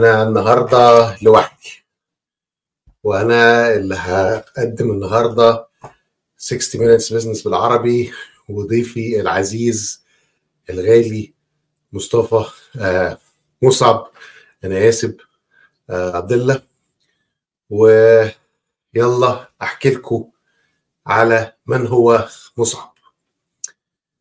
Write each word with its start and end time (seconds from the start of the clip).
أنا 0.00 0.22
النهارده 0.22 1.16
لوحدي. 1.22 1.84
وأنا 3.02 3.72
اللي 3.74 3.94
هقدم 3.94 4.90
النهارده 4.90 5.68
60 6.36 6.80
minutes 6.80 7.04
business 7.04 7.44
بالعربي 7.44 8.12
وضيفي 8.48 9.20
العزيز 9.20 10.04
الغالي 10.70 11.34
مصطفى 11.92 12.44
آه، 12.80 13.18
مصعب 13.62 14.10
أنا 14.64 14.88
آسف 14.88 15.16
آه، 15.90 16.16
عبد 16.16 16.32
الله 16.32 16.62
ويلا 17.70 19.48
أحكي 19.62 19.90
لكم 19.90 20.30
على 21.06 21.52
من 21.66 21.86
هو 21.86 22.28
مصعب. 22.56 22.94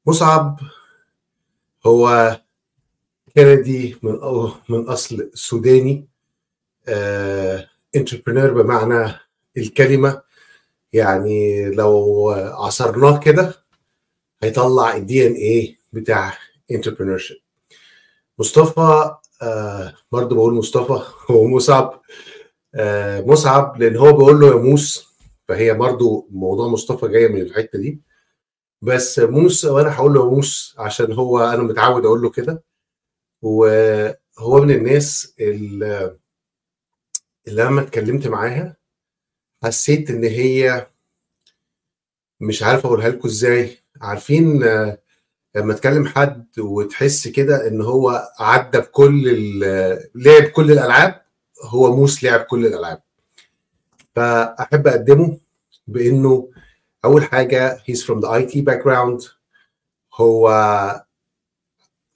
مصعب 0.05 0.59
هو 1.85 2.39
كندي 3.39 3.95
من 4.03 4.19
من 4.69 4.87
أصل 4.87 5.31
سوداني. 5.33 6.07
entrepreneur 7.95 8.63
بمعنى 8.63 9.13
الكلمة. 9.57 10.21
يعني 10.93 11.65
لو 11.71 12.29
عصرناه 12.35 13.19
كده 13.19 13.55
هيطلع 14.43 14.95
ال 14.95 15.27
DNA 15.27 15.77
بتاع 15.93 16.37
entrepreneur 16.71 17.23
مصطفى 18.39 19.15
آه 19.41 19.93
برضه 20.11 20.35
بقول 20.35 20.53
مصطفى 20.53 21.03
هو 21.31 21.47
مصعب. 21.47 22.01
آه 22.75 23.21
مصعب 23.21 23.81
لأن 23.81 23.95
هو 23.97 24.13
بيقول 24.13 24.39
له 24.39 24.47
يا 24.47 24.55
Mus 24.55 25.07
فهي 25.47 25.73
برضه 25.73 26.27
موضوع 26.31 26.67
مصطفى 26.67 27.07
جاية 27.07 27.27
من 27.27 27.41
الحتة 27.41 27.79
دي. 27.79 28.01
بس 28.81 29.19
موس 29.19 29.65
وأنا 29.65 29.95
هقول 29.95 30.13
له 30.13 30.29
موس 30.29 30.75
عشان 30.79 31.13
هو 31.13 31.39
أنا 31.39 31.63
متعود 31.63 32.05
أقول 32.05 32.21
له 32.21 32.29
كده. 32.29 32.68
وهو 33.41 34.61
من 34.61 34.71
الناس 34.71 35.33
اللي 35.39 36.17
لما 37.47 37.81
اتكلمت 37.81 38.27
معاها 38.27 38.77
حسيت 39.63 40.09
إن 40.09 40.23
هي 40.23 40.87
مش 42.39 42.63
عارف 42.63 42.85
أقولها 42.85 43.09
لكم 43.09 43.27
إزاي. 43.27 43.77
عارفين 44.01 44.63
لما 45.55 45.73
تكلم 45.73 46.07
حد 46.07 46.59
وتحس 46.59 47.27
كده 47.27 47.67
إن 47.67 47.81
هو 47.81 48.31
عدى 48.39 48.77
بكل 48.77 49.59
لعب 50.15 50.43
كل 50.43 50.71
الألعاب 50.71 51.21
هو 51.63 51.95
موس 51.95 52.23
لعب 52.23 52.39
كل 52.39 52.65
الألعاب. 52.65 53.01
فأحب 54.15 54.87
أقدمه 54.87 55.39
بإنه 55.87 56.51
أول 57.05 57.23
حاجة 57.23 57.77
he's 57.77 58.03
from 58.03 58.21
the 58.21 58.27
IT 58.27 58.63
background. 58.63 59.29
هو 60.13 60.49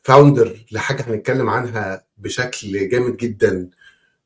founder 0.03 0.65
لحاجة 0.71 1.01
هنتكلم 1.01 1.49
عنها 1.49 2.05
بشكل 2.17 2.89
جامد 2.89 3.17
جدا 3.17 3.69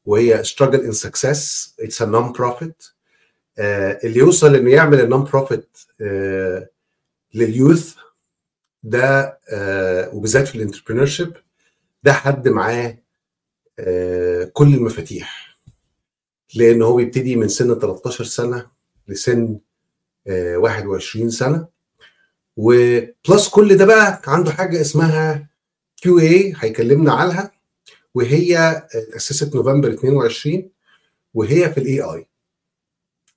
وهي 0.05 0.43
Struggle 0.43 0.79
and 0.81 0.93
Success. 0.93 1.69
It's 1.81 2.01
a 2.01 2.05
non-profit. 2.05 2.91
آه، 3.59 3.99
اللي 4.03 4.19
يوصل 4.19 4.55
إنه 4.55 4.71
يعمل 4.71 4.99
ال 5.01 5.23
non-profit 5.23 5.77
لل 7.33 7.51
youth 7.51 7.95
ده 8.83 9.39
آه، 9.49 10.09
وبالذات 10.15 10.47
في 10.47 10.55
ال 10.55 11.05
entrepreneurship 11.05 11.33
ده 12.03 12.13
حد 12.13 12.47
معاه 12.47 12.97
آه، 13.79 14.43
كل 14.53 14.73
المفاتيح. 14.73 15.57
لأن 16.55 16.81
هو 16.81 16.95
بيبتدي 16.95 17.35
من 17.35 17.47
سن 17.47 17.79
13 17.79 18.23
سنة 18.23 18.67
لسن 19.07 19.59
آه، 20.27 20.57
21 20.57 21.29
سنة. 21.29 21.67
و 22.57 22.75
plus 22.75 23.49
كل 23.49 23.77
ده 23.77 23.85
بقى 23.85 24.21
عنده 24.27 24.51
حاجة 24.51 24.81
اسمها 24.81 25.49
QA 26.01 26.53
هيكلمنا 26.59 27.13
عنها 27.13 27.51
وهي 28.13 28.57
آه، 28.57 28.87
اتأسست 28.95 29.55
نوفمبر 29.55 29.91
22 29.93 30.69
وهي 31.33 31.73
في 31.73 31.77
ال 31.79 32.01
AI 32.01 32.27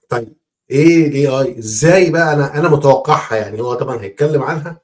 طيب 0.09 0.33
إيه 0.71 1.07
ال 1.09 1.27
AI 1.27 1.59
إزاي 1.59 2.11
بقى؟ 2.11 2.33
أنا 2.35 2.59
أنا 2.59 2.69
متوقعها 2.69 3.37
يعني 3.37 3.61
هو 3.61 3.75
طبعا 3.75 4.03
هيتكلم 4.03 4.43
عنها 4.43 4.81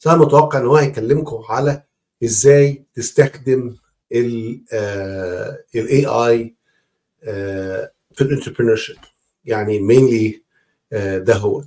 بس 0.00 0.06
أنا 0.06 0.16
متوقع 0.16 0.58
إن 0.58 0.66
هو 0.66 0.76
هيكلمكم 0.76 1.42
على 1.48 1.82
إزاي 2.24 2.84
تستخدم 2.94 3.76
ال 4.12 6.06
AI 6.06 6.54
في 8.14 8.20
ال 8.20 8.76
entrepreneurship 8.76 8.96
يعني 9.44 9.80
mainly 9.80 10.42
ده 11.18 11.34
هو. 11.36 11.64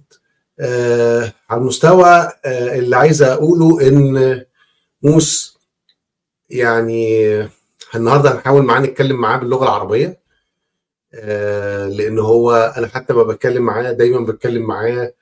آه، 0.59 1.33
على 1.49 1.61
المستوى 1.61 2.09
آه، 2.45 2.75
اللي 2.79 2.95
عايز 2.95 3.21
أقوله 3.21 3.87
إن 3.87 4.45
Mus 5.03 5.52
يعني 6.57 7.23
النهارده 7.95 8.31
هنحاول 8.35 8.63
معاه 8.63 8.79
نتكلم 8.81 9.21
معاه 9.21 9.37
باللغة 9.37 9.63
العربية. 9.63 10.19
آه، 11.15 11.87
لأن 11.87 12.19
هو 12.19 12.73
أنا 12.77 12.87
حتى 12.87 13.13
ما 13.13 13.23
بتكلم 13.23 13.63
معاه 13.63 13.91
دايما 13.91 14.19
بتكلم 14.25 14.67
معاه 14.67 15.13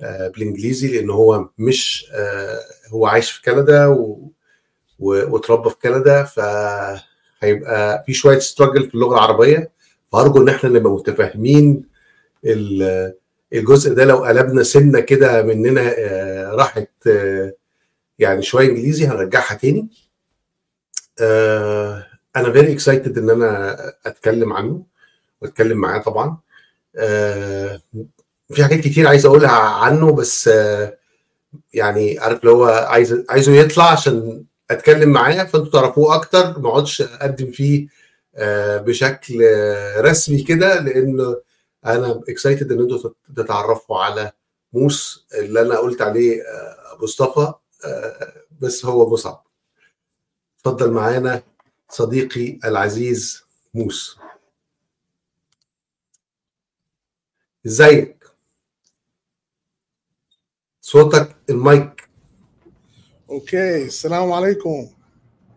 آه، 0.00 0.28
بالإنجليزي 0.28 0.88
لأن 0.96 1.10
هو 1.10 1.48
مش 1.58 2.06
آه، 2.14 2.58
هو 2.88 3.06
عايش 3.06 3.30
في 3.30 3.42
كندا 3.42 3.86
و- 3.86 4.30
واتربى 4.98 5.70
في 5.70 5.76
كندا 5.82 6.22
فهيبقى 6.24 8.02
في 8.06 8.12
شوية 8.14 8.38
struggle 8.38 8.88
في 8.88 8.94
اللغة 8.94 9.14
العربية. 9.14 9.70
فارجو 10.12 10.42
إن 10.42 10.48
إحنا 10.48 10.70
نبقى 10.70 10.92
متفاهمين 10.92 11.84
ال- 12.44 13.14
الجزء 13.52 13.94
ده 13.94 14.04
لو 14.04 14.16
قلبنا 14.24 14.62
سنة 14.62 15.00
كده 15.00 15.42
مننا 15.42 15.94
راحت 16.54 16.88
يعني 18.18 18.42
شوية 18.42 18.68
إنجليزي 18.68 19.06
هنرجعها 19.06 19.54
تاني. 19.54 19.88
أنا 21.20 22.52
very 22.52 22.72
excited 22.72 23.18
إن 23.18 23.30
أنا 23.30 23.76
أتكلم 24.06 24.52
عنه 24.52 24.82
وأتكلم 25.42 25.78
معاه 25.78 25.98
طبعا. 25.98 26.38
آه، 26.96 27.80
في 28.54 28.64
حاجات 28.64 28.80
كتير 28.80 29.08
عايز 29.08 29.26
أقولها 29.26 29.50
عنه 29.50 30.12
بس 30.12 30.48
آه، 30.48 30.98
يعني 31.74 32.18
عارف 32.18 32.40
اللي 32.40 32.50
هو 32.50 32.64
عايز 32.66 33.24
عايزه 33.30 33.52
يطلع 33.52 33.90
عشان 33.92 34.44
أتكلم 34.70 35.08
معاه 35.10 35.44
فأنتوا 35.44 35.70
تعرفوه 35.80 36.14
أكتر. 36.14 36.58
ما 36.60 36.68
أقعدش 36.68 37.02
أقدم 37.02 37.50
فيه 37.52 37.88
آه، 38.36 38.76
بشكل 38.78 39.42
آه، 39.42 40.00
رسمي 40.00 40.42
كده 40.42 40.80
لأن 40.80 41.36
أنا 41.86 42.20
اكسايتد 42.28 42.72
إن 42.72 42.80
أنتوا 42.80 42.98
تت- 42.98 43.36
تتعرفوا 43.36 43.98
على 43.98 44.32
موس 44.72 45.26
اللي 45.34 45.60
أنا 45.60 45.78
قلت 45.78 46.02
عليه 46.02 46.42
آه، 46.42 46.98
مصطفى. 47.02 47.52
آه، 47.86 48.32
بس 48.60 48.84
هو 48.84 49.10
مصعب. 49.10 49.44
اتفضل 50.66 50.92
معانا 50.92 51.42
صديقي 51.88 52.58
العزيز 52.64 53.42
موس 53.74 54.18
ازيك؟ 57.66 58.24
صوتك 60.80 61.36
المايك. 61.50 62.08
أوكي 63.30 63.84
السلام 63.84 64.32
عليكم. 64.32 64.88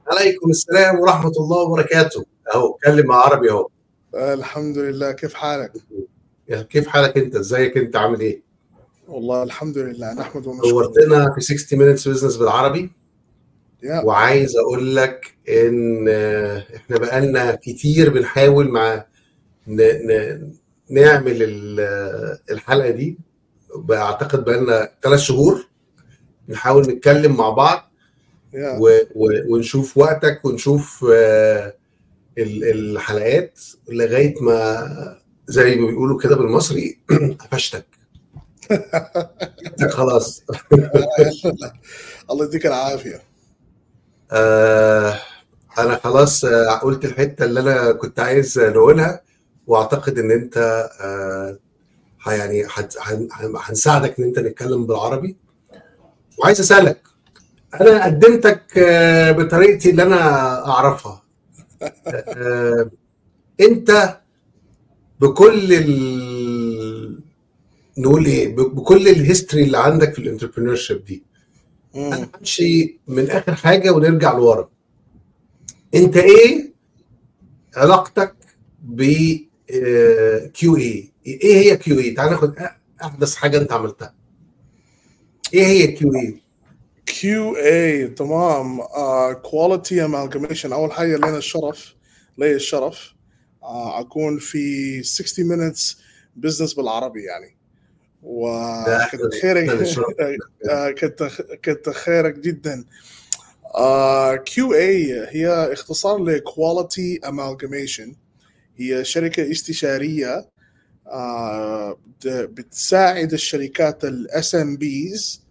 عليكم 0.07 0.49
السلام 0.49 0.99
ورحمة 0.99 1.31
الله 1.39 1.57
وبركاته. 1.57 2.25
اهو 2.55 2.75
اتكلم 2.75 3.11
عربي 3.11 3.51
اهو. 3.51 3.69
الحمد 4.15 4.77
لله. 4.77 5.11
كيف 5.11 5.33
حالك؟ 5.33 5.73
كيف 6.49 6.87
حالك 6.87 7.17
انت؟ 7.17 7.35
ازيك 7.35 7.77
انت؟ 7.77 7.95
عامل 7.95 8.19
إيه؟ 8.19 8.43
والله 9.07 9.43
الحمد 9.43 9.77
لله 9.77 10.13
نحمد 10.13 10.47
ونشكر 10.47 10.69
صورتنا 10.69 11.33
في 11.35 11.41
60 11.41 11.79
minutes 11.79 12.01
business 12.01 12.39
بالعربي. 12.39 12.91
وعايز 14.03 14.57
أقول 14.57 14.95
لك 14.95 15.33
إن 15.49 16.07
إحنا 16.75 16.97
بقالنا 16.97 17.55
كتير 17.55 18.09
بنحاول 18.09 18.67
مع 18.69 19.05
ن... 19.67 19.81
ن... 19.81 20.51
نعمل 20.89 21.43
ال- 21.43 22.37
الحلقة 22.51 22.89
دي. 22.89 23.17
بعتقد 23.75 24.43
بقالنا 24.45 24.89
ثلاث 25.03 25.19
شهور 25.19 25.67
نحاول 26.49 26.83
نتكلم 26.89 27.35
مع 27.37 27.49
بعض. 27.49 27.91
و... 28.79 28.89
و... 29.15 29.29
ونشوف 29.53 29.97
وقتك 29.97 30.45
ونشوف 30.45 31.03
ال- 32.37 32.63
الحلقات 32.63 33.59
لغاية 33.89 34.33
ما 34.41 34.87
زي 35.47 35.75
ما 35.75 35.87
بيقولوا 35.87 36.19
كده 36.21 36.35
بالمصري 36.35 36.99
قفشتك. 37.39 37.85
خلاص. 39.89 40.43
الله 42.31 42.45
يديك 42.45 42.65
العافية. 42.65 43.21
آه 44.31 45.19
أنا 45.79 45.95
خلاص 46.03 46.45
آه، 46.45 46.71
قلت 46.77 47.05
الحتة 47.05 47.45
اللي 47.45 47.59
أنا 47.59 47.91
كنت 47.91 48.19
عايز 48.19 48.59
نقولها 48.59 49.21
وأعتقد 49.67 50.19
إن 50.19 50.31
أنت 50.31 50.57
آه 51.01 51.57
يعني 52.27 52.65
هنساعدك 53.61 54.19
إن 54.19 54.25
أنت 54.25 54.39
نتكلم 54.39 54.85
بالعربي. 54.87 55.37
وعايز 56.37 56.59
أسألك 56.59 57.01
أنا 57.81 58.05
قدمتك 58.05 58.77
آه 58.77 59.31
بطريقتي 59.31 59.89
اللي 59.89 60.03
أنا 60.03 60.19
أعرفها. 60.67 61.23
آه 62.27 62.89
أنت 63.61 64.19
بكل 65.19 65.73
ال... 65.73 67.19
نقول 67.97 68.25
إيه 68.25 68.55
بكل 68.55 69.07
ال 69.07 69.14
history 69.14 69.63
اللي 69.63 69.77
عندك 69.77 70.13
في 70.13 70.19
ال 70.19 70.75
entrepreneurship 70.75 71.05
دي 71.05 71.23
أنا. 71.97 72.29
همشي 72.39 72.99
من 73.07 73.29
آخر 73.29 73.55
حاجة 73.55 73.91
ونرجع 73.91 74.33
لورا. 74.33 74.69
أنت 75.95 76.17
إيه 76.17 76.73
علاقتك 77.75 78.35
ب 78.83 79.01
QA 80.53 81.11
إيه 81.25 81.55
هي 81.55 81.77
QA 81.77 82.11
تعال 82.11 82.29
ناخد 82.31 82.55
أحدث 83.03 83.35
حاجة 83.35 83.57
أنت 83.57 83.71
عملتها. 83.71 84.13
إيه 85.53 85.65
هي 85.65 85.87
كيو 85.87 86.15
اي 86.15 86.41
كيو 87.05 87.55
اي 87.55 88.07
تمام. 88.07 88.81
كواليتي 89.33 90.05
امالجميشن 90.05 90.73
أول 90.73 90.91
حاجة 90.91 91.17
لنا 91.17 91.37
الشرف 91.37 91.95
لي 92.37 92.55
الشرف 92.55 93.13
آه 93.63 93.99
أكون 93.99 94.39
في 94.39 95.03
60 95.03 95.45
minutes 95.45 95.95
business 96.35 96.73
بالعربي 96.73 97.23
يعني. 97.23 97.56
وكنت 98.27 99.33
خيرك 99.41 99.69
آه، 100.69 100.91
كنت 101.65 101.89
خيرك 101.89 102.39
جدا. 102.39 102.85
QA 104.45 105.25
هي 105.29 105.73
اختصار 105.73 106.23
ل 106.23 106.35
Quality 106.35 107.19
Amalgamation 107.27 108.15
هي 108.77 109.05
شركة 109.05 109.51
استشارية 109.51 110.49
بت- 112.21 112.27
بتساعد 112.27 113.33
الشركات 113.33 114.05
ال 114.05 114.55
SMBs 114.55 115.41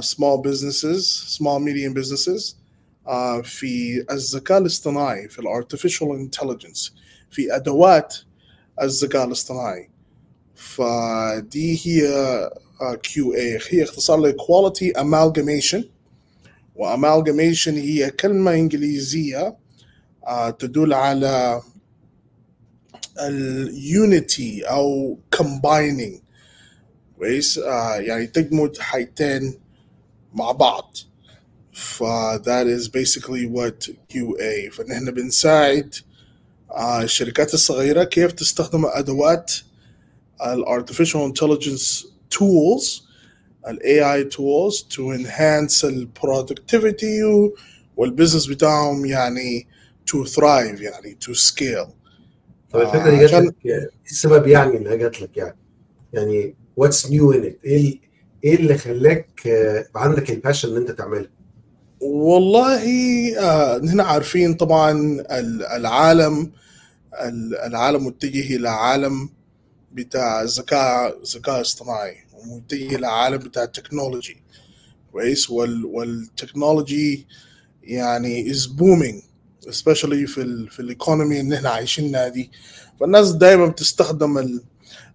small 0.00 0.42
businesses 0.48 1.04
small 1.36 1.60
medium 1.64 1.94
businesses 2.02 2.54
آه، 3.06 3.42
في 3.42 4.04
الذكاء 4.10 4.58
الاصطناعي 4.58 5.28
في 5.28 5.42
ال 5.42 5.48
artificial 5.48 6.06
intelligence 6.28 6.92
في 7.30 7.54
أدوات 7.56 8.14
الذكاء 8.82 9.24
الاصطناعي. 9.24 9.90
فدي 10.58 11.80
هي 11.84 12.02
QA 13.02 13.58
هي 13.70 13.82
اختصار 13.82 14.20
ل 14.20 14.32
quality 14.32 15.00
amalgamation. 15.00 15.82
و 16.76 16.83
amalgamation 16.83 17.68
هي 17.68 18.10
كلمة 18.10 18.54
إنجليزية 18.54 19.56
آه، 20.26 20.50
تدل 20.50 20.94
على 20.94 21.62
ال 23.20 23.44
unity 23.44 24.62
أو 24.62 25.18
combining. 25.36 26.20
كويس؟ 27.18 27.58
آه، 27.58 27.94
يعني 27.96 28.26
تدمج 28.26 28.78
حاجتين 28.78 29.54
مع 30.34 30.52
بعض. 30.52 30.96
ف 31.72 32.02
that 32.42 32.66
is 32.66 32.88
basically 32.88 33.46
what 33.46 33.90
QA 34.12 34.72
فنحن 34.72 35.10
بنساعد 35.10 35.94
آه، 36.70 37.02
الشركات 37.02 37.54
الصغيرة 37.54 38.04
كيف 38.04 38.32
تستخدم 38.32 38.86
أدوات 38.86 39.52
ال 40.46 40.64
artificial 40.66 41.32
intelligence 41.32 42.06
tools 42.34 43.02
ال 43.68 43.78
AI 43.82 44.30
tools 44.34 44.82
to 44.94 45.00
enhance 45.00 45.84
ال 45.84 46.08
productivity 46.20 47.24
و- 47.24 47.54
والبزنس 47.96 48.46
بتاعهم 48.46 49.06
يعني 49.06 49.66
to 50.10 50.28
thrive 50.28 50.80
يعني 50.80 51.16
to 51.24 51.32
scale. 51.34 51.88
طب 52.72 52.80
الفكرة 52.80 53.10
دي 53.10 53.16
جات 53.18 53.32
لك 53.32 53.54
إيه 53.66 53.90
السبب 54.10 54.46
يعني 54.46 54.76
إنها 54.78 54.94
جات 54.94 55.20
لك 55.22 55.36
يعني؟ 55.36 55.56
يعني 56.12 56.54
what's 56.76 57.10
new 57.10 57.32
in 57.32 57.44
it 57.44 57.58
إيه 57.64 58.00
إيه 58.44 58.54
اللي 58.54 58.78
خلاك 58.78 59.46
آه، 59.46 59.86
عندك 59.94 60.30
ال 60.30 60.35
passion 60.35 60.70
إن 60.70 60.76
أنت 60.76 60.90
تعملها 60.90 61.30
والله 62.00 62.82
آه 63.38 63.78
هنا 63.78 64.02
عارفين 64.04 64.54
طبعا 64.54 64.90
ال- 65.20 65.62
العالم 65.66 66.52
ال- 67.22 67.56
العالم 67.56 68.06
متجه 68.06 68.56
إلى 68.56 68.68
عالم 68.68 69.28
بتاع 69.92 70.42
الذكاء 70.42 71.18
الذكاء 71.22 71.60
اصطناعي 71.60 72.16
ومتجه 72.34 72.96
إلى 72.96 73.06
عالم 73.06 73.36
بتاع 73.38 73.62
ال 73.62 73.69
technology. 73.69 74.42
كويس؟ 75.12 75.50
وال 75.50 75.84
وال 75.84 76.08
technology 76.08 77.26
يعني 77.82 78.54
is 78.54 78.58
booming 78.66 79.22
especially 79.68 80.26
في 80.26 80.38
ال 80.42 80.70
في 80.70 80.80
الايكونومي 80.80 81.40
اللي 81.40 81.56
إحنا 81.56 81.70
عايشينها 81.70 82.28
دي. 82.28 82.50
فالناس 83.00 83.30
دائما 83.32 83.66
بتستخدم 83.66 84.38
ال 84.38 84.62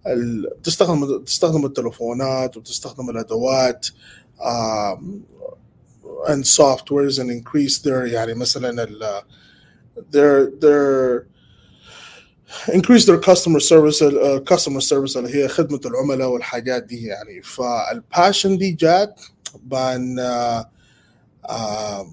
ال 0.06 0.50
بتستخدم 0.58 1.18
بتستخدم 1.18 1.66
التلفونات 1.66 2.56
وبتستخدم 2.56 3.10
الأدوات 3.10 3.86
and 6.26 6.44
softwares 6.44 7.18
and 7.18 7.30
increase 7.30 7.78
their 7.78 8.06
يعني 8.12 8.34
مثلا 8.34 8.82
ال 8.82 9.22
their 10.12 10.50
their 10.60 11.26
increase 12.68 13.04
their 13.06 13.20
customer 13.20 13.60
service 13.60 14.02
uh, 14.02 14.40
customer 14.40 14.80
service 14.80 15.16
اللي 15.16 15.34
هي 15.34 15.48
خدمة 15.48 15.80
العملاء 15.86 16.28
والحاجات 16.28 16.82
دي 16.82 17.02
يعني. 17.06 17.42
فالباشن 17.42 18.58
دي 18.58 18.70
جات 18.70 19.20
بان 19.62 20.16
uh, 20.18 20.64
uh, 21.50 22.06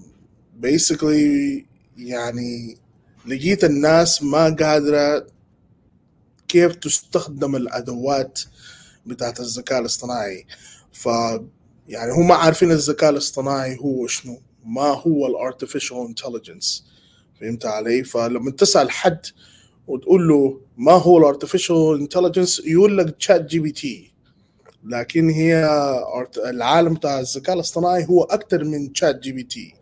basically 0.62 1.64
يعني 1.96 2.78
لقيت 3.26 3.64
الناس 3.64 4.22
ما 4.22 4.56
قادرة 4.60 5.26
كيف 6.48 6.74
تستخدم 6.74 7.56
الأدوات 7.56 8.40
بتاعت 9.06 9.40
الذكاء 9.40 9.80
الاصطناعي. 9.80 10.46
ف 10.92 11.08
يعني 11.88 12.12
هم 12.12 12.32
عارفين 12.32 12.70
الذكاء 12.72 13.10
الاصطناعي 13.10 13.78
هو 13.80 14.06
شنو 14.06 14.40
ما 14.64 14.82
هو 14.82 15.26
ال 15.26 15.33
artificial 15.33 16.06
intelligence 16.06 16.84
فهمت 17.40 17.66
علي؟ 17.66 18.04
فلما 18.04 18.50
تسأل 18.50 18.90
حد 18.90 19.26
وتقول 19.86 20.28
له 20.28 20.60
ما 20.76 20.92
هو 20.92 21.18
ال 21.18 21.25
artificial 21.25 21.98
intelligence 22.00 22.62
يقول 22.66 22.98
لك 22.98 23.16
ChatGPT 23.16 24.12
لكن 24.84 25.30
هي 25.30 25.68
العالم 26.46 26.94
بتاع 26.94 27.20
الذكاء 27.20 27.54
الاصطناعي 27.56 28.06
هو 28.06 28.22
أكثر 28.22 28.64
من 28.64 28.92
ChatGPT 28.92 29.74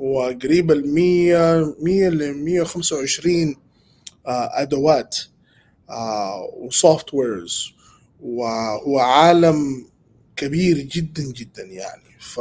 هو 0.00 0.22
قريب 0.42 0.72
ال 0.72 0.94
100 0.94 1.74
100 1.80 2.08
ل 2.08 2.34
125 2.44 3.56
آه، 4.26 4.50
أدوات 4.62 5.18
و 6.56 7.14
softwares 7.14 7.72
وهو 8.22 8.98
عالم 8.98 9.86
كبير 10.36 10.78
جدا 10.78 11.22
جدا 11.22 11.62
يعني. 11.62 12.02
ف 12.20 12.40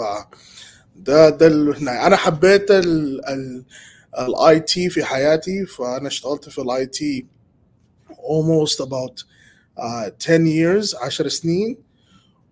ده 0.96 1.30
ده 1.30 1.48
اللي 1.48 1.92
أنا 2.08 2.16
حبيت 2.16 2.72
ال 4.20 4.60
IT 4.60 4.90
في 4.90 5.04
حياتي 5.04 5.66
فأنا 5.66 6.08
اشتغلت 6.08 6.50
في 6.50 6.62
ال 6.62 6.86
IT 6.86 7.26
almost 8.12 8.86
about 8.86 9.24
uh, 9.80 10.12
10 10.20 10.46
years 10.46 10.96
10 11.04 11.28
سنين. 11.28 11.78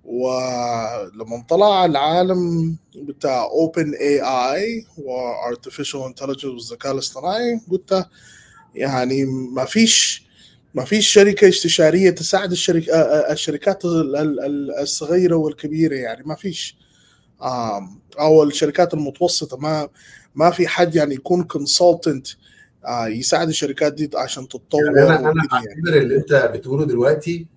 ولما 0.06 1.46
طلع 1.50 1.86
العالم 1.86 2.76
بتاع 2.96 3.44
OpenAI 3.44 3.94
و 3.94 4.22
artificial 4.22 6.02
intelligence 6.04 6.46
والذكاء 6.46 6.92
الاصطناعي 6.94 7.62
قلت 7.72 8.06
يعني 8.76 9.26
ما 9.26 9.66
فيش 9.66 10.26
ما 10.74 10.86
فيش 10.86 11.08
شركة 11.08 11.50
استشارية 11.50 12.10
تساعد 12.10 12.52
الشركة 12.52 12.94
الشركات 13.32 13.86
ال- 13.86 14.16
ال- 14.16 14.40
ال- 14.46 14.80
الصغيرة 14.80 15.36
والكبيرة 15.36 15.96
يعني 15.96 16.24
ما 16.24 16.36
فيش. 16.36 16.78
أو 18.20 18.44
الشركات 18.44 18.94
المتوسطة 18.94 19.58
ما 19.58 19.90
ما 20.36 20.52
في 20.52 20.68
حد 20.68 20.96
يعني 20.96 21.16
يكون 21.16 21.44
consultant 21.44 22.28
يساعد 23.08 23.48
الشركات 23.48 23.94
دي 23.94 24.10
عشان 24.16 24.48
تتطور 24.48 24.98
يعني 24.98 25.10
أنا 25.10 25.20
أنا 25.20 25.34
يعني. 25.54 25.66
بعتبر 25.82 25.98
اللي 26.02 26.16
أنت 26.16 26.52
بتقوله 26.54 26.86
دلوقتي 26.86 27.48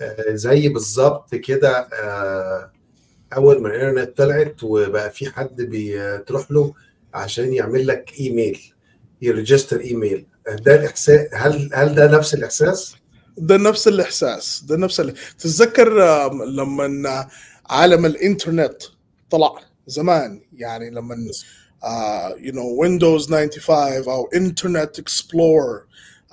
آه، 0.00 0.34
زي 0.34 0.68
بالظبط 0.68 1.34
كده 1.34 1.88
آه، 2.02 2.72
أول 3.36 3.62
ما 3.62 3.68
الإنترنت 3.68 4.18
طلعت 4.18 4.64
وبقى 4.64 5.10
في 5.10 5.30
حد 5.30 5.56
بتروح 5.58 6.50
له 6.50 6.74
عشان 7.14 7.52
يعمل 7.52 7.86
لك 7.86 8.12
إيميل 8.20 8.72
يريجستر 9.22 9.80
إيميل 9.80 10.26
ده 10.48 10.74
الإحساس 10.74 11.28
هل 11.32 11.70
هل 11.74 11.94
ده 11.94 12.10
نفس 12.10 12.34
الإحساس؟ 12.34 12.96
ده 13.38 13.56
نفس 13.56 13.88
الإحساس 13.88 14.64
ده 14.68 14.76
نفس 14.76 15.00
ال... 15.00 15.14
تتذكر 15.38 15.88
لما 16.46 17.28
عالم 17.66 18.06
الإنترنت 18.06 18.82
طلع 19.30 19.54
زمان 19.86 20.40
يعني 20.52 20.90
لما 20.90 21.16
you 22.38 22.52
know 22.54 22.80
Windows 22.80 23.26
95 23.34 24.14
أو 24.14 24.26
Internet 24.34 24.98
Explorer 24.98 25.84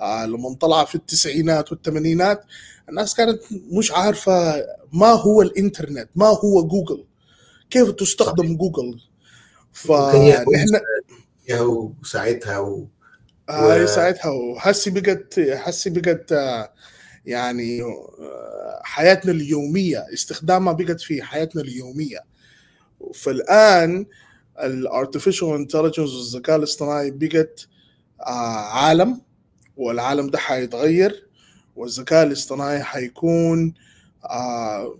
لما 0.02 0.54
طلع 0.60 0.84
في 0.84 0.94
التسعينات 0.94 1.72
والثمانينات 1.72 2.44
الناس 2.88 3.14
كانت 3.14 3.40
مش 3.72 3.92
عارفة 3.92 4.64
ما 4.92 5.06
هو 5.06 5.42
الإنترنت 5.42 6.08
ما 6.14 6.26
هو 6.26 6.62
جوجل 6.68 7.04
كيف 7.70 7.90
تستخدم 7.90 8.56
جوجل؟ 8.56 9.00
فنحن 9.72 10.80
ساعتها 12.04 12.58
و... 12.58 12.86
و- 13.50 13.86
ساعتها. 13.86 14.30
وهسي 14.30 14.90
بقت 14.90 15.38
هسي 15.38 15.90
بقت 15.90 16.32
آه، 16.32 16.72
يعني 17.26 17.82
آه، 17.82 18.80
حياتنا 18.82 19.32
اليومية 19.32 20.06
استخدامها 20.14 20.72
بقت 20.72 21.00
في 21.00 21.22
حياتنا 21.22 21.62
اليومية. 21.62 22.18
فالآن 23.14 24.06
ال 24.66 24.74
artificial 24.74 25.54
intelligence 25.54 26.10
والذكاء 26.10 26.56
الاصطناعي 26.56 27.10
بقت 27.10 27.66
آه، 28.20 28.60
عالم 28.78 29.20
والعالم 29.76 30.30
ده 30.30 30.38
حيتغير 30.38 31.26
والذكاء 31.76 32.26
الاصطناعي 32.26 32.82
حيكون 32.82 33.74
آه، 34.24 34.98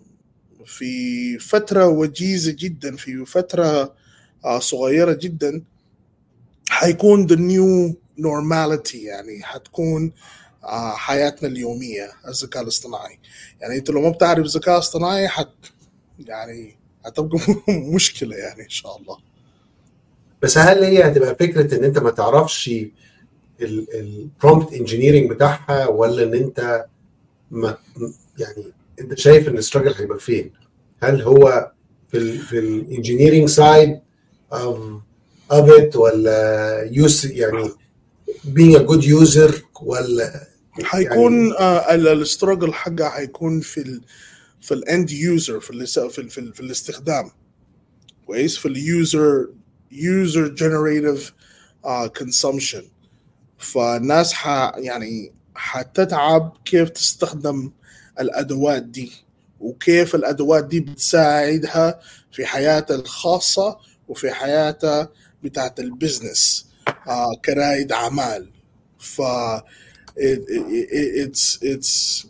في 0.66 1.38
فترة 1.38 1.86
وجيزة 1.86 2.56
جدا 2.58 2.96
في 2.96 3.24
فترة 3.26 3.94
آه، 4.44 4.58
صغيرة 4.58 5.12
جدا 5.12 5.62
حيكون 6.70 7.28
the 7.28 7.32
new 7.36 7.94
normality 8.22 8.94
يعني 8.94 9.42
حتكون 9.42 10.12
حياتنا 10.94 11.48
اليومية 11.48 12.12
الذكاء 12.28 12.62
الاصطناعي. 12.62 13.18
يعني 13.60 13.76
انت 13.76 13.90
لو 13.90 14.00
ما 14.00 14.10
بتعرف 14.10 14.46
ذكاء 14.46 14.78
اصطناعي 14.78 15.28
حت 15.28 15.48
يعني 16.18 16.76
هتبقى 17.04 17.38
مشكلة 17.94 18.36
يعني 18.36 18.62
إن 18.62 18.68
شاء 18.68 18.96
الله. 18.96 19.29
بس 20.42 20.58
هل 20.58 20.84
هي 20.84 21.08
هتبقى 21.08 21.34
فكرة 21.34 21.78
إن 21.78 21.84
أنت 21.84 21.98
ما 21.98 22.10
تعرفش 22.10 22.70
ال 23.60 23.76
prompt 23.76 24.72
engineering 24.72 25.30
بتاعها 25.30 25.86
ولا 25.86 26.22
إن 26.22 26.34
أنت 26.34 26.84
ما 27.50 27.76
يعني 28.38 28.64
أنت 29.00 29.18
شايف 29.18 29.48
إن 29.48 29.58
ال 29.58 29.62
struggle 29.62 29.94
هيبقى 29.94 30.18
فين؟ 30.18 30.52
هل 31.02 31.22
هو 31.22 31.72
في 32.08 32.18
ال 32.18 32.38
في 32.38 32.58
ال 32.58 32.66
engineering 32.66 33.48
side 33.48 34.00
of 35.52 35.66
it 35.68 35.96
ولا 35.96 36.82
use 36.92 37.24
يعني 37.24 37.70
being 38.46 38.76
a 38.76 38.82
good 38.82 39.02
user 39.04 39.54
ولا 39.82 40.46
حيكون 40.82 41.52
آه 41.52 41.94
ال 41.94 42.03
struggle 42.03 42.72
حقها 42.74 43.08
حيكون 43.08 43.60
في 43.60 43.80
ال 43.80 44.00
في 44.60 44.74
ال 44.74 44.83
end 44.83 45.10
user 45.10 45.60
في 45.60 45.70
ال 45.70 45.86
في 45.86 46.18
ال 46.20 46.30
في, 46.30 46.38
ال 46.38 46.54
في 46.54 46.60
الاستخدام 46.60 47.30
كويس 48.26 48.56
في 48.56 48.68
ال 48.68 48.84
user 48.84 49.48
user 49.90 50.48
generative 50.48 51.32
consumption 52.18 52.82
فالناس 53.58 54.32
ح 54.32 54.46
يعني 54.76 55.32
حتتعب 55.54 56.56
كيف 56.64 56.88
تستخدم 56.88 57.70
الأدوات 58.20 58.82
دي 58.82 59.12
وكيف 59.60 60.14
الأدوات 60.14 60.64
دي 60.64 60.80
بتساعدها 60.80 62.00
في 62.32 62.46
حياتها 62.46 62.94
الخاصة 62.96 63.78
وفي 64.08 64.30
حياتها 64.30 65.08
بتاعت 65.42 65.80
ال 65.80 65.90
business 65.90 66.66
آه 67.08 67.34
كرائد 67.44 67.92
أعمال. 67.92 68.50
ف 68.98 69.22
it, 70.16 70.40
it, 70.48 71.24
it's 71.24 71.58
it's 71.62 72.26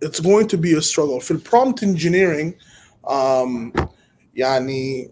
it's 0.00 0.20
going 0.20 0.46
to 0.48 0.56
be 0.56 0.72
a 0.74 0.82
struggle. 0.82 1.18
في 1.20 1.30
ال 1.30 1.38
prompt 1.38 1.84
engineering 1.84 2.52
um, 3.06 3.86
يعني 4.34 5.10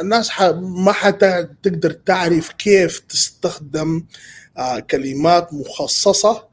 الناس 0.00 0.30
ح... 0.30 0.42
ما 0.60 0.92
حتقدر 0.92 1.90
تعرف 1.92 2.52
كيف 2.52 2.98
تستخدم 2.98 4.04
آه 4.58 4.78
كلمات 4.78 5.54
مخصصة 5.54 6.48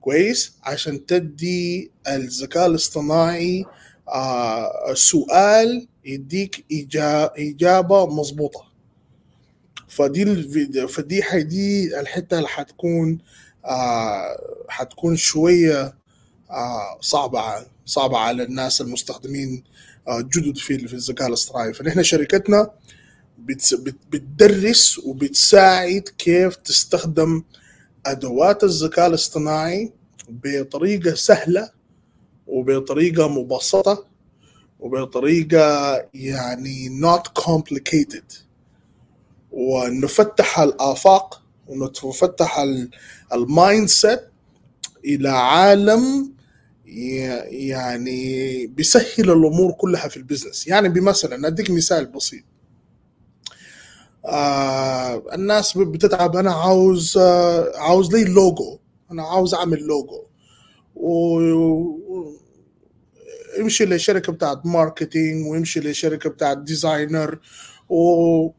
كويس 0.00 0.52
عشان 0.62 1.06
تدي 1.06 1.90
الذكاء 2.08 2.66
الاصطناعي 2.66 3.64
آه 4.08 4.94
سؤال 4.94 5.88
يديك 6.04 6.64
إجا... 6.72 7.30
إجابة 7.38 8.06
مظبوطة. 8.06 8.66
فدي 9.88 10.88
فدي 10.88 11.22
دي 11.42 12.00
الحتة 12.00 12.36
اللي 12.36 12.48
حتكون 12.48 13.18
آه 13.64 14.36
حتكون 14.68 15.16
شوية 15.16 15.94
صعبة 17.00 17.66
صعبة 17.86 18.18
على 18.18 18.42
الناس 18.42 18.80
المستخدمين 18.80 19.64
جدد 20.10 20.58
في 20.58 20.78
في 20.88 20.94
الذكاء 20.94 21.28
الاصطناعي. 21.28 21.72
فنحن 21.72 22.02
شركتنا 22.02 22.70
بتدرس 24.10 24.98
وبتساعد 24.98 26.00
كيف 26.18 26.56
تستخدم 26.56 27.42
أدوات 28.06 28.64
الذكاء 28.64 29.06
الاصطناعي 29.06 29.92
بطريقة 30.28 31.14
سهلة 31.14 31.70
وبطريقة 32.46 33.28
مبسطة 33.28 34.04
وبطريقة 34.80 35.96
يعني 36.14 37.00
not 37.00 37.42
complicated. 37.42 38.34
ونفتح 39.50 40.60
الآفاق 40.60 41.42
ونفتح 41.66 42.64
ال 43.32 43.88
mindset 43.88 44.20
إلى 45.04 45.28
عالم 45.28 46.32
يعني 46.86 48.66
بيسهل 48.66 49.30
الأمور 49.30 49.72
كلها 49.72 50.08
في 50.08 50.16
ال 50.16 50.21
business. 50.21 50.66
يعني 50.66 50.88
بمثلا 50.88 51.46
أديك 51.48 51.70
مثال 51.70 52.06
بسيط. 52.06 52.44
آه 54.26 55.22
الناس 55.34 55.78
بتتعب 55.78 56.36
أنا 56.36 56.52
عاوز 56.52 57.18
آه 57.18 57.72
عاوز 57.76 58.14
لي 58.14 58.24
لوجو 58.24 58.78
أنا 59.10 59.22
عاوز 59.22 59.54
أعمل 59.54 59.78
لوجو 59.78 60.22
و 60.96 61.40
يمشي 63.58 63.84
لشركة 63.84 64.32
بتاعت 64.32 64.66
marketing 64.66 65.46
ويمشي 65.46 65.80
لشركة 65.80 66.30
بتاعت 66.30 66.58
designer 66.58 67.38
و 67.88 68.50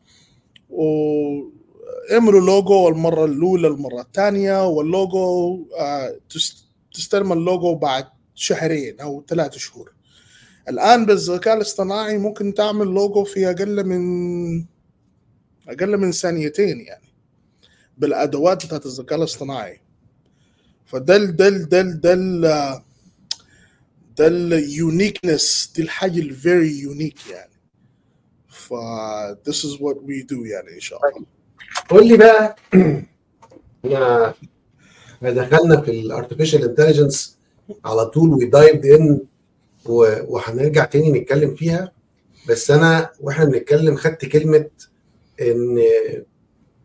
وعملوا 0.69 2.41
لوجو 2.41 2.87
المرة 2.87 3.25
الأولى 3.25 3.67
المرة 3.67 4.01
الثانية. 4.01 4.67
واللوجو 4.67 5.59
آه 5.79 6.19
تستلم 6.93 7.33
اللوجو 7.33 7.75
بعد 7.75 8.05
شهرين 8.37 8.99
أو 8.99 9.23
ثلاث 9.27 9.57
شهور. 9.57 9.93
الآن 10.69 11.05
بالذكاء 11.05 11.55
الاصطناعي 11.57 12.17
ممكن 12.17 12.53
تعمل 12.53 12.87
لوجو 12.87 13.23
في 13.23 13.49
أقل 13.49 13.83
من 13.85 14.65
أقل 15.67 15.97
من 15.97 16.11
ثانيتين 16.11 16.79
يعني 16.79 17.07
بالأدوات 17.97 18.65
بتاعت 18.65 18.85
الذكاء 18.85 19.17
الاصطناعي. 19.19 19.81
فدل 20.85 21.35
دل 21.35 21.69
دل 21.69 21.99
دل 22.01 22.41
ده 24.17 24.27
ال 24.27 24.40
uniqueness 24.40 25.71
دي 25.75 25.81
الحاجة 25.81 26.19
ال 26.19 26.31
very 26.31 26.79
unique 26.79 27.27
يعني. 27.27 27.53
ف 28.49 28.73
this 29.49 29.57
is 29.63 29.79
what 29.79 29.97
we 30.07 30.23
do 30.31 30.45
يعني 30.45 30.75
إن 30.75 30.79
شاء 30.79 30.99
الله. 31.09 31.25
قول 31.89 32.07
لي 32.07 32.17
بقى 32.17 32.55
إحنا 33.85 35.31
دخلنا 35.31 35.81
في 35.81 35.91
ال 35.91 35.98
artificial 35.98 36.63
intelligence 36.63 37.36
على 37.85 38.05
طول 38.05 38.29
و 38.29 38.38
dived 38.38 38.85
in 38.85 39.19
وهنرجع 40.27 40.85
تاني 40.85 41.11
نتكلم 41.11 41.55
فيها. 41.55 41.91
بس 42.49 42.71
أنا 42.71 43.09
وإحنا 43.21 43.45
بنتكلم 43.45 43.95
خدت 43.95 44.25
كلمة 44.25 44.69
ان 45.41 45.79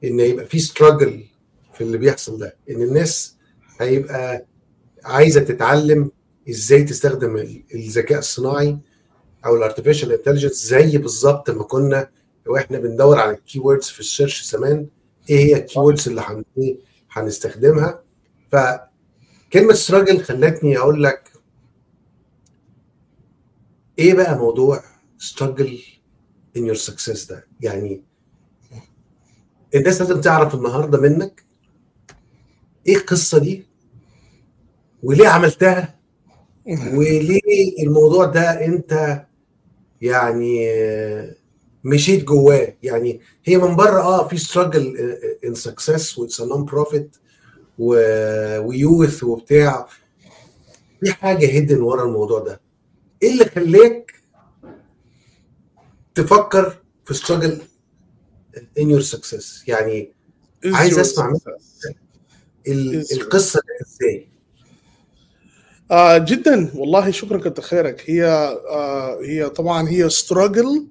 إن 0.05 0.21
يبقى 0.21 0.47
في 0.47 0.59
struggle 0.59 1.25
في 1.75 1.81
اللي 1.81 1.99
بيحصل 1.99 2.39
ده. 2.39 2.57
إن 2.71 2.83
الناس 2.83 3.37
هيبقى 3.81 4.47
عايزة 5.05 5.41
تتعلم 5.41 6.11
إزاي 6.51 6.83
تستخدم 6.85 7.37
الذكاء 7.75 8.19
الصناعي 8.19 8.79
أو 9.47 9.57
ال 9.57 9.62
artificial 9.62 10.13
intelligence 10.13 10.67
زي 10.67 10.99
بالظبط 10.99 11.51
ما 11.51 11.63
كنا 11.65 12.09
وإحنا 12.47 12.79
بندور 12.79 13.19
على 13.19 13.31
ال 13.31 13.38
key 13.38 13.59
في 13.91 14.01
ال 14.01 14.07
search 14.07 14.45
زمان. 14.51 14.87
إيه 15.31 15.39
هي 15.39 15.57
ال 15.57 15.69
key 15.69 16.07
اللي 16.07 16.21
هنستخدمها؟ 17.11 18.03
فكلمه 19.53 19.73
struggle 19.73 20.23
خلتني 20.23 20.79
أقول 20.79 21.03
لك 21.03 21.33
إيه 23.99 24.15
بقى 24.15 24.39
موضوع 24.39 24.85
struggle 25.19 25.79
in 26.57 26.67
your 26.67 26.75
success 26.75 27.25
ده؟ 27.33 27.47
يعني 27.61 28.03
الناس 29.75 30.01
لازم 30.01 30.21
تعرف 30.21 30.55
النهارده 30.55 31.01
منك 31.01 31.45
إيه 32.89 32.97
القصة 32.97 33.39
دي 33.39 33.67
وليه 35.03 35.29
عملتها 35.29 35.99
وليه 36.95 37.41
الموضوع 37.83 38.25
ده 38.25 38.65
أنت 38.65 39.25
يعني 40.03 40.69
مشيت 41.85 42.25
جواه؟ 42.25 42.75
يعني 42.83 43.21
هي 43.45 43.57
من 43.59 43.77
بره 43.77 44.01
آه 44.01 44.29
في 44.29 44.37
struggle 44.37 44.97
in 45.45 45.55
success 45.55 46.19
و 46.19 46.23
it's 46.23 46.41
non-profit 46.41 47.17
و 47.79 48.03
youth 48.03 49.25
وبتاع. 49.25 49.89
في 51.05 51.13
حاجة 51.13 51.47
hidden 51.47 51.81
ورا 51.81 52.05
الموضوع 52.05 52.39
ده. 52.39 52.61
إيه 53.23 53.33
اللي 53.33 53.45
خلاك 53.45 54.15
تفكر 56.15 56.77
في 57.05 57.15
struggle 57.15 57.61
in 58.79 58.91
your 58.91 59.01
success 59.01 59.69
يعني 59.69 60.13
عايز 60.65 60.99
أسمع 60.99 61.27
منك 61.31 61.43
القصة 63.13 63.61
إزاي؟ 63.83 64.29
آه 65.91 66.19
جدا. 66.19 66.71
والله 66.75 67.11
شكرا 67.11 67.39
كتر 67.39 67.63
خيرك. 67.63 68.11
هي 68.11 68.25
آه 68.25 69.21
هي 69.23 69.49
طبعا 69.49 69.89
هي 69.89 70.11
struggle 70.11 70.83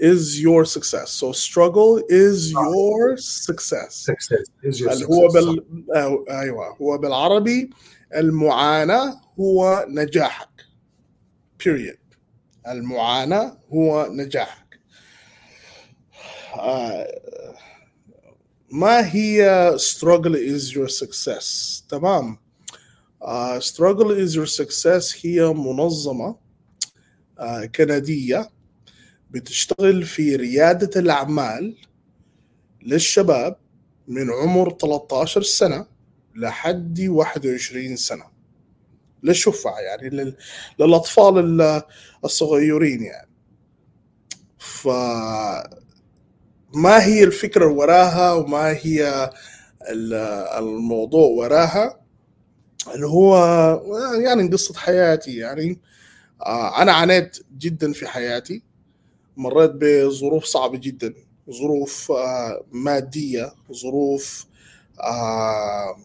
is 0.00 0.40
your 0.40 0.64
success 0.64 1.10
so 1.10 1.32
struggle 1.32 2.02
is 2.08 2.52
your 2.52 3.16
success 3.16 3.94
success 4.10 4.44
is 4.62 4.80
your 4.80 4.90
success 4.90 5.10
هو 5.10 5.28
بال 5.28 5.64
آه 5.94 6.24
ايوه 6.30 6.76
هو 6.82 6.98
بالعربي 6.98 7.70
المعاناه 8.16 9.20
هو 9.40 9.86
نجاحك 9.88 10.48
period 11.62 12.16
المعاناه 12.68 13.58
هو 13.72 14.08
نجاحك 14.10 14.80
آه 16.54 17.06
ما 18.72 19.06
هي 19.14 19.70
struggle 19.78 20.36
is 20.36 20.72
your 20.72 20.88
success 20.88 21.46
تمام 21.88 22.38
uh, 23.22 23.60
struggle 23.60 24.10
is 24.10 24.34
your 24.34 24.46
success 24.46 25.26
هي 25.26 25.52
منظمة 25.52 26.36
آه، 27.38 27.64
كنديه 27.64 28.50
بتشتغل 29.39 30.03
في 30.03 30.35
ريادة 30.35 30.99
الأعمال 31.01 31.75
للشباب 32.81 33.57
من 34.07 34.31
عمر 34.31 34.69
13 34.81 35.41
سنة 35.41 35.85
لحد 36.35 36.99
21 37.09 37.95
سنة. 37.95 38.23
للشفع 39.23 39.79
يعني 39.79 40.09
لل- 40.09 40.37
للأطفال 40.79 41.37
ال- 41.61 41.81
الصغيرين 42.25 43.03
يعني. 43.03 43.29
ف 44.57 44.87
ما 46.73 47.03
هي 47.05 47.23
الفكرة 47.23 47.67
وراها 47.67 48.33
وما 48.33 48.71
هي 48.71 49.31
ال- 49.89 50.13
الموضوع 50.63 51.27
وراها؟ 51.27 51.99
اللي 52.95 53.07
هو 53.07 53.35
يعني 54.23 54.47
قصة 54.49 54.73
حياتي 54.73 55.35
يعني. 55.37 55.79
آه، 56.41 56.81
أنا 56.81 56.91
عانيت 56.91 57.37
جدا 57.57 57.93
في 57.93 58.07
حياتي. 58.07 58.63
مريت 59.37 59.71
بظروف 59.73 60.45
صعبة 60.45 60.77
جدا. 60.77 61.13
ظروف 61.51 62.11
آه، 62.11 62.63
مادية 62.71 63.53
ظروف 63.73 64.45
آه، 65.03 65.95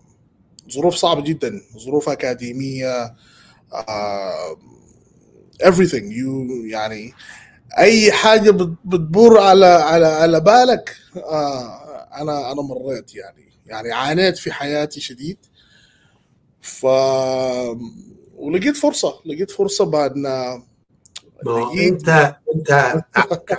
ظروف 0.72 0.94
صعبة 0.94 1.20
جدا. 1.22 1.60
ظروف 1.78 2.08
أكاديمية 2.08 3.14
آه، 3.72 4.56
everything. 5.62 6.04
You 6.12 6.64
يعني 6.70 7.12
أي 7.78 8.12
حاجة 8.12 8.50
بت- 8.50 8.78
بتبور 8.84 9.38
على 9.40 9.66
على 9.66 10.06
على 10.06 10.40
بالك 10.40 10.96
أنا 12.20 12.52
أنا 12.52 12.62
مريت 12.62 13.14
يعني. 13.14 13.44
يعني 13.66 13.92
عانيت 13.92 14.38
في 14.38 14.52
حياتي 14.52 15.00
شديد. 15.00 15.38
ف 16.60 16.86
ولقيت 18.36 18.76
فرصة 18.76 19.20
لقيت 19.26 19.50
فرصة 19.50 19.84
بعد 19.84 20.12
ما 21.46 21.52
هو 21.52 21.72
انت 21.78 22.36
انت 22.54 22.70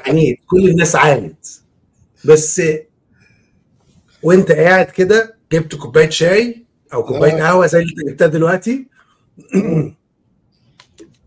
عانيت 0.07 0.39
كل 0.47 0.69
الناس 0.69 0.95
عانت. 0.95 1.45
بس 2.25 2.61
وانت 4.23 4.51
قاعد 4.51 4.85
كده 4.85 5.35
جبت 5.51 5.75
كوباية 5.75 6.09
شاي 6.09 6.65
أو 6.93 7.03
كوباية 7.03 7.33
آه. 7.33 7.47
قهوة 7.47 7.67
زي 7.67 7.79
اللي 7.79 7.91
انت 8.01 8.09
جبتها 8.09 8.27
دلوقتي. 8.27 8.87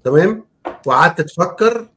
تمام؟ 0.04 0.44
وقعدت 0.86 1.20
تفكر 1.20 1.88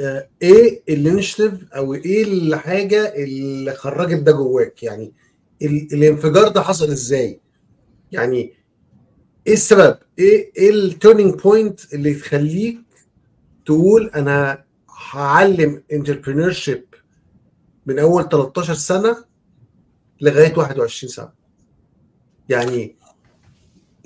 آه، 0.00 0.28
إيه 0.42 0.82
الانشيتيف 0.88 1.52
أو 1.72 1.94
إيه 1.94 2.22
الحاجة 2.24 3.14
اللي 3.16 3.72
خرجت 3.74 4.18
ده 4.22 4.32
جواك؟ 4.32 4.82
يعني 4.82 5.12
ال- 5.62 5.88
الانفجار 5.92 6.48
ده 6.48 6.62
حصل 6.62 6.90
إزاي؟ 6.90 7.40
يعني 8.12 8.52
إيه 9.46 9.52
السبب؟ 9.52 9.98
إيه 10.18 10.52
إيه 10.58 10.70
ال 10.70 10.78
turning 10.78 11.34
point 11.34 11.94
اللي 11.94 12.14
تخليك 12.14 12.78
تقول 13.64 14.10
أنا 14.14 14.64
هعلم 15.12 15.82
entrepreneur 15.92 16.52
من 17.86 17.98
أول 17.98 18.28
13 18.28 18.74
سنة 18.74 19.24
لغاية 20.20 20.54
21 20.56 21.12
سنة. 21.12 21.32
يعني 22.48 22.96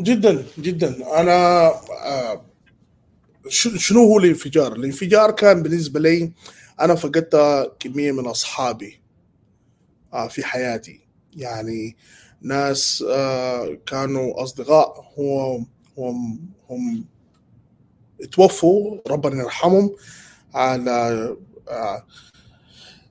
جدا 0.00 0.46
جدا. 0.58 1.20
أنا 1.20 1.66
آه، 2.04 2.44
شنو 3.48 4.00
هو 4.00 4.18
الانفجار؟ 4.18 4.72
الانفجار 4.72 5.30
كان 5.30 5.62
بالنسبة 5.62 6.00
لي 6.00 6.32
أنا 6.80 6.94
فقدت 6.94 7.36
كمية 7.78 8.12
من 8.12 8.26
أصحابي 8.26 9.00
آه، 10.12 10.28
في 10.28 10.44
حياتي. 10.44 11.00
يعني 11.36 11.96
ناس 12.42 13.04
آه، 13.08 13.78
كانوا 13.86 14.42
أصدقاء 14.42 15.12
هم 15.18 15.66
هم 15.98 16.40
هم 16.70 17.04
توفوا 18.32 18.98
ربنا 19.08 19.42
يرحمهم 19.42 19.96
على 20.54 21.36
آه، 21.68 22.06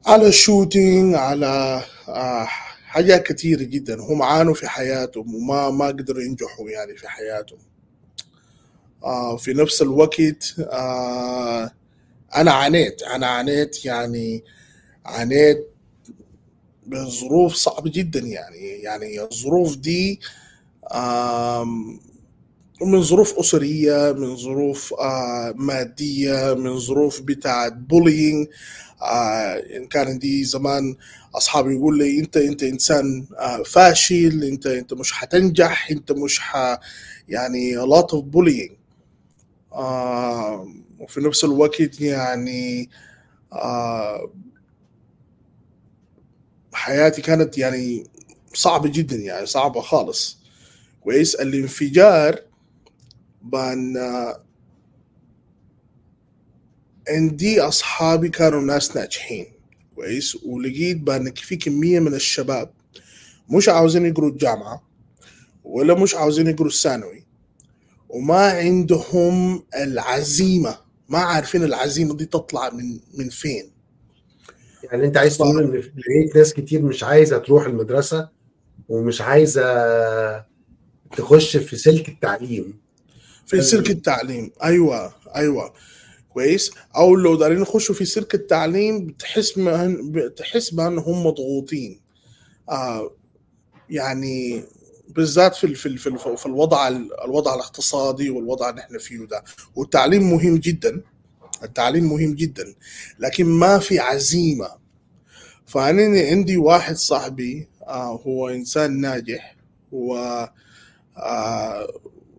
على 0.06 0.32
شوتينج 0.32 1.16
على 1.16 1.84
آه، 2.08 2.46
حاجات 2.86 3.24
كثيرة 3.24 3.64
جدا. 3.64 4.02
هم 4.02 4.22
عانوا 4.22 4.54
في 4.54 4.68
حياتهم 4.68 5.36
وما 5.36 5.70
ما 5.70 5.88
قدروا 5.88 6.22
ينجحوا 6.22 6.70
يعني 6.70 6.98
في 6.98 7.08
حياتهم. 7.10 7.60
آه، 9.04 9.38
في 9.38 9.54
نفس 9.54 9.82
الوقت 9.82 10.56
أنا 12.36 12.52
عانيت 12.52 13.02
أنا 13.04 13.28
عانيت 13.28 13.86
يعني 13.86 14.44
عانيت 15.06 15.70
بظروف 16.88 17.54
صعبة 17.54 17.92
جدا 17.92 18.20
يعني. 18.20 18.68
يعني 18.68 19.22
الظروف 19.22 19.78
دي 19.78 20.20
من 22.82 23.02
ظروف 23.02 23.40
أسرية 23.40 24.12
من 24.12 24.36
ظروف 24.36 24.94
آه، 24.94 25.54
مادية 25.58 26.54
من 26.54 26.80
ظروف 26.80 27.22
بتاعت 27.22 27.74
بولينج 27.74 28.48
إن 29.76 29.88
كان 29.88 30.20
دي 30.20 30.44
زمان 30.44 30.96
أصحابي 31.36 31.74
يقول 31.76 31.98
لي 31.98 32.20
أنت 32.20 32.38
أنت 32.38 32.64
إنسان 32.64 33.26
آه، 33.40 33.64
فاشل 33.64 34.44
أنت 34.44 34.68
أنت 34.68 34.94
مش 34.94 35.12
حتنجح 35.14 35.92
أنت 35.92 36.12
مش 36.12 36.40
ح 36.40 36.78
يعني 37.30 37.78
a 37.78 37.86
lot 37.86 38.08
of 38.18 38.22
bullying. 38.36 38.72
آه، 39.74 40.68
وفي 41.00 41.22
نفس 41.22 41.44
الوقت 41.44 42.02
يعني 42.02 42.90
آه، 43.54 44.32
حياتي 46.74 47.22
كانت 47.22 47.58
يعني 47.58 48.04
صعبة 48.54 48.90
جدا 48.90 49.16
يعني 49.16 49.46
صعبة 49.46 49.82
خالص. 49.82 50.38
كويس 51.04 51.36
الانفجار 51.36 52.40
بأن 53.46 53.98
عندي 57.10 57.62
أصحابي 57.62 58.30
كانوا 58.30 58.62
ناس 58.62 58.96
ناجحين. 58.98 59.46
كويس؟ 59.96 60.38
ولقيت 60.46 60.98
بأن 60.98 61.34
في 61.34 61.56
كمية 61.56 62.00
من 62.00 62.14
الشباب 62.14 62.70
مش 63.50 63.70
عاوزين 63.70 64.06
يقروا 64.06 64.30
الجامعة 64.30 64.84
ولا 65.64 65.94
مش 65.94 66.16
عاوزين 66.16 66.48
يقروا 66.48 66.68
الثانوي 66.68 67.24
وما 68.10 68.50
عندهم 68.50 69.64
العزيمة 69.76 70.78
ما 71.10 71.18
عارفين 71.20 71.64
العزيمة 71.64 72.16
دي 72.18 72.26
تطلع 72.26 72.70
من 72.70 73.00
من 73.18 73.30
فين. 73.30 73.72
يعني 74.84 75.06
أنت 75.06 75.18
عايز 75.18 75.38
تقول 75.38 75.64
إن 75.64 75.72
لقيت 75.72 76.36
ناس 76.36 76.54
كتير 76.54 76.82
مش 76.82 77.04
عايزة 77.04 77.38
تروح 77.38 77.66
المدرسة 77.66 78.30
ومش 78.90 79.22
عايزة 79.22 79.64
تخش 81.18 81.58
في 81.58 81.76
سلك 81.76 82.10
التعليم. 82.10 82.80
في 83.46 83.62
سلك 83.62 83.90
التعليم. 83.90 84.52
أيوه 84.64 85.14
أيوه. 85.36 85.74
كويس. 86.30 86.72
أو 86.96 87.16
لو 87.16 87.36
دارين 87.36 87.62
يخشوا 87.62 87.96
في 87.96 88.06
سلك 88.06 88.36
التعليم 88.36 89.06
بتحس 89.06 89.60
بأن 89.60 90.12
بتحس 90.12 90.70
بان 90.70 90.98
هم 90.98 91.26
مضغوطين. 91.26 92.02
آه 92.70 93.12
يعني 93.90 94.64
بالذات 95.10 95.56
في 95.56 95.76
في 95.76 95.98
في 95.98 96.08
ال- 96.10 96.38
في 96.38 96.46
الوضع 96.46 96.88
ال- 96.88 97.22
الوضع 97.26 97.56
الاقتصادي 97.56 98.30
والوضع 98.30 98.70
اللي 98.70 98.82
إحنا 98.82 99.00
فيه 99.00 99.18
ده. 99.26 99.44
والتعليم 99.76 100.32
مهم 100.32 100.58
جدا. 100.58 101.02
التعليم 101.64 102.10
مهم 102.10 102.34
جدا. 102.36 102.76
لكن 103.20 103.46
ما 103.46 103.80
في 103.80 104.00
عزيمة. 104.00 104.70
فأنا 105.66 106.20
عندي 106.30 106.58
واحد 106.58 106.96
صاحبي 106.96 107.68
آه 107.88 108.22
هو 108.28 108.50
إنسان 108.50 109.02
ناجح. 109.02 109.56
هو 109.94 110.18
آه 111.18 111.88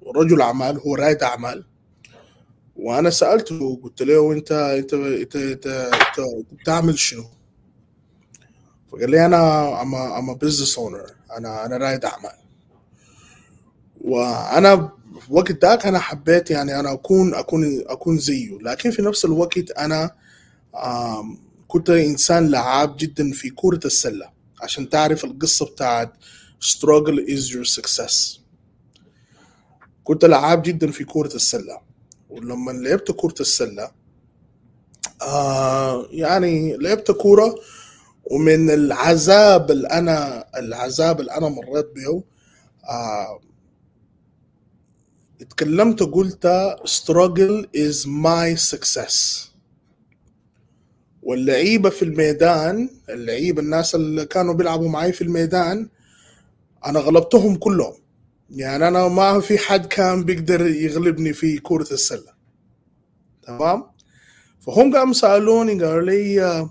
رجل 0.06 0.40
أعمال 0.40 0.78
هو 0.80 0.94
رائد 0.94 1.22
أعمال. 1.22 1.64
وأنا 2.76 3.10
سألته 3.10 3.80
قلت 3.82 4.02
له 4.02 4.32
أنت 4.32 4.52
أنت 4.52 4.94
أنت, 4.94 5.36
أنت, 5.36 5.66
بتعمل 6.52 6.98
شنو؟ 6.98 7.24
فقال 8.92 9.10
لي 9.10 9.26
أنا 9.26 9.82
اما 9.82 10.18
اما 10.18 10.32
business 10.32 10.78
owner 10.78 11.10
أنا 11.36 11.66
أنا 11.66 11.76
رائد 11.76 12.04
أعمال. 12.04 12.36
وأنا 14.00 14.92
في 15.20 15.58
ذاك 15.62 15.86
أنا 15.86 15.98
حبيت 15.98 16.50
يعني 16.50 16.80
أنا 16.80 16.92
أكون 16.92 17.34
أكون 17.34 17.82
أكون 17.86 18.18
زيه. 18.18 18.58
لكن 18.58 18.90
في 18.90 19.02
نفس 19.02 19.24
الوقت 19.24 19.70
أنا 19.70 20.10
كنت 21.68 21.90
إنسان 21.90 22.50
لعاب 22.50 22.96
جدا 22.96 23.32
في 23.32 23.50
كرة 23.50 23.80
السلة. 23.84 24.30
عشان 24.62 24.88
تعرف 24.88 25.24
القصة 25.24 25.66
بتاعت 25.66 26.12
struggle 26.60 27.18
is 27.28 27.50
your 27.50 27.64
success. 27.64 28.45
كنت 30.06 30.24
لعاب 30.24 30.62
جدا 30.62 30.90
في 30.90 31.04
كرة 31.04 31.34
السلة. 31.34 31.80
ولما 32.30 32.72
لعبت 32.72 33.10
كرة 33.12 33.34
السلة 33.40 33.90
آه 35.22 36.06
يعني 36.10 36.76
لعبت 36.76 37.10
كورة 37.10 37.54
ومن 38.30 38.70
العذاب 38.70 39.70
اللي 39.70 39.88
أنا 39.88 40.46
العذاب 40.58 41.20
اللي 41.20 41.32
أنا 41.32 41.48
مريت 41.48 41.86
به 41.96 42.22
آه 42.90 43.40
اتكلمت 45.40 46.02
قلت 46.02 46.46
struggle 46.84 47.66
is 47.76 48.06
my 48.06 48.56
success. 48.74 49.46
واللعيبة 51.22 51.90
في 51.90 52.02
الميدان 52.04 52.88
اللعيبة 53.08 53.62
الناس 53.62 53.94
اللي 53.94 54.26
كانوا 54.26 54.54
بيلعبوا 54.54 54.88
معي 54.88 55.12
في 55.12 55.22
الميدان 55.22 55.88
أنا 56.86 57.00
غلبتهم 57.00 57.56
كلهم. 57.56 57.94
يعني 58.50 58.88
أنا 58.88 59.08
ما 59.08 59.40
في 59.40 59.58
حد 59.58 59.86
كان 59.86 60.24
بيقدر 60.24 60.66
يغلبني 60.66 61.32
في 61.32 61.58
كرة 61.58 61.92
السلة. 61.92 62.36
تمام؟ 63.42 63.84
فهم 64.60 64.96
قاموا 64.96 65.12
سألوني 65.12 65.84
قالوا 65.84 66.02
لي 66.02 66.68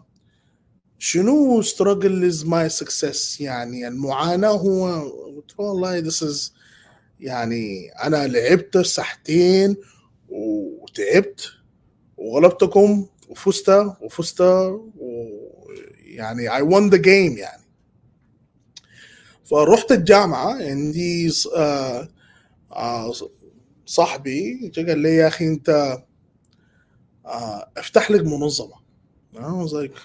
شنو 1.00 1.64
struggle 1.64 2.32
is 2.32 2.44
my 2.46 2.84
success 2.84 3.42
يعني 3.42 3.88
المعاناة 3.88 4.50
هو 4.50 5.02
قلت 5.36 5.60
له 5.60 5.66
والله 5.66 6.02
this 6.02 6.24
is 6.24 6.52
يعني 7.20 7.90
أنا 8.04 8.28
لعبت 8.28 8.78
ساعتين 8.78 9.76
وتعبت 10.30 11.42
وغلبتكم 12.18 13.06
وفزت 13.30 13.70
وفزت 14.02 14.42
ويعني 14.98 16.50
I 16.50 16.62
won 16.62 16.90
the 16.96 17.00
game 17.00 17.38
يعني. 17.40 17.65
فرحت 19.46 19.92
الجامعة 19.92 20.54
عندي 20.54 21.32
آه، 21.56 22.10
آه، 22.72 23.14
صاحبي 23.86 24.72
قال 24.76 25.00
لي 25.00 25.16
يا 25.16 25.28
أخي 25.28 25.48
أنت 25.48 25.98
آه، 27.26 27.72
افتح 27.78 28.12
لك 28.12 28.22
I 29.36 29.38
was 29.38 29.72
like 29.72 30.00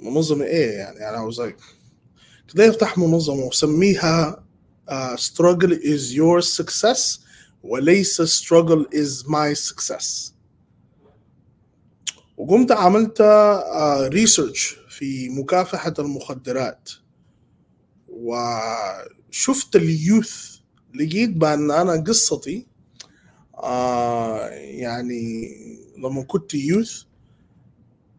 منظمة 0.00 0.44
إيه 0.44 0.70
يعني؟ 0.70 0.98
was 1.32 1.36
like 1.36 1.62
كده 2.54 2.68
افتح 2.68 2.98
منظمة 2.98 3.44
وسميها 3.44 4.44
struggle 5.16 5.72
is 5.72 6.12
your 6.12 6.42
success 6.42 7.20
وليس 7.62 8.42
struggle 8.42 8.84
is 8.92 9.24
my 9.26 9.54
success. 9.54 10.32
وقمت 12.36 12.72
عملت 12.72 13.22
ريسيرش 14.08 14.76
في 14.88 15.28
مكافحة 15.28 15.94
المخدرات. 15.98 16.90
وشفت 18.16 19.76
اليوث 19.76 20.56
لقيت 20.94 21.30
بأن 21.30 21.70
أنا 21.70 21.92
قصتي. 21.92 22.66
آه 23.54 24.46
يعني 24.48 25.48
لما 25.98 26.22
كنت 26.22 26.54
يوث 26.54 27.02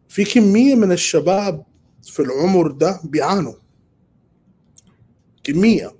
في 0.08 0.24
كمية 0.24 0.74
من 0.74 0.92
الشباب 0.92 1.64
في 2.02 2.22
العمر 2.22 2.70
ده 2.70 3.00
بيعانوا. 3.04 3.54
كمية. 5.44 5.94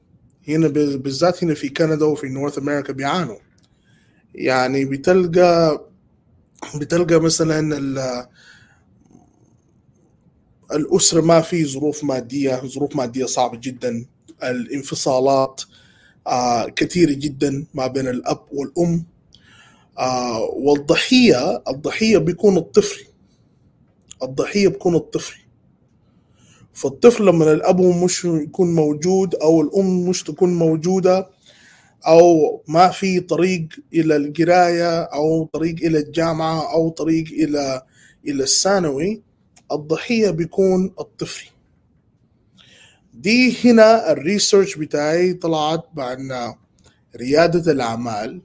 هنا 0.48 0.68
بالذات 0.68 1.44
هنا 1.44 1.54
في 1.54 1.68
كندا 1.68 2.04
وفي 2.06 2.28
نورث 2.28 2.58
أمريكا 2.58 2.92
بيعانوا. 2.92 3.38
يعني 4.34 4.84
بتلقى 4.84 5.84
بتلقى 6.74 7.20
مثلا 7.20 7.60
ال- 10.72 10.76
الأسرة 10.76 11.20
ما 11.20 11.40
في 11.40 11.64
ظروف 11.64 12.04
مادية 12.04 12.60
ظروف 12.66 12.96
مادية 12.96 13.24
صعبة 13.24 13.58
جدا. 13.58 14.06
الانفصالات 14.42 15.62
آه 16.26 16.66
كثيرة 16.68 17.12
جدا 17.12 17.66
ما 17.74 17.86
بين 17.86 18.08
الأب 18.08 18.40
والأم. 18.52 19.04
آه 19.98 20.40
والضحية 20.42 21.62
الضحية 21.68 22.18
بيكون 22.18 22.56
الطفل. 22.56 23.04
الضحية 24.22 24.68
بيكون 24.68 24.94
الطفل. 24.94 25.36
فالطفل 26.72 27.26
لما 27.26 27.52
الأب 27.52 27.80
مش 27.80 28.24
يكون 28.24 28.74
موجود 28.74 29.34
أو 29.34 29.60
الأم 29.60 30.08
مش 30.08 30.22
تكون 30.22 30.54
موجودة 30.58 31.30
أو 32.06 32.62
ما 32.68 32.88
في 32.88 33.20
طريق 33.20 33.68
إلى 33.94 34.16
القراية 34.16 35.00
أو 35.02 35.44
طريق 35.52 35.74
إلى 35.82 35.98
الجامعة 35.98 36.72
أو 36.72 36.88
طريق 36.88 37.24
إلى 37.32 37.82
إلى 38.28 38.42
الثانوي 38.42 39.22
الضحية 39.72 40.30
بيكون 40.30 40.94
الطفل. 41.00 41.46
دي 43.14 43.56
هنا 43.64 44.12
الريسيرش 44.12 44.76
بتاعي 44.76 45.32
طلعت 45.34 45.84
بأن 45.94 46.54
ريادة 47.16 47.72
الأعمال 47.72 48.42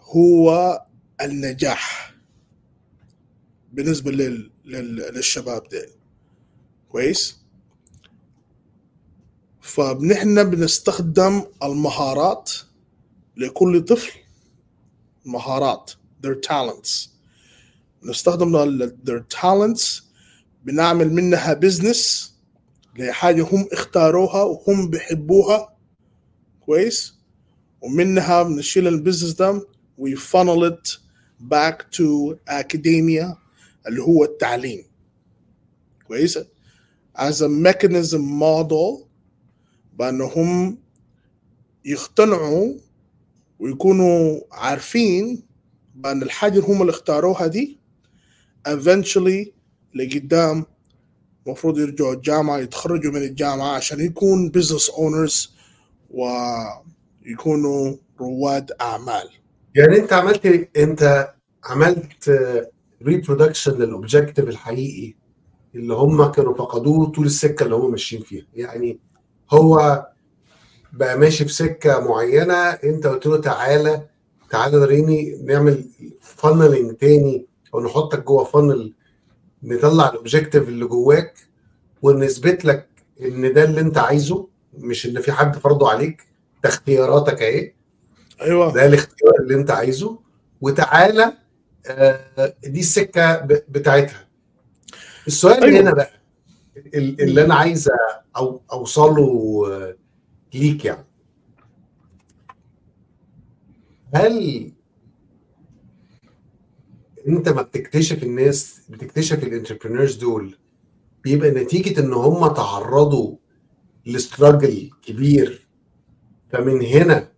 هو 0.00 0.82
النجاح 1.20 2.14
بالنسبة 3.72 4.10
لل... 4.10 4.50
لل... 4.64 4.96
للشباب 4.96 5.68
ديل 5.68 5.90
كويس؟ 6.88 7.40
فنحن 9.60 10.50
بنستخدم 10.50 11.42
المهارات 11.62 12.52
لكل 13.36 13.84
طفل. 13.84 14.12
مهارات 15.24 15.92
their 16.26 16.34
talents. 16.34 17.08
نستخدم 18.02 18.52
their 19.04 19.22
talents 19.40 20.02
بنعمل 20.64 21.12
منها 21.12 21.52
business 21.54 22.30
لحاجة 22.98 23.42
هم 23.42 23.66
اختاروها 23.72 24.42
وهم 24.42 24.90
بيحبوها. 24.90 25.76
كويس؟ 26.60 27.14
ومنها 27.80 28.42
بنشيل 28.42 28.88
ال 28.88 28.93
business 28.93 29.32
ده 29.32 29.66
we 30.00 30.10
funnel 30.16 30.70
it 30.72 30.98
back 31.50 31.76
to 31.96 32.36
academia 32.50 33.36
اللي 33.86 34.02
هو 34.02 34.24
التعليم. 34.24 34.84
كويس؟ 36.08 36.38
As 37.18 37.40
a 37.42 37.48
mechanism 37.48 38.22
model 38.40 39.04
بأنهم 39.98 40.78
يقتنعوا 41.84 42.74
ويكونوا 43.58 44.40
عارفين 44.52 45.42
بأن 45.94 46.22
الحاجة 46.22 46.58
اللي 46.58 46.66
هم 46.68 46.80
اللي 46.80 46.90
اختاروها 46.90 47.46
دي 47.46 47.79
eventually 48.76 49.48
لقدام 49.94 50.64
المفروض 51.46 51.78
يرجعوا 51.78 52.14
الجامعة 52.14 52.58
يتخرجوا 52.58 53.12
من 53.12 53.22
الجامعة 53.22 53.68
عشان 53.76 54.00
يكون 54.00 54.52
business 54.52 54.90
owners 54.90 55.48
ويكونوا 56.10 57.96
رواد 58.20 58.72
أعمال. 58.80 59.28
يعني 59.74 59.96
أنت 59.96 60.12
عملت 60.12 60.68
أنت 60.76 61.32
عملت 61.64 62.30
reproduction 63.02 63.72
لل 63.72 63.86
objective 63.86 64.48
الحقيقي 64.48 65.14
اللي 65.74 65.94
هم 65.94 66.24
كانوا 66.24 66.54
فقدوه 66.54 67.06
طول 67.10 67.26
السكة 67.26 67.64
اللي 67.64 67.74
هم 67.74 67.90
ماشيين 67.90 68.22
فيها. 68.22 68.46
يعني 68.54 68.98
هو 69.50 70.06
بقى 70.92 71.18
ماشي 71.18 71.44
في 71.44 71.52
سكة 71.52 72.00
معينة 72.00 72.54
أنت 72.54 73.06
قلت 73.06 73.26
له 73.26 73.36
تعالى 73.40 74.06
تعالى 74.50 74.76
وريني 74.76 75.42
نعمل 75.44 75.84
funneling 76.22 76.94
تاني 76.96 77.46
أو 77.74 77.80
نحطك 77.80 78.24
جوه 78.24 78.44
funnel 78.44 78.94
نطلع 79.62 80.08
ال 80.08 80.14
objective 80.14 80.68
اللي 80.68 80.84
جواك 80.86 81.34
ونثبت 82.02 82.64
لك 82.64 82.88
إن 83.22 83.52
ده 83.52 83.64
اللي 83.64 83.80
أنت 83.80 83.98
عايزه 83.98 84.48
مش 84.74 85.06
إن 85.06 85.20
في 85.20 85.32
حد 85.32 85.58
فرضه 85.58 85.90
عليك 85.90 86.22
ده 86.64 86.68
اختياراتك 86.68 87.42
أهي. 87.42 87.72
أيوة. 88.40 88.72
ده 88.72 88.86
الاختيار 88.86 89.32
اللي 89.40 89.54
أنت 89.54 89.70
عايزه. 89.70 90.18
وتعالى 90.60 91.32
آه، 91.86 92.54
دي 92.64 92.80
السكة 92.80 93.36
بتاعتها. 93.68 94.28
السؤال 95.26 95.64
أيوة. 95.64 95.80
هنا 95.80 95.92
بقى 95.94 96.10
ال- 96.76 97.20
اللي 97.22 97.44
أنا 97.44 97.54
عايز 97.54 97.90
أو 98.36 98.62
أوصله 98.72 99.62
آه، 99.72 99.96
ليك 100.54 100.84
يعني. 100.84 101.06
هل 104.14 104.72
انت 107.28 107.48
ما 107.48 107.62
بتكتشف 107.62 108.22
الناس 108.22 108.80
بتكتشف 108.88 109.42
الانتربرينورز 109.44 110.16
دول 110.16 110.54
بيبقى 111.24 111.50
نتيجة 111.50 112.00
إن 112.00 112.12
هم 112.12 112.46
تعرضوا 112.54 113.36
ل 114.06 114.15
struggle 114.15 114.90
كبير. 115.02 115.66
فمن 116.52 116.82
هنا 116.82 117.28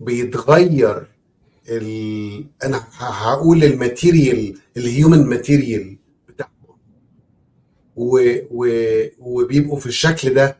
بيتغير 0.00 1.06
ال... 1.68 2.44
أنا 2.64 2.84
هقول 2.92 3.64
ال 3.64 3.74
material 3.74 4.58
ال 4.76 4.84
human 4.84 5.26
material 5.26 5.98
بتاعهم. 6.28 6.52
و... 7.96 8.20
و... 8.50 8.68
وبيبقوا 9.18 9.78
في 9.78 9.86
الشكل 9.86 10.34
ده 10.34 10.58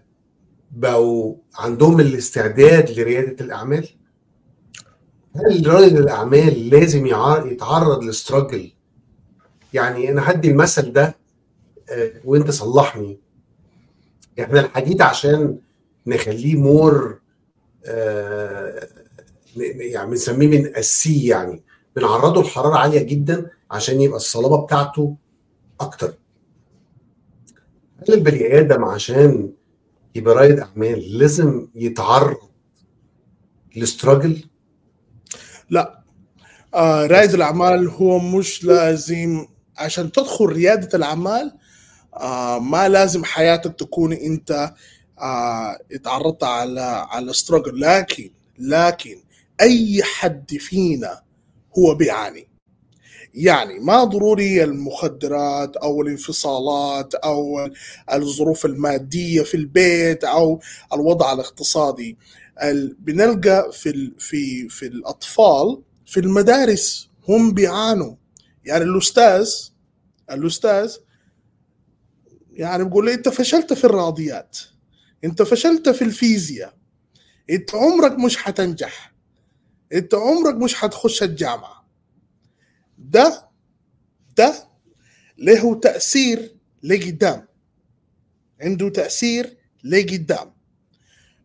بقوا 0.73 1.35
عندهم 1.59 2.01
الاستعداد 2.01 2.91
لريادة 2.91 3.45
الأعمال. 3.45 3.89
هل 5.39 5.67
رائد 5.67 5.97
الأعمال 5.97 6.71
لازم. 6.71 7.07
يتعرض 7.07 8.05
ل 8.05 8.12
struggle 8.12 8.73
يعني 9.73 10.11
أنا 10.11 10.31
هدي 10.31 10.51
المثل 10.51 10.93
ده 10.93 11.17
آه، 11.91 12.13
وأنت 12.25 12.51
صلحني. 12.51 13.19
إحنا 14.41 14.61
الحديد 14.61 15.03
عشان 15.03 15.59
نخليه 16.07 16.55
مور 16.57 17.19
آه، 17.85 18.89
يعني 19.57 20.11
بنسميه 20.11 20.49
من 20.49 20.67
السي 20.67 21.27
يعني. 21.27 21.63
بنعرضه 21.97 22.43
لحرارة 22.43 22.77
عالية 22.77 23.03
جدا 23.03 23.51
عشان 23.71 24.01
يبقى 24.01 24.17
الصلابة 24.17 24.57
بتاعته 24.65 25.17
أكتر. 25.81 26.15
هل 28.09 28.15
البني 28.15 28.59
آدم 28.59 28.85
عشان 28.85 29.53
يبقى 30.15 30.35
رائد 30.35 30.59
أعمال 30.59 31.19
لازم 31.19 31.69
يتعرض 31.75 32.37
لستراجل 33.77 34.45
لا. 35.71 36.03
آه 36.75 37.07
رائد 37.07 37.35
الأعمال 37.35 37.89
هو 37.89 38.19
مش 38.19 38.65
لازم 38.65 39.47
عشان 39.79 40.13
تدخل 40.13 40.45
ريادة 40.47 40.89
الأعمال 40.99 41.53
آه 42.17 42.59
ما 42.59 42.89
لازم 42.89 43.25
حياتك 43.25 43.75
تكون 43.79 44.13
أنت 44.13 44.73
آه 45.19 45.79
اتعرضت 45.93 46.45
على 46.45 46.81
على 47.11 47.33
ستراجل 47.33 47.81
لكن 47.81 48.31
لكن 48.59 49.17
أي 49.61 50.03
حد 50.03 50.51
فينا 50.59 51.23
هو 51.79 51.95
بيعاني. 51.95 52.49
يعني 53.35 53.79
ما 53.79 54.05
ضروري 54.05 54.65
المخدرات 54.65 55.77
أو 55.77 56.03
الانفصالات 56.03 57.15
أو 57.15 57.71
الظروف 58.13 58.67
المادية 58.67 59.43
في 59.43 59.57
البيت 59.57 60.25
أو 60.25 60.61
الوضع 60.95 61.33
الاقتصادي. 61.33 62.11
ال- 62.11 62.17
بنلقى 62.99 63.73
في 63.73 64.13
في 64.19 64.69
في 64.69 64.87
الأطفال 64.87 65.83
في 66.07 66.21
المدارس 66.21 67.11
هم 67.29 67.53
بيعانوا. 67.53 68.17
يعني 68.65 68.85
الأستاذ 68.85 69.51
الأستاذ 70.31 70.97
يعني 72.53 72.85
بيقول 72.85 73.05
لي 73.07 73.15
أنت 73.15 73.29
فشلت 73.29 73.73
في 73.73 73.85
الرياضيات 73.85 74.59
أنت 75.25 75.43
فشلت 75.43 75.89
في 75.89 76.03
الفيزياء 76.03 76.77
أنت 77.51 77.75
عمرك 77.75 78.13
مش 78.19 78.37
حتنجح 78.37 79.15
أنت 79.93 80.15
عمرك 80.15 80.55
مش 80.55 80.75
حتخش 80.75 81.23
الجامعة. 81.23 81.89
ده 82.99 83.49
ده 84.37 84.69
له 85.39 85.75
تأثير 85.81 86.57
لقدام 86.83 87.47
عنده 88.61 88.89
تأثير 88.89 89.57
لقدام. 89.85 90.56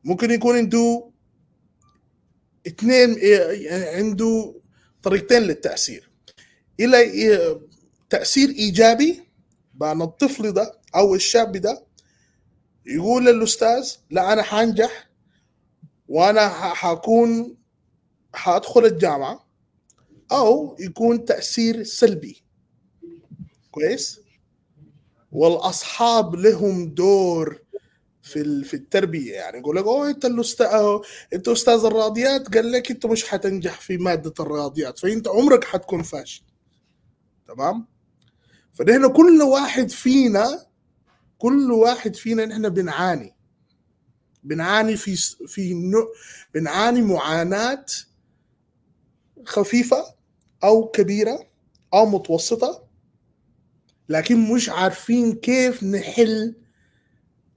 ممكن 0.03 0.31
يكون 0.31 0.55
عنده 0.57 1.09
اثنين 2.67 3.17
يعني 3.61 3.83
عنده 3.85 4.55
طريقتين 5.03 5.41
للتأثير. 5.41 6.09
إلى 6.79 7.59
تأثير 8.09 8.49
إيجابي 8.49 9.23
بان 9.73 10.01
الطفل 10.01 10.51
ده 10.51 10.79
أو 10.95 11.15
الشاب 11.15 11.57
ده 11.57 11.85
يقول 12.85 13.25
للأستاذ 13.25 13.91
لا 14.09 14.33
أنا 14.33 14.41
حانجح 14.41 15.09
وأنا 16.07 16.49
حكون 16.73 17.57
حأدخل 18.33 18.85
الجامعة 18.85 19.47
أو 20.31 20.75
يكون 20.79 21.25
تأثير 21.25 21.83
سلبي. 21.83 22.43
كويس؟ 23.71 24.21
والأصحاب 25.31 26.35
لهم 26.35 26.89
دور 26.93 27.60
في 28.31 28.63
في 28.63 28.73
التربية 28.73 29.33
يعني. 29.33 29.57
يقول 29.57 29.75
لك 29.75 29.83
أوه 29.83 30.09
أنت 30.09 30.25
الأستاذ 30.25 30.99
أنت 31.33 31.47
أستاذ 31.47 31.85
الرياضيات. 31.85 32.55
قال 32.55 32.71
لك 32.71 32.91
أنت 32.91 33.05
مش 33.05 33.25
حتنجح 33.25 33.81
في 33.81 33.97
مادة 33.97 34.33
الرياضيات 34.39 34.99
فأنت 34.99 35.27
عمرك 35.27 35.63
حتكون 35.63 36.03
فاشل. 36.03 36.43
تمام؟ 37.47 37.87
فنحن 38.73 39.07
كل 39.13 39.41
واحد 39.41 39.89
فينا 39.89 40.65
كل 41.37 41.71
واحد 41.71 42.15
فينا 42.15 42.45
نحن 42.45 42.69
بنعاني. 42.69 43.35
بنعاني 44.43 44.97
في 44.97 45.15
في 45.47 45.73
نوع 45.73 46.07
بنعاني 46.53 47.01
معاناة 47.01 47.85
خفيفة 49.45 50.05
أو 50.63 50.87
كبيرة 50.87 51.47
أو 51.93 52.05
متوسطة 52.05 52.83
لكن 54.09 54.53
مش 54.53 54.69
عارفين 54.69 55.35
كيف 55.35 55.83
نحل 55.83 56.55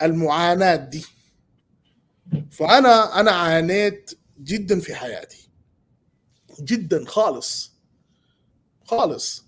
المعاناة 0.03 0.77
دي. 0.77 1.05
فأنا 2.51 3.21
أنا 3.21 3.31
عانيت 3.31 4.11
جدا 4.41 4.81
في 4.81 4.95
حياتي. 4.95 5.49
جدا 6.61 7.05
خالص. 7.07 7.73
خالص. 8.85 9.45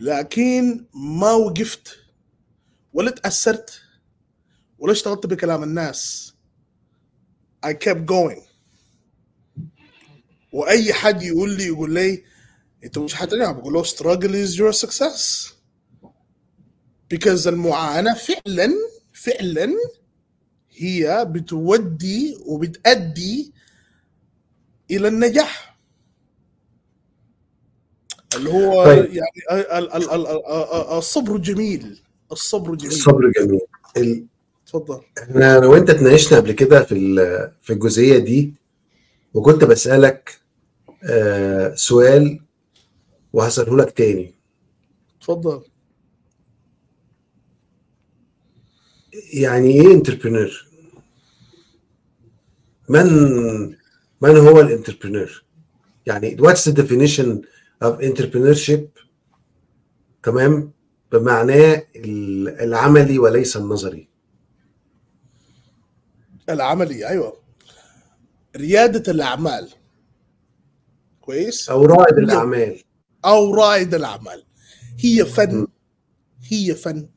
لكن 0.00 0.86
ما 0.94 1.32
وقفت 1.32 1.98
ولا 2.92 3.10
تأثرت 3.10 3.80
ولا 4.78 4.92
اشتغلت 4.92 5.26
بكلام 5.26 5.62
الناس. 5.62 6.32
I 7.66 7.72
kept 7.72 8.06
going. 8.06 8.42
وأي 10.52 10.92
حد 10.92 11.22
يقول 11.22 11.56
لي 11.56 11.64
يقول 11.66 11.94
لي 11.94 12.24
أنت 12.84 12.98
مش 12.98 13.14
حتنجح 13.14 13.50
بقول 13.50 13.72
له 13.72 13.82
struggle 13.84 14.32
is 14.48 14.58
your 14.58 14.72
success. 14.86 15.52
Because 17.14 17.46
المعاناة 17.46 18.14
فعلا 18.14 18.72
فعلا 19.16 19.72
هي 20.76 21.26
بتودي 21.30 22.36
وبتأدي 22.46 23.52
إلى 24.90 25.08
النجاح. 25.08 25.76
اللي 28.36 28.50
هو 28.50 28.84
طيب. 28.84 29.04
يعني 29.14 29.30
ال- 29.52 29.92
ال- 29.92 30.10
ال- 30.10 30.26
ال- 30.26 30.96
الصبر 30.98 31.36
جميل. 31.36 32.02
الصبر 32.32 32.74
جميل. 32.74 32.92
الصبر 32.92 33.32
جميل. 33.40 33.60
ال- 33.96 34.26
تفضل 34.66 35.00
إحنا 35.22 35.58
أنا 35.58 35.66
وانت 35.66 35.90
اتناقشنا 35.90 36.38
قبل 36.38 36.52
كده 36.52 36.82
في 36.84 36.94
في 37.62 37.72
الجزئية 37.72 38.18
دي 38.18 38.54
وكنت 39.34 39.64
بسألك 39.64 40.40
آه، 41.10 41.74
سؤال 41.74 42.40
وهسأله 43.32 43.76
لك 43.76 43.90
تاني. 43.90 44.34
تفضل 45.20 45.62
يعني 49.32 49.70
إيه 49.80 49.94
entrepreneur 49.94 50.66
من 52.88 53.06
من 54.20 54.36
هو 54.36 54.60
ال 54.60 54.66
entrepreneur 54.66 55.44
يعني 56.06 56.36
what's 56.36 56.70
the 56.70 56.72
definition 56.72 57.26
of 57.84 58.00
entrepreneurship 58.00 58.80
تمام؟ 60.22 60.72
بمعناه 61.12 61.82
ال- 61.96 62.48
العملي 62.60 63.18
وليس 63.18 63.56
النظري. 63.56 64.08
العملي 66.48 67.08
أيوه. 67.08 67.36
ريادة 68.56 69.12
الأعمال. 69.12 69.70
كويس؟ 71.20 71.70
أو 71.70 71.84
رائد 71.84 72.18
الأعمال. 72.18 72.82
أو 73.24 73.54
رائد 73.54 73.94
الأعمال. 73.94 74.44
هي 74.98 75.24
فن. 75.24 75.66
هي 76.50 76.74
فن. 76.74 77.08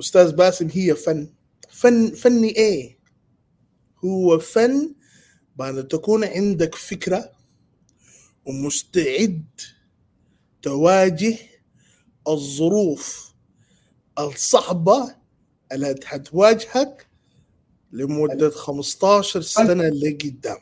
أستاذ 0.00 0.32
باسم 0.32 0.68
هي 0.72 0.94
فن. 0.94 1.28
فن 1.68 2.10
فن 2.10 2.44
إيه؟ 2.44 2.98
هو 4.04 4.38
فن 4.38 4.94
بان 5.56 5.88
تكون 5.88 6.24
عندك 6.24 6.74
فكرة 6.74 7.32
ومستعد 8.44 9.44
تواجه 10.62 11.36
الظروف 12.28 13.34
الصعبة 14.18 15.14
اللي 15.72 15.94
هتواجهك 16.06 17.06
لمدة 17.92 18.50
15 18.50 19.40
سنة 19.40 19.88
لقدام. 19.88 20.58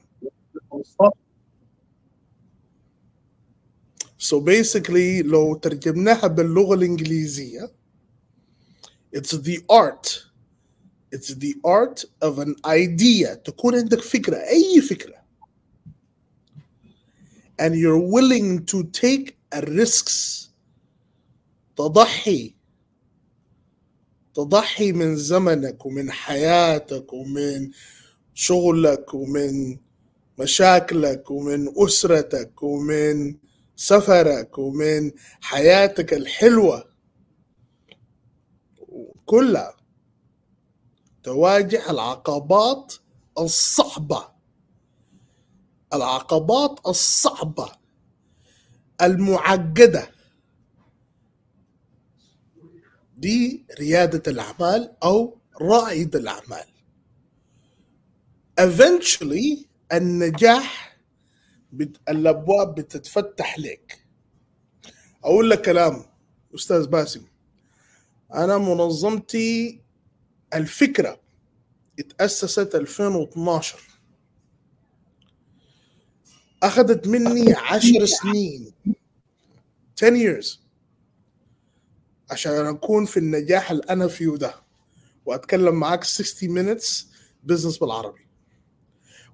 So 4.19 4.41
basically 4.41 5.23
لو 5.25 5.55
ترجمناها 5.55 6.27
باللغة 6.27 6.75
الإنجليزية 6.75 7.76
it's 9.17 9.33
the 9.33 9.59
art. 9.71 10.27
It's 11.11 11.35
the 11.35 11.55
art 11.65 12.05
of 12.21 12.39
an 12.39 12.55
idea. 12.67 13.37
تكون 13.37 13.75
عندك 13.75 14.01
فكرة 14.01 14.37
أي 14.37 14.81
فكرة. 14.81 15.17
And 17.59 17.75
you're 17.75 17.99
willing 17.99 18.67
to 18.67 18.85
take 18.85 19.39
a 19.53 19.63
risks. 19.63 20.51
تضحي. 21.77 22.55
تضحي 24.35 24.93
من 24.93 25.17
زمنك 25.17 25.87
ومن 25.87 26.11
حياتك 26.11 27.13
ومن 27.13 27.71
شغلك 28.35 29.15
ومن 29.15 29.79
مشاكلك 30.39 31.31
ومن 31.31 31.69
أسرتك 31.77 32.63
ومن 32.63 33.37
سفرك 33.77 34.59
ومن 34.59 35.13
حياتك 35.41 36.13
الحلوة. 36.15 36.96
كلها 39.27 39.77
تواجه 41.23 41.91
العقبات 41.91 42.95
الصعبة. 43.39 44.29
العقبات 45.95 46.87
الصعبة. 46.87 47.73
المعقدة. 49.03 50.11
دي 53.17 53.67
ريادة 53.79 54.33
الأعمال 54.33 54.97
أو 55.03 55.39
رائد 55.61 56.17
الأعمال. 56.17 56.65
Eventually 58.61 59.67
النجاح 59.93 60.99
بت... 61.73 62.01
الأبواب 62.09 62.75
بتتفتح 62.75 63.59
لك 63.59 64.07
أقول 65.25 65.51
لك 65.51 65.63
كلام 65.63 66.05
أستاذ 66.55 66.87
باسم. 66.87 67.27
أنا 68.35 68.59
منظمتي 68.59 69.81
الفكرة 70.55 71.21
اتأسست 71.99 72.75
2012 72.75 73.79
أخذت 76.63 77.07
مني 77.09 77.55
10 77.55 78.05
سنين. 78.05 78.73
10 79.97 80.11
years. 80.41 80.59
عشان 82.31 82.53
أكون 82.67 83.05
في 83.05 83.17
النجاح 83.17 83.71
اللي 83.71 83.83
أنا 83.91 84.09
فيه 84.09 84.37
ده. 84.37 84.55
وأتكلم 85.27 85.75
معاك 85.75 86.05
60 86.05 86.49
minutes 86.79 87.05
business 87.45 87.79
بالعربي. 87.79 88.27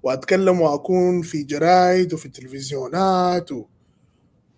وأتكلم 0.03 0.61
وأكون 0.61 1.23
في 1.23 1.43
جرايد 1.43 2.15
وفي 2.15 2.29
تلفزيونات 2.29 3.53
و... 3.53 3.67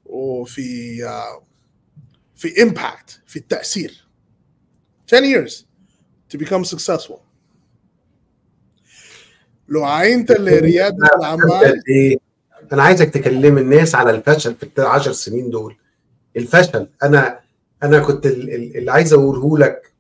وفي 0.07 1.05
آه، 1.05 1.47
في 2.37 2.63
impact 2.63 3.21
في 3.27 3.37
التأثير. 3.39 4.04
10 5.07 5.25
years 5.25 5.65
to 6.31 6.39
become 6.39 6.65
successful. 6.65 7.19
لو 9.69 9.85
عينت 9.85 10.33
لرياده 10.33 11.07
الاعمال 11.19 11.83
إيه؟ 11.89 12.17
أنا 12.73 12.83
عايزك 12.83 13.11
تكلم 13.11 13.59
الناس 13.59 13.95
على 13.95 14.11
الفشل 14.11 14.55
في 14.55 14.69
العشر 14.79 15.13
سنين 15.13 15.51
دول. 15.51 15.77
الفشل. 16.37 16.89
أنا 17.03 17.41
أنا 17.83 17.99
كنت 17.99 18.27
ال- 18.27 18.51
ال- 18.55 18.77
اللي 18.77 18.93
عايز 18.93 19.13
أقوله 19.13 19.59
لك. 19.59 19.93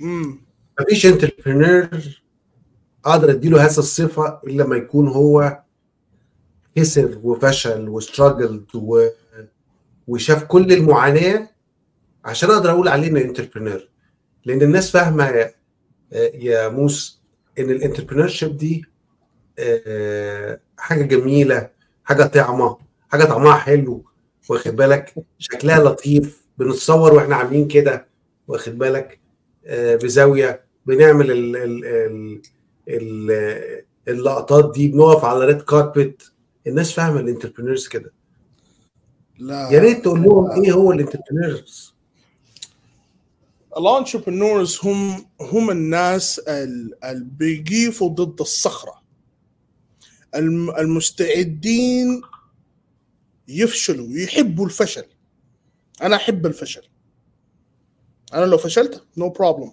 امم 0.00 0.40
مفيش 0.80 1.06
entrepreneur 1.06 1.88
أقدر 3.04 3.30
اديله 3.30 3.64
هذه 3.64 3.78
الصفة 3.78 4.40
إلا 4.46 4.62
لما 4.62 4.76
يكون 4.76 5.08
هو 5.08 5.60
خسر 6.78 7.18
وفشل 7.22 7.88
و 7.88 7.96
struggled 7.96 8.66
و... 8.74 9.08
وشاف 10.08 10.44
كل 10.44 10.72
المعاناة 10.72 11.48
عشان 12.24 12.50
أقدر 12.50 12.70
أقول 12.70 12.88
عليه 12.88 13.08
إنه 13.08 13.20
entrepreneur 13.20 13.88
لأن 14.46 14.62
الناس 14.62 14.90
فاهمة 14.90 15.24
يا, 15.28 15.52
يا 16.34 16.68
موس 16.68 17.22
إن 17.58 17.70
ال 17.70 18.28
entrepreneurship 18.28 18.56
دي 18.56 18.84
آه، 19.58 20.60
حاجة 20.78 21.02
جميلة 21.02 21.70
حاجة 22.04 22.22
طعمة 22.24 22.78
حاجة 23.08 23.24
طعمها 23.24 23.54
حلو 23.56 24.04
واخد 24.48 24.76
بالك؟ 24.76 25.14
شكلها 25.38 25.84
لطيف 25.84 26.46
بنتصور 26.58 27.14
وإحنا 27.14 27.36
عاملين 27.36 27.68
كده 27.68 28.06
واخد 28.48 28.78
بالك؟ 28.78 29.20
آه، 29.66 29.96
بزاوية 29.96 30.64
بنعمل 30.86 31.30
ال 31.30 31.56
ال 31.56 31.84
ال 31.84 32.40
ال 32.88 33.82
اللقطات 34.08 34.72
دي 34.74 34.88
بنقف 34.88 35.24
على 35.24 35.44
red 35.46 35.62
carpet 35.62 36.32
الناس 36.66 36.92
فاهمة 36.92 37.20
ال 37.20 37.25
entrepreneurs 37.25 37.88
كده. 37.88 38.12
لا. 39.38 39.68
يا 39.72 39.78
ريت 39.78 40.02
تقول 40.04 40.22
لهم 40.22 40.50
إيه 40.64 40.72
هو 40.72 40.92
ال 40.92 40.99
entrepreneurs 40.99 41.95
ال 43.76 43.83
entrepreneurs 43.83 44.78
هم 44.82 45.26
هم 45.40 45.70
الناس 45.70 46.38
ال- 46.38 47.04
اللي 47.04 48.08
ضد 48.08 48.40
الصخرة. 48.40 49.02
الم- 50.34 50.70
المستعدين 50.70 52.22
يفشلوا 53.48 54.08
يحبوا 54.10 54.64
الفشل. 54.66 55.04
أنا 56.02 56.16
أحب 56.16 56.46
الفشل. 56.46 56.82
أنا 58.34 58.44
لو 58.44 58.58
فشلت 58.58 59.04
no 59.16 59.38
no 59.38 59.46
problem 59.46 59.72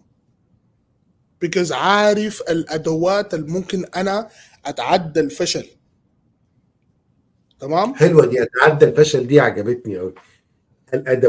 because 1.42 1.72
عارف 1.72 2.42
الأدوات 2.42 3.34
اللي 3.34 3.52
ممكن 3.52 3.86
أنا 3.86 4.30
أتعدى 4.66 5.20
الفشل. 5.20 5.66
تمام؟ 7.60 7.96
حلوة 7.96 8.26
دي 8.26 8.44
أتعدى 8.44 8.86
الفشل 8.86 9.28
دي 9.28 9.40
عجبتني 9.40 9.98
قوي. 9.98 10.14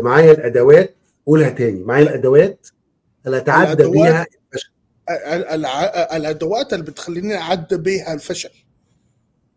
معايا 0.01 0.33
الأدوات 0.33 0.97
قولها 1.27 1.51
تاني. 1.51 1.85
معايا 1.85 2.03
الأدوات 2.03 2.69
اللي 3.27 3.37
اتعدى. 3.37 3.85
بيها 3.91 4.27
ال- 5.11 5.45
الع- 5.47 6.17
الأدوات 6.17 6.73
اللي 6.73 6.85
بتخليني 6.85 7.37
اعدى 7.37 7.77
بها 7.77 8.13
الفشل. 8.15 8.51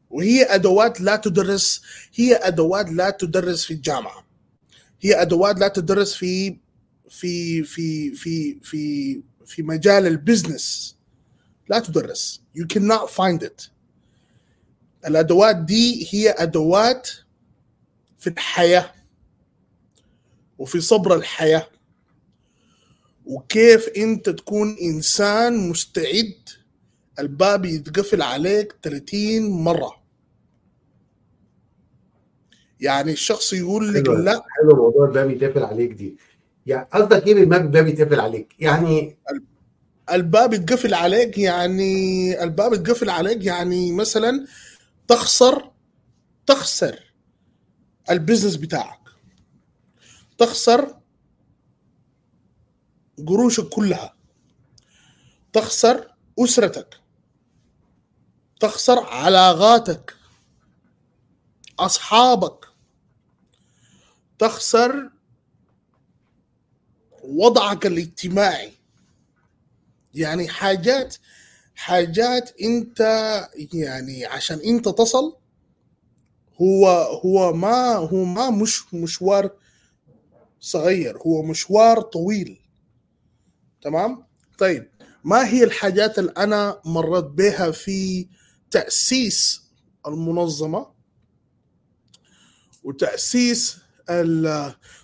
وهي 0.10 0.44
أدوات 0.44 1.02
لا 1.02 1.16
تدرس 1.16 1.82
هي 2.16 2.36
أدوات 2.36 2.90
لا 2.90 3.10
تدرس 3.10 3.66
في 3.66 3.74
الجامعة. 3.74 4.28
هي 5.02 5.22
أدوات 5.22 5.60
لا 5.60 5.68
تدرس 5.68 6.14
في 6.14 6.58
في 7.10 7.64
في 7.64 8.12
في 8.16 8.60
في 8.64 9.22
في 9.46 9.64
مجال 9.64 10.08
البزنس. 10.08 10.96
لا 11.70 11.80
تدرس. 11.80 12.42
You 12.58 12.64
cannot 12.78 13.10
find 13.10 13.44
it. 13.48 13.70
الأدوات 15.08 15.56
دي 15.56 16.08
هي 16.12 16.30
أدوات 16.30 17.10
في 18.18 18.28
الحياة. 18.30 18.92
وفي 20.58 20.82
صبر 20.82 21.16
الحياة. 21.16 21.68
وكيف 23.26 23.90
انت 23.98 24.30
تكون 24.30 24.78
إنسان 24.82 25.70
مستعد؟ 25.70 26.34
الباب 27.20 27.66
يتقفل 27.66 28.22
عليك 28.22 28.76
30 28.84 29.50
مرة. 29.50 30.04
يعني 32.80 33.12
الشخص 33.12 33.54
يقول 33.54 33.94
لك. 33.94 34.08
لا. 34.10 34.44
حلو 34.50 34.76
موضوع 34.76 35.08
الباب 35.08 35.32
يتقفل 35.32 35.64
عليك 35.64 35.92
دي. 35.92 36.18
يعني 36.66 36.88
قصدك 36.94 37.28
إيه 37.28 37.34
بالباب 37.34 37.62
الباب 37.66 37.88
يتقفل 37.88 38.20
عليك؟ 38.20 38.56
يعني 38.60 39.18
الباب 40.12 40.54
يتقفل 40.54 40.94
عليك 40.94 41.38
يعني 41.38 42.44
الباب 42.44 42.74
يتقفل 42.74 43.10
عليك 43.10 43.46
يعني 43.46 43.92
مثلا 43.92 44.46
تخسر 45.08 45.72
تخسر 46.46 47.14
البزنس 48.12 48.56
بتاعك. 48.56 49.00
تخسر 50.38 50.96
قروشك 53.28 53.70
كلها. 53.70 54.14
تخسر 55.54 56.14
أسرتك. 56.40 57.00
تخسر 58.60 59.00
علاقاتك. 59.00 60.14
أصحابك. 61.80 62.66
تخسر 64.40 65.10
وضعك 67.24 67.86
الاجتماعي. 67.86 68.72
يعني 70.14 70.48
حاجات 70.48 71.16
حاجات 71.76 72.62
أنت 72.62 73.00
يعني 73.74 74.26
عشان 74.26 74.60
أنت 74.60 74.90
تصل 74.90 75.36
هو 76.62 76.88
هو 77.26 77.54
ما 77.54 77.96
هو 77.96 78.24
ما 78.26 78.50
مش 78.50 78.94
مشوار 78.94 79.52
صغير 80.60 81.18
هو 81.18 81.44
مشوار 81.44 82.02
طويل. 82.02 82.62
تمام؟ 83.82 84.24
طيب 84.58 84.90
ما 85.24 85.48
هي 85.48 85.64
الحاجات 85.64 86.20
اللي 86.20 86.32
أنا 86.38 86.82
مرت 86.86 87.24
بها 87.24 87.72
في 87.72 88.28
تأسيس 88.72 89.64
المنظمة؟ 90.08 90.88
وتأسيس 92.84 93.78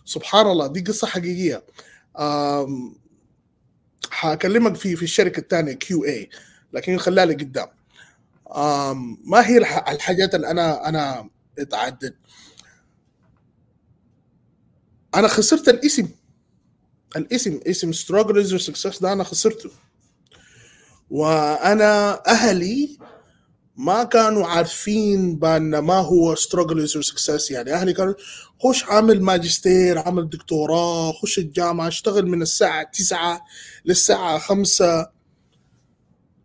سبحان 0.05 0.47
الله 0.47 0.67
دي 0.67 0.82
قصة 0.82 1.07
حقيقية. 1.07 1.63
آم، 2.19 2.95
حكلمك 4.11 4.75
في 4.75 4.95
في 4.95 5.03
الشركة 5.03 5.39
الثانية 5.39 5.73
كيو 5.73 6.05
اي 6.05 6.30
لكن 6.73 6.97
خليها 6.97 7.25
لي 7.25 7.34
قدام 7.34 7.67
آم، 8.55 9.17
ما 9.25 9.47
هي 9.47 9.57
الح- 9.57 9.89
الحاجات 9.89 10.36
اللي 10.36 10.51
أنا 10.51 10.89
أنا 10.89 11.30
اتعدد 11.59 12.15
أنا 15.16 15.28
خسرت 15.28 15.70
الاسم 15.70 16.09
الاسم 17.16 17.59
اسم 17.68 17.91
your 18.57 18.61
success 18.61 19.01
ده 19.01 19.14
أنا 19.14 19.24
خسرته. 19.24 19.70
وأنا 21.09 22.22
أهلي 22.28 22.97
ما 23.78 24.03
كانوا 24.03 24.47
عارفين 24.47 25.36
بأن 25.39 25.78
ما 25.78 25.93
هو 25.93 26.36
your 26.36 27.03
success. 27.11 27.51
يعني 27.51 27.74
أهلي 27.74 27.93
كانوا 27.93 28.14
خش 28.59 28.84
عامل 28.84 29.22
ماجستير 29.22 29.99
عامل 29.99 30.30
دكتوراه 30.30 31.11
خش 31.11 31.39
الجامعة 31.39 31.88
اشتغل 31.88 32.28
من 32.28 32.41
الساعة 32.41 32.84
9 32.93 33.41
للساعة 33.86 34.39
5 34.39 35.09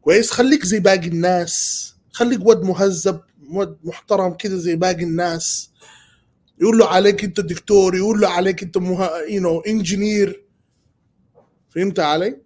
كويس؟ 0.03 0.31
خليك 0.31 0.64
زي 0.66 0.81
باقي 0.81 1.09
الناس. 1.09 1.85
خليك 2.12 2.47
ود 2.47 2.62
مهذب 2.62 3.21
ود 3.51 3.79
محترم 3.85 4.35
كده 4.35 4.57
زي 4.57 4.77
باقي 4.77 5.03
الناس. 5.03 5.71
يقول 6.61 6.79
له 6.79 6.89
عليك 6.89 7.25
انت 7.25 7.41
دكتور 7.41 7.97
يقول 7.97 8.21
له 8.21 8.29
عليك 8.29 8.63
انت 8.63 8.79
مه... 8.79 9.09
you 9.09 9.43
know, 9.43 9.69
انجينير 9.69 10.45
فهمت 11.69 12.01
علي؟ 12.01 12.43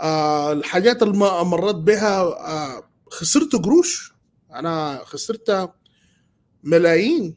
آه 0.00 0.52
الحاجات 0.52 1.02
اللي 1.02 1.18
مريت 1.44 1.76
بها 1.76 2.20
آه 2.22 2.90
خسرت 3.10 3.56
قروش. 3.56 4.14
أنا 4.54 5.00
خسرت 5.04 5.72
ملايين 6.62 7.36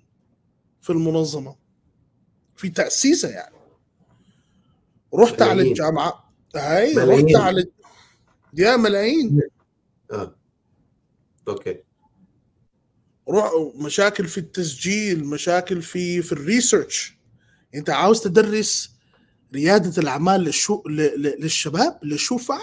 في 0.82 0.89
المنظمة. 0.89 1.55
في 2.55 2.70
تأسيسها 2.70 3.32
يعني. 3.32 3.55
رحت 5.16 5.41
على 5.41 5.53
ملايين. 5.53 5.72
الجامعة. 5.72 6.34
هاي 6.55 6.95
ملايين. 6.95 7.26
رحت 7.26 7.45
على 7.45 7.66
يا 8.53 8.76
ملايين. 8.76 9.41
آه. 10.12 10.36
أوكي. 11.47 11.84
مشاكل 13.76 14.28
في 14.28 14.38
التسجيل 14.38 15.26
مشاكل 15.26 15.82
في 15.82 16.22
في 16.22 16.32
الريسيرش. 16.32 17.17
انت 17.76 17.89
عاوز 17.89 18.22
تدرس 18.22 18.91
ريادة 19.53 20.01
الأعمال 20.01 20.41
للشو 20.41 20.84
للشباب 20.88 21.99
للشوفع 22.03 22.59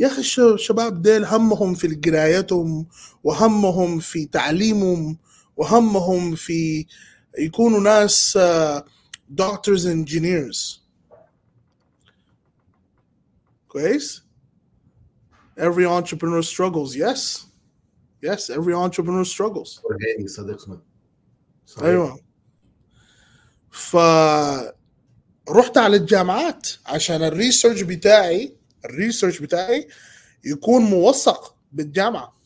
يا 0.00 0.06
أخي 0.06 0.18
الش- 0.20 0.38
الشباب 0.40 1.02
ديل 1.02 1.24
همهم 1.24 1.74
في 1.74 1.94
قرايتهم 2.04 2.86
وهمهم 3.24 3.98
في 4.00 4.26
تعليمهم 4.26 5.18
وهمهم 5.56 6.34
في 6.34 6.86
يكونوا 7.38 7.80
ناس 7.80 8.38
دكتورز 9.28 9.86
انجينيرز 9.86 10.82
كويس؟ 13.68 14.24
Every 15.60 15.86
entrepreneur 15.86 16.42
struggles 16.42 16.96
yes. 16.96 17.46
Yes 18.24 18.50
every 18.50 18.74
entrepreneur 18.74 19.24
struggles. 19.24 19.80
صديقنا 20.26 20.82
صحيح. 21.66 21.84
أيوه 21.84 22.20
ف 23.70 23.96
رحت 25.50 25.78
على 25.78 25.96
الجامعات 25.96 26.68
عشان 26.86 27.22
ال 27.22 27.28
research 27.28 27.80
بتاعي 27.82 28.56
ال 28.84 28.90
research 28.90 29.38
بتاعي 29.38 29.88
يكون 30.44 30.82
موثق 30.82 31.56
بالجامعة. 31.72 32.40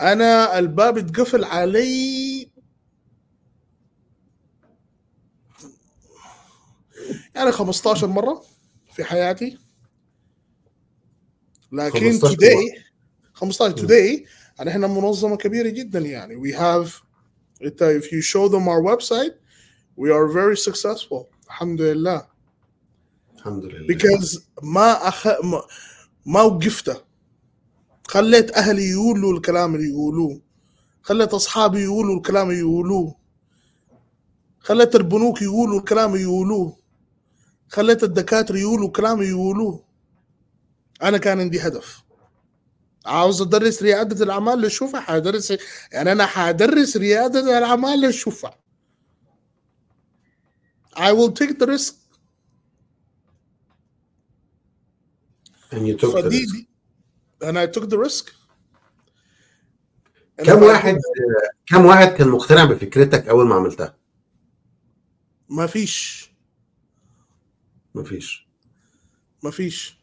أنا 0.00 0.58
الباب 0.58 0.98
اتقفل 0.98 1.44
علي 1.44 2.50
يعني 7.34 7.52
15 7.52 8.06
مرة 8.06 8.44
في 8.92 9.04
حياتي. 9.04 9.58
لكن 11.72 12.00
15 12.00 12.36
today 12.36 12.85
15 13.36 13.76
today 13.76 14.26
يعني 14.58 14.70
إحنا 14.70 14.86
منظمة 14.86 15.36
كبيرة 15.36 15.68
جدا 15.68 15.98
يعني. 15.98 16.34
We 16.36 16.54
have 16.56 16.88
if 17.62 18.04
you 18.12 18.22
show 18.22 18.48
them 18.48 18.68
our 18.68 18.82
website 18.82 19.34
we 19.96 20.10
are 20.10 20.26
very 20.28 20.56
successful. 20.56 21.24
الحمد 21.46 21.80
لله. 21.80 22.26
الحمد 23.36 23.64
لله. 23.64 23.86
Because 23.94 24.40
ما 24.62 25.08
أخ... 25.08 25.26
ما, 25.26 25.62
ما 26.26 26.42
وقفت 26.42 27.04
خليت 28.08 28.50
أهلي 28.50 28.90
يقولوا 28.90 29.32
الكلام 29.36 29.74
اللي 29.74 29.88
يقولوه. 29.88 30.40
خليت 31.02 31.34
أصحابي 31.34 31.82
يقولوا 31.82 32.16
الكلام 32.16 32.48
اللي 32.50 32.60
يقولوه. 32.60 33.16
خليت 34.60 34.94
البنوك 34.96 35.42
يقولوا 35.42 35.78
الكلام 35.78 36.12
اللي 36.12 36.22
يقولوه. 36.22 36.76
خليت 37.68 38.02
الدكاترة 38.04 38.58
يقولوا 38.58 38.86
الكلام 38.86 39.18
اللي 39.18 39.30
يقولوه. 39.30 39.84
أنا 41.02 41.18
كان 41.18 41.40
عندي 41.40 41.60
هدف. 41.60 42.05
عاوز 43.06 43.42
أدرس 43.42 43.82
ريادة 43.82 44.24
الأعمال 44.24 44.58
للشفع 44.58 45.00
حادرس 45.00 45.50
يعني 45.92 46.12
أنا 46.12 46.26
حادرس 46.26 46.96
ريادة 46.96 47.58
الأعمال 47.58 48.00
للشفع 48.00 48.54
I 50.96 51.12
will 51.12 51.30
take 51.30 51.58
the 51.58 51.66
risk. 51.66 51.94
And 55.72 55.86
you 55.86 55.96
took 55.98 56.14
the 56.14 56.30
risk. 56.30 56.56
and 57.42 57.58
I 57.58 57.66
took 57.66 57.88
the 57.90 57.98
risk. 57.98 58.32
كم 60.44 60.62
واحد 60.62 60.98
كم 61.66 61.86
واحد 61.86 62.08
كان 62.08 62.28
مقتنع 62.28 62.64
بفكرتك 62.64 63.28
أول 63.28 63.46
ما 63.46 63.54
عملتها؟ 63.54 63.96
ما 65.48 65.66
فيش. 65.66 66.30
مفيش 67.94 68.48
ما 69.42 69.50
فيش. 69.50 69.95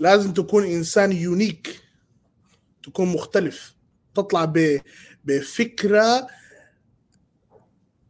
لازم 0.00 0.32
تكون 0.32 0.64
إنسان 0.64 1.12
يونيك 1.12 1.80
تكون 2.82 3.08
مختلف. 3.12 3.74
تطلع 4.14 4.44
ب... 4.44 4.80
بفكرة 5.24 6.26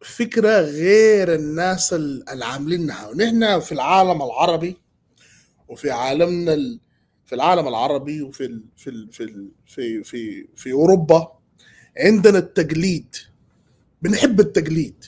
فكرة 0.03 0.61
غير 0.61 1.35
الناس 1.35 1.93
ال- 1.93 2.29
اللي 2.31 2.45
عاملينها 2.45 3.09
ونحن 3.09 3.61
في 3.61 3.73
العالم 3.73 4.23
العربي 4.23 4.77
وفي 5.69 5.91
عالمنا 5.91 6.55
ال... 6.55 6.81
في 7.27 7.35
العالم 7.35 7.69
العربي 7.69 8.23
وفي 8.23 8.45
ال... 8.45 8.65
في 8.77 8.91
ال... 8.91 9.13
في 9.13 9.23
ال... 9.25 9.49
في 9.67 10.03
في 10.03 10.47
في 10.57 10.73
أوروبا 10.73 11.33
عندنا 11.99 12.39
التقليد. 12.39 13.17
بنحب 14.03 14.41
التقليد. 14.41 15.05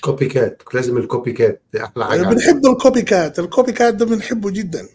copycat 0.00 0.62
لازم 0.74 0.96
ال 0.96 1.32
copycat 1.32 1.62
دي 1.72 1.84
أحلى 1.84 2.06
حاجة 2.06 2.22
بنحب 2.22 2.66
ال 2.66 3.02
copycat 3.02 3.38
ال 3.38 3.72
copycat 3.72 3.94
ده 3.94 4.04
بنحبه 4.06 4.50
جدا. 4.50 4.88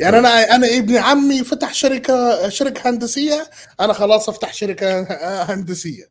يعني 0.00 0.18
أنا 0.18 0.56
أنا 0.56 0.76
ابن 0.78 0.96
عمي 0.96 1.44
فتح 1.44 1.74
شركه 1.74 2.48
شركة 2.48 2.90
هندسية 2.90 3.50
أنا 3.80 3.92
خلاص 3.92 4.28
أفتح 4.28 4.52
شركة 4.54 5.02
هندسية. 5.52 6.04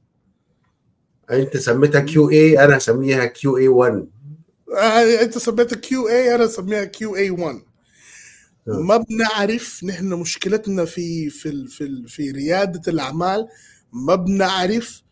أنت 1.32 1.58
سميتها 1.58 2.02
QA 2.02 2.64
أنا 2.66 2.78
اسميها 2.78 3.26
QA 3.26 3.68
1 3.68 4.08
آه، 4.78 5.22
أنت 5.22 5.38
سميتها 5.38 5.76
QA 5.76 6.36
أنا 6.36 6.46
اسميها 6.46 6.84
QA 6.86 7.30
1 7.30 7.56
آه. 8.68 8.72
ما 8.72 8.98
بنعرف 8.98 9.84
نحن 9.84 10.14
مشكلتنا 10.14 10.86
في 10.86 11.30
في 11.30 11.68
في 11.68 12.04
في 12.08 12.32
ريادة 12.32 12.92
الأعمال 12.92 13.48
ما 13.94 14.16
بنعرف 14.16 15.04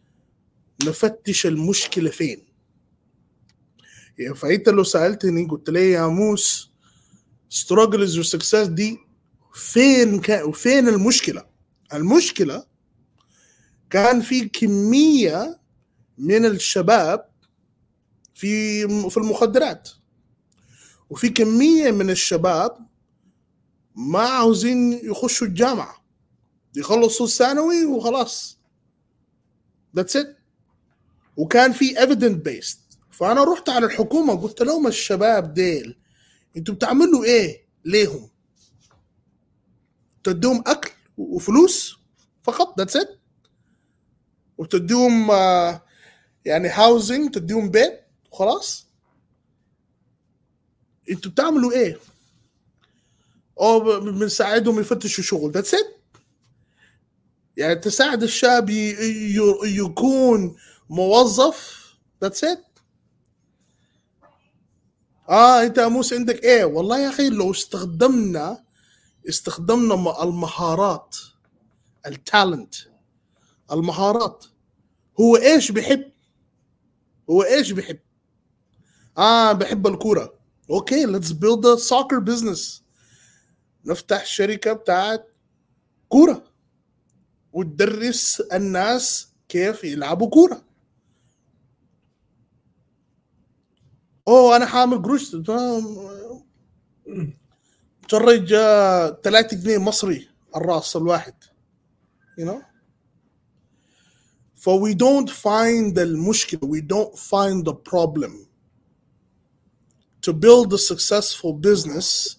نفتش 0.87 1.45
المشكلة 1.45 2.09
فين. 2.09 2.47
فانت 4.35 4.69
لو 4.69 4.83
سألتني 4.83 5.45
قلت 5.45 5.69
لي 5.69 5.91
يا 5.91 6.07
موس 6.07 6.71
struggles 7.49 8.31
success 8.35 8.67
دي 8.67 8.97
فين 9.53 10.19
كان 10.21 10.51
فين 10.51 10.87
المشكلة؟ 10.87 11.45
المشكلة 11.93 12.65
كان 13.89 14.21
في 14.21 14.49
كمية 14.49 15.59
من 16.17 16.45
الشباب 16.45 17.29
في 18.33 18.81
في 19.09 19.17
المخدرات. 19.17 19.89
وفي 21.09 21.29
كمية 21.29 21.91
من 21.91 22.09
الشباب 22.09 22.87
ما 23.95 24.19
عاوزين 24.19 24.93
يخشوا 25.03 25.47
الجامعة. 25.47 26.05
يخلصوا 26.75 27.25
الثانوي 27.25 27.85
وخلاص. 27.85 28.59
that's 29.95 30.15
it 30.15 30.37
وكان 31.37 31.71
في 31.71 31.95
evidence 31.95 32.47
based 32.49 32.97
فأنا 33.11 33.43
رحت 33.43 33.69
على 33.69 33.85
الحكومة 33.85 34.35
قلت 34.41 34.61
لهم 34.61 34.87
الشباب 34.87 35.53
ديل 35.53 35.97
أنتوا 36.57 36.75
بتعملوا 36.75 37.23
إيه 37.23 37.67
ليهم؟ 37.85 38.29
تديهم 40.23 40.63
اكل 40.67 40.91
وفلوس 41.17 41.97
فقط 42.43 42.77
that's 42.79 42.95
it 42.95 43.19
وتديهم 44.57 45.27
يعني 46.45 46.67
housing 46.67 47.31
تديهم 47.33 47.69
بيت 47.69 47.99
وخلاص. 48.31 48.87
أنتوا 51.09 51.31
بتعملوا 51.31 51.71
إيه؟ 51.71 51.99
أو 53.59 53.79
ب- 53.79 54.03
بنساعدهم 54.03 54.79
يفتشوا 54.79 55.23
شغل 55.23 55.51
that's 55.51 55.73
it 55.73 55.97
يعني 57.57 57.75
تساعد 57.75 58.23
الشاب 58.23 58.69
يكون 59.63 60.55
موظف 60.89 61.87
that's 62.21 62.43
it 62.43 62.63
آه 65.29 65.63
أنت 65.63 65.77
يا 65.77 65.87
موسى 65.87 66.15
عندك 66.15 66.43
إيه؟ 66.43 66.65
والله 66.65 66.99
يا 66.99 67.09
أخي 67.09 67.29
لو 67.29 67.51
استخدمنا 67.51 68.63
استخدمنا 69.29 70.23
المهارات 70.23 71.15
ال 72.07 72.17
talent 72.17 72.75
المهارات 73.71 74.45
هو 75.19 75.35
إيش 75.35 75.71
بيحب؟ 75.71 76.11
هو 77.29 77.43
إيش 77.43 77.71
بيحب؟ 77.71 77.99
آه 79.17 79.51
بحب 79.51 79.87
الكورة. 79.87 80.33
okay 80.69 81.05
let's 81.05 81.31
build 81.31 81.65
a 81.65 81.75
soccer 81.75 82.19
business 82.19 82.83
نفتح 83.85 84.25
شركة 84.25 84.73
بتاعت 84.73 85.27
كورة 86.09 86.43
وتدرس 87.53 88.41
الناس 88.41 89.27
كيف 89.49 89.83
يلعبوا 89.83 90.29
كورة. 90.29 90.61
اوه 94.27 94.55
أنا 94.55 94.65
حأعمل 94.65 95.01
قروش 95.01 95.35
charge 98.07 98.47
3 98.49 99.57
جنيه 99.57 99.77
مصري 99.77 100.27
الراس 100.55 100.95
الواحد 100.95 101.33
you 102.39 102.45
know 102.45 102.61
So 104.59 104.75
we 104.75 104.93
don't 104.95 105.29
find 105.29 105.97
المشكلة 105.99 106.59
we 106.59 106.81
don't 106.81 107.15
find 107.17 107.65
the 107.65 107.73
problem 107.73 108.47
to 110.21 110.33
build 110.33 110.73
a 110.73 110.77
successful 110.77 111.53
business 111.53 112.37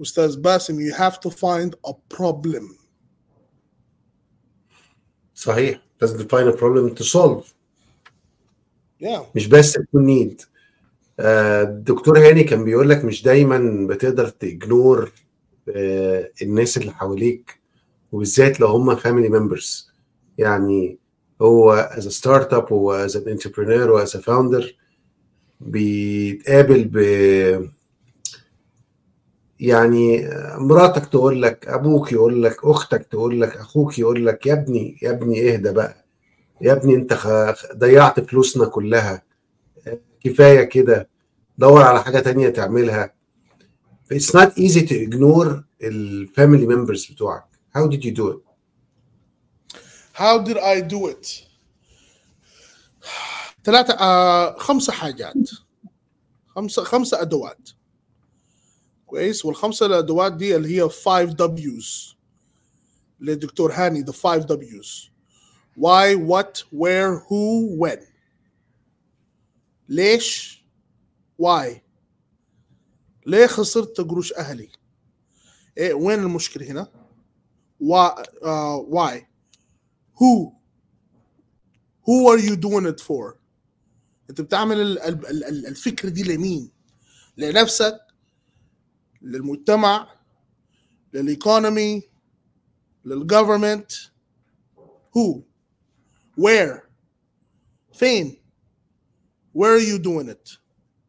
أستاذ 0.00 0.40
باسم 0.40 0.90
you 0.90 0.94
have 0.94 1.20
to 1.20 1.30
find 1.30 1.74
a 1.86 1.92
problem 2.16 2.76
صحيح 5.34 5.80
لازم 6.00 6.18
define 6.18 6.54
a 6.54 6.56
problem 6.56 6.94
to 6.98 7.04
solve 7.04 7.44
yeah 9.04 9.20
مش 9.34 9.46
بس 9.46 9.72
تكون 9.72 10.04
نيد 10.06 10.42
الدكتور 11.20 12.18
هاني 12.18 12.44
كان 12.44 12.64
بيقول 12.64 12.88
لك 12.90 13.04
مش 13.04 13.22
دايما 13.22 13.86
بتقدر 13.86 14.28
تجنور 14.28 15.12
الناس 16.42 16.76
اللي 16.78 16.92
حواليك 16.92 17.58
وبالذات 18.12 18.60
لو 18.60 18.66
هم 18.66 18.96
فاميلي 18.96 19.28
ممبرز 19.28 19.92
يعني 20.38 20.98
هو 21.42 21.90
as 21.96 22.02
a 22.02 22.10
startup 22.20 22.72
و 22.72 23.06
as 23.08 23.10
an 23.12 23.28
entrepreneur 23.38 23.88
و 23.90 24.04
as 24.06 24.10
a 24.10 24.20
founder 24.22 24.64
بيتقابل 25.60 26.84
ب 26.92 26.98
يعني 29.60 30.28
مراتك 30.58 31.06
تقول 31.06 31.42
لك 31.42 31.68
أبوك 31.68 32.12
يقول 32.12 32.42
لك 32.42 32.56
أختك 32.64 33.06
تقول 33.10 33.40
لك 33.40 33.56
أخوك 33.56 33.98
يقول 33.98 34.26
لك 34.26 34.46
يا 34.46 34.52
ابني 34.52 34.98
يا 35.02 35.10
ابني 35.10 35.52
اهدى 35.52 35.72
بقى 35.72 36.04
يا 36.60 36.72
ابني 36.72 36.94
انت 36.94 37.18
ضيعت 37.76 38.20
فلوسنا 38.20 38.64
كلها 38.66 39.22
كفاية 40.24 40.64
كده. 40.64 41.08
دور 41.58 41.82
على 41.82 42.02
حاجة 42.04 42.18
تانية 42.20 42.48
تعملها. 42.48 43.14
It's 44.14 44.34
not 44.34 44.52
easy 44.58 44.86
to 44.88 44.94
ignore 44.94 45.64
الفاميلي 45.82 46.66
members 46.66 47.12
بتوعك. 47.12 47.44
How 47.76 47.86
did 47.88 48.04
you 48.04 48.12
do 48.12 48.28
it? 48.28 48.40
how 50.12 50.38
did 50.38 50.58
I 50.58 50.80
do 50.80 51.06
it? 51.08 51.26
ثلاثة 53.64 53.94
آه 54.00 54.58
خمسة 54.58 54.92
حاجات. 54.92 55.50
خمسة 56.48 56.84
خمسة 56.84 57.20
أدوات. 57.22 57.68
كويس؟ 59.06 59.44
والخمسة 59.44 59.86
الأدوات 59.86 60.32
دي 60.32 60.56
اللي 60.56 60.76
هي 60.76 60.88
5 60.88 61.26
W's. 61.26 62.14
للدكتور 63.20 63.72
هاني 63.72 64.04
the 64.04 64.12
5 64.12 64.46
W's. 64.46 65.10
Why 65.76 66.14
what 66.16 66.62
where 66.70 67.18
who 67.28 67.76
when. 67.78 68.11
ليش؟ 69.92 70.62
why 71.42 71.68
ليه 73.26 73.46
خسرت 73.46 74.00
قروش 74.00 74.32
أهلي؟ 74.32 74.68
إيه 75.78 75.94
وين 75.94 76.18
المشكلة 76.18 76.66
هنا؟ 76.70 76.92
uh, 78.42 78.78
why 78.90 79.26
who? 80.20 80.52
Who 82.06 82.28
are 82.28 82.38
you 82.38 82.56
doing 82.56 82.86
it 82.86 83.00
for? 83.00 83.38
أنت 84.30 84.40
بتعمل 84.40 84.80
ال- 84.80 84.98
ال- 84.98 85.26
ال- 85.26 85.44
ال- 85.44 85.66
الفكرة 85.66 86.08
دي 86.08 86.22
لمين؟ 86.22 86.70
لنفسك 87.36 87.98
للمجتمع 89.22 90.16
للايكونومي 91.14 92.02
للجفرمنت 93.04 93.92
who? 95.14 95.40
Where? 96.40 96.80
فين؟ 97.92 98.41
Where 99.52 99.72
are 99.74 99.78
you 99.90 99.98
doing 99.98 100.28
it? 100.28 100.56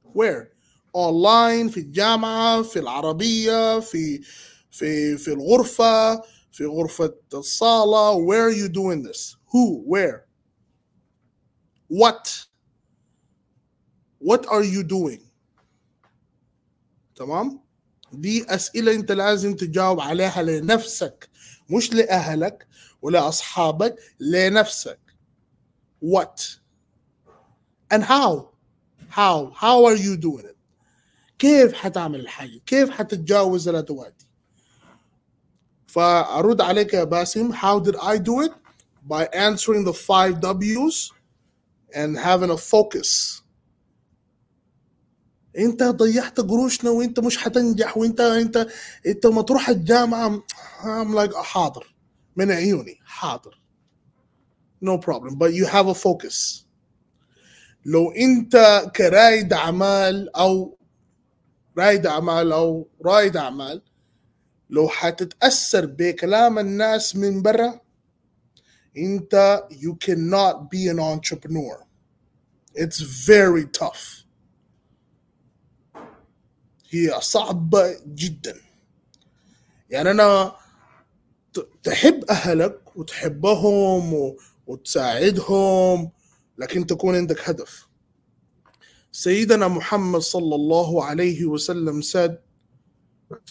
Where? 0.03 0.49
Online 0.93 1.69
في 1.69 1.77
الجامعة 1.79 2.61
في 2.61 2.79
العربية 2.79 3.79
في 3.79 4.21
في 4.71 5.17
في 5.17 5.33
الغرفة 5.33 6.21
في 6.51 6.65
غرفة 6.65 7.15
الصالة. 7.33 8.25
Where 8.27 8.49
are 8.49 8.57
you 8.57 8.69
doing 8.69 9.03
this? 9.03 9.35
Who? 9.51 9.83
Where? 9.85 10.25
What? 11.87 12.45
What 14.19 14.45
are 14.47 14.63
you 14.63 14.83
doing? 14.83 15.21
تمام؟ 17.15 17.59
دي 18.13 18.45
أسئلة 18.49 18.95
أنت 18.95 19.11
لازم 19.11 19.55
تجاوب 19.55 19.99
عليها 19.99 20.43
لنفسك 20.43 21.29
مش 21.69 21.93
لأهلك 21.93 22.67
ولا 23.01 23.27
أصحابك 23.27 23.95
لنفسك. 24.19 24.99
What? 26.05 26.62
And 27.93 28.03
how? 28.03 28.31
How? 29.19 29.37
How 29.63 29.85
are 29.85 29.95
you 29.95 30.17
doing 30.17 30.45
it? 30.45 30.57
كيف 31.39 31.73
حتعمل 31.73 32.19
الحاجة؟ 32.19 32.61
كيف 32.65 32.89
حتتجاوز 32.89 33.67
الأدوات 33.67 34.13
دي 34.19 34.27
فأرد 35.87 36.61
عليك 36.61 36.93
يا 36.93 37.03
باسم 37.03 37.53
how 37.53 37.79
did 37.79 37.95
I 37.95 38.17
do 38.17 38.41
it? 38.41 38.51
By 39.07 39.25
answering 39.33 39.83
the 39.83 39.93
five 39.93 40.39
W's 40.39 41.11
and 41.95 42.17
having 42.17 42.49
a 42.49 42.57
focus. 42.57 43.41
انت 45.57 45.83
ضيعت 45.83 46.39
قروشنا 46.39 46.89
وانت 46.89 47.19
مش 47.19 47.37
حتنجح 47.37 47.97
وانت 47.97 48.19
انت 48.21 48.67
انت 49.07 49.25
ما 49.25 49.41
تروح 49.41 49.69
الجامعة 49.69 50.43
I'm 50.81 51.13
like 51.13 51.35
حاضر. 51.35 51.95
من 52.35 52.51
عيوني 52.51 52.99
حاضر. 53.05 53.59
No 54.85 54.97
problem. 54.97 55.35
But 55.35 55.53
you 55.53 55.65
have 55.65 55.87
a 55.87 55.93
focus. 55.95 56.65
لو 57.85 58.11
انت 58.11 58.85
كرائد 58.95 59.53
اعمال 59.53 60.35
أو 60.35 60.77
رائد 61.77 62.05
اعمال 62.05 62.51
أو 62.51 62.87
رائد 63.05 63.37
اعمال 63.37 63.81
لو 64.69 64.87
حتتأثر 64.87 65.85
بكلام 65.85 66.59
الناس 66.59 67.15
من 67.15 67.41
برا 67.41 67.79
انت 68.97 69.63
you 69.71 69.95
cannot 70.05 70.69
be 70.69 70.87
an 70.87 70.99
entrepreneur. 70.99 71.85
It's 72.75 72.99
very 72.99 73.65
tough. 73.65 74.25
هي 76.89 77.21
صعبة 77.21 77.97
جدا. 78.07 78.55
يعني 79.89 80.11
أنا 80.11 80.55
تحب 81.83 82.23
أهلك 82.29 82.97
وتحبهم 82.97 84.35
وتساعدهم 84.67 86.11
لكن 86.63 86.85
تكون 86.85 87.15
عندك 87.15 87.49
هدف. 87.49 87.87
سيدنا 89.11 89.67
محمد 89.67 90.21
صلى 90.21 90.55
الله 90.55 91.05
عليه 91.05 91.45
وسلم 91.45 92.01
said 92.01 92.31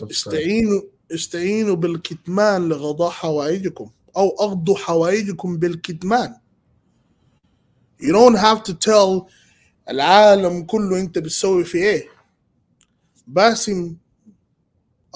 استعينوا 0.03 0.83
استعينوا 1.15 1.77
بالكتمان 1.77 2.69
لغضاء 2.69 3.11
حوائجكم 3.11 3.91
أو 4.17 4.29
أغضوا 4.41 4.77
حوائجكم 4.77 5.57
بالكتمان. 5.57 6.35
You 8.01 8.13
don't 8.13 8.37
have 8.37 8.63
to 8.65 8.73
tell 8.75 9.31
العالم 9.89 10.63
كله 10.63 11.01
أنت 11.01 11.19
بتسوي 11.19 11.65
في 11.65 11.79
إيه. 11.79 12.09
باسم 13.27 13.97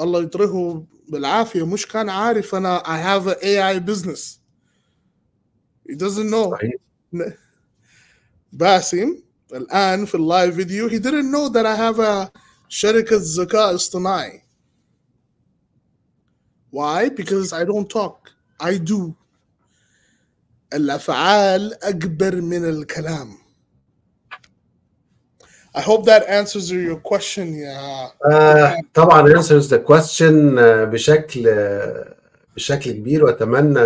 الله 0.01 0.23
يطرحه 0.23 0.83
بالعافية 1.09 1.67
مش 1.67 1.87
كان 1.87 2.09
عارف 2.09 2.55
أنا 2.55 2.79
I 2.79 2.99
have 2.99 3.27
a 3.29 3.37
AI 3.43 3.81
business. 3.91 4.39
He 5.89 5.95
doesn't 5.95 6.31
know. 6.31 6.51
صحيح. 6.51 6.73
باسم. 8.53 9.17
الآن 9.53 10.05
في 10.05 10.15
اللايف 10.15 10.55
فيديو 10.55 10.89
he 10.89 10.99
didn't 10.99 11.31
know 11.31 11.49
that 11.49 11.67
I 11.67 11.77
have 11.77 12.01
a 12.01 12.31
شركة 12.69 13.17
ذكاء 13.21 13.75
اصطناعي. 13.75 14.43
Why? 16.71 17.09
Because 17.09 17.53
I 17.53 17.65
don't 17.65 17.89
talk. 17.89 18.31
I 18.61 18.79
do. 18.79 19.15
الأفعال 20.73 21.85
أكبر 21.85 22.41
من 22.41 22.65
الكلام. 22.69 23.39
I 25.75 25.81
hope 25.81 26.07
that 26.07 26.27
answers 26.29 26.71
your 26.71 26.97
question 26.97 27.39
يا 27.39 28.13
آه، 28.33 28.77
طبعا 28.95 29.43
answers 29.43 29.69
the 29.69 29.79
question 29.79 30.59
آه، 30.59 30.85
بشكل 30.85 31.49
آه، 31.49 32.17
بشكل 32.57 32.93
كبير 32.93 33.25
وأتمنى 33.25 33.81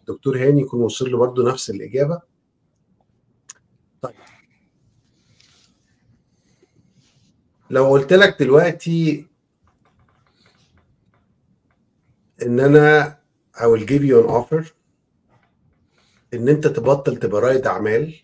الدكتور 0.00 0.38
هاني 0.38 0.60
يكون 0.60 0.80
وصل 0.80 1.10
له 1.10 1.18
برضه 1.18 1.52
نفس 1.52 1.70
الإجابة. 1.70 2.20
طيب. 4.02 4.14
لو 7.70 7.90
قلت 7.90 8.12
لك 8.12 8.36
دلوقتي 8.40 9.26
إن 12.42 12.60
أنا 12.60 13.18
I 13.56 13.60
will 13.60 13.86
give 13.86 14.02
you 14.02 14.22
an 14.24 14.30
offer 14.30 14.72
إن 16.34 16.48
أنت 16.48 16.66
تبطل 16.66 17.16
تبقى 17.16 17.40
رائد 17.40 17.66
أعمال 17.66 18.14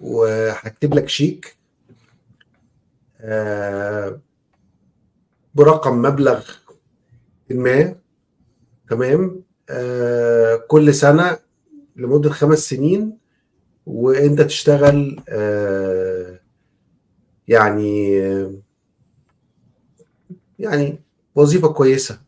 وهكتب 0.00 0.94
لك 0.94 1.08
شيك 1.08 1.56
آه، 3.20 4.20
برقم 5.54 6.02
مبلغ 6.02 6.50
ما 7.50 7.96
تمام؟ 8.90 9.42
آه، 9.70 10.56
كل 10.68 10.94
سنة 10.94 11.38
لمدة 11.96 12.30
خمس 12.30 12.58
سنين 12.58 13.18
وانت 13.86 14.40
تشتغل 14.40 15.20
آه، 15.28 16.40
يعني 17.48 18.14
يعني 20.58 20.98
وظيفة 21.34 21.68
كويسة. 21.68 22.20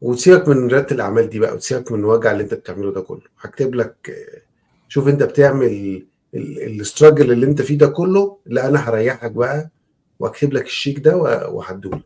وتسيبك 0.00 0.48
من 0.48 0.66
ريادة 0.68 0.94
الأعمال 0.96 1.28
دي 1.30 1.38
بقى 1.38 1.54
وتسيبك 1.54 1.92
من 1.92 1.98
الوجع 1.98 2.32
اللي 2.32 2.42
انت 2.42 2.54
بتعمله 2.54 2.92
ده 2.92 3.00
كله. 3.00 3.22
هكتب 3.40 3.74
لك 3.74 4.10
آه، 4.10 4.42
شوف 4.88 5.08
انت 5.08 5.22
بتعمل 5.22 6.02
الاستراجل 6.34 7.32
اللي 7.32 7.46
انت 7.46 7.62
فيه 7.62 7.78
ده 7.78 7.86
كله 7.86 8.38
لا 8.46 8.68
أنا 8.68 8.88
هريحك 8.88 9.30
بقى 9.30 9.70
واكتب 10.18 10.52
لك 10.52 10.64
الشيك 10.66 10.98
ده 10.98 11.16
وهديهولك. 11.48 12.02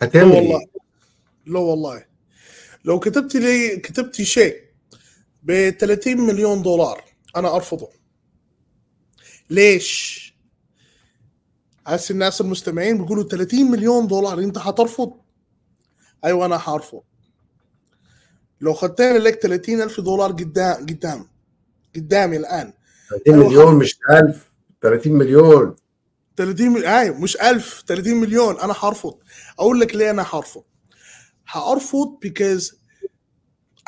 لا 0.00 0.08
هتعمل 0.08 0.32
والله. 0.32 0.58
إيه؟ 0.60 0.66
لا 1.46 1.58
والله. 1.58 2.04
لو 2.84 3.00
كتبت 3.00 3.36
لي 3.36 3.76
كتبتي 3.76 4.24
شيء 4.24 4.62
ب 5.42 5.70
30 5.70 6.20
مليون 6.20 6.62
دولار. 6.62 7.04
أنا 7.36 7.56
أرفضه. 7.56 7.88
ليش؟ 9.50 10.22
هسه 11.86 12.12
الناس 12.12 12.40
المستمعين 12.40 12.98
بيقولوا 12.98 13.24
30 13.24 13.70
مليون 13.70 14.06
دولار 14.06 14.38
أنت 14.38 14.58
هترفض؟ 14.58 15.12
أيوه 16.24 16.46
أنا 16.46 16.60
هرفض 16.64 17.02
لو 18.60 18.74
خدتني 18.74 19.18
لك 19.18 19.34
30 19.42 19.82
ألف 19.82 20.00
دولار 20.00 20.32
قدام 20.32 20.74
قدام. 20.86 21.28
قدامي 21.96 22.36
الآن. 22.36 22.72
30 23.10 23.34
أيوة 23.34 23.48
مليون 23.48 23.74
مش 23.74 23.98
1000 24.10 24.52
30 24.82 25.12
مليون. 25.12 25.76
30 26.36 26.68
مليون 26.68 26.84
أيوه 26.86 27.18
مش 27.18 27.36
1000 27.36 27.84
30 27.86 28.14
مليون. 28.14 28.60
أنا 28.60 28.74
هرفض 28.78 29.18
أقول 29.58 29.80
لك 29.80 29.94
ليه 29.94 30.10
أنا 30.10 30.22
هرفض 30.30 30.64
هارفض 31.48 32.18
because 32.26 32.74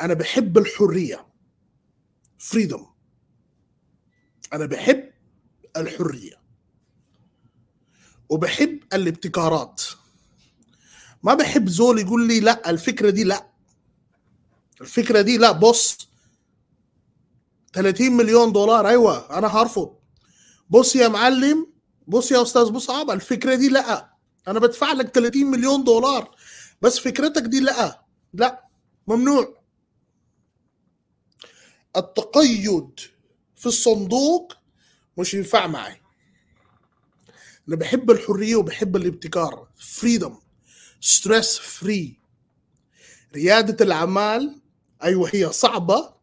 أنا 0.01 0.13
بحب 0.13 0.57
الحرية. 0.57 1.24
فريدم 2.45 2.85
أنا 4.53 4.65
بحب 4.65 5.11
الحرية. 5.77 6.41
وبحب 8.29 8.79
الابتكارات. 8.93 9.81
ما 11.23 11.33
بحب 11.33 11.69
زول 11.69 11.99
يقول 11.99 12.27
لي 12.27 12.39
لا 12.39 12.69
الفكرة 12.69 13.09
دي 13.09 13.23
لا. 13.23 13.47
الفكرة 14.81 15.21
دي 15.21 15.37
لا 15.37 15.51
بص 15.51 16.07
30 17.73 18.11
مليون 18.11 18.51
دولار 18.51 18.87
أيوه 18.87 19.37
أنا 19.37 19.47
هرفض. 19.47 19.95
بص 20.69 20.95
يا 20.95 21.07
معلم 21.07 21.67
بص 22.07 22.31
يا 22.31 22.41
أستاذ 22.41 22.71
مصعب 22.71 23.09
الفكرة 23.11 23.55
دي 23.55 23.69
لا. 23.69 24.13
أنا 24.47 24.59
بدفع 24.59 24.91
لك 24.91 25.07
30 25.07 25.45
مليون 25.45 25.83
دولار. 25.83 26.35
بس 26.81 26.99
فكرتك 26.99 27.41
دي 27.41 27.59
لا. 27.59 28.05
لا 28.33 28.65
ممنوع. 29.07 29.64
التقيد 31.97 32.99
في 33.55 33.65
الصندوق 33.65 34.53
مش 35.17 35.33
ينفع 35.33 35.67
معي. 35.67 36.01
أنا 37.67 37.75
بحب 37.75 38.11
الحرية 38.11 38.55
وبحب 38.55 38.95
الابتكار. 38.95 39.67
freedom 39.77 40.35
stress 41.01 41.57
free 41.59 42.19
ريادة 43.35 43.85
الأعمال 43.85 44.55
أيوه 45.03 45.29
هي 45.33 45.51
صعبة 45.51 46.13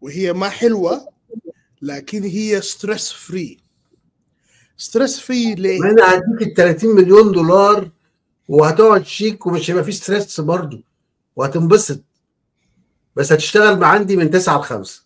وهي 0.00 0.32
ما 0.32 0.48
حلوة 0.48 1.08
لكن 1.82 2.22
هي 2.22 2.60
stress 2.62 3.12
free 3.12 3.58
stress 4.76 5.20
free 5.20 5.54
ليه؟ 5.54 5.80
أنا 5.82 6.14
هديك 6.14 6.48
ال 6.48 6.54
30 6.54 6.94
مليون 6.94 7.32
دولار 7.32 7.90
وهتقعد 8.48 9.06
تشيك 9.06 9.46
ومش 9.46 9.70
هيبقى 9.70 9.84
فيه 9.84 9.92
stress 9.92 10.40
برضه. 10.40 10.82
وهتنبسط. 11.36 12.00
بس 13.18 13.32
هتشتغل 13.32 13.84
عندي 13.84 14.16
من 14.16 14.30
9 14.30 14.58
ل 14.60 14.62
5 14.64 15.02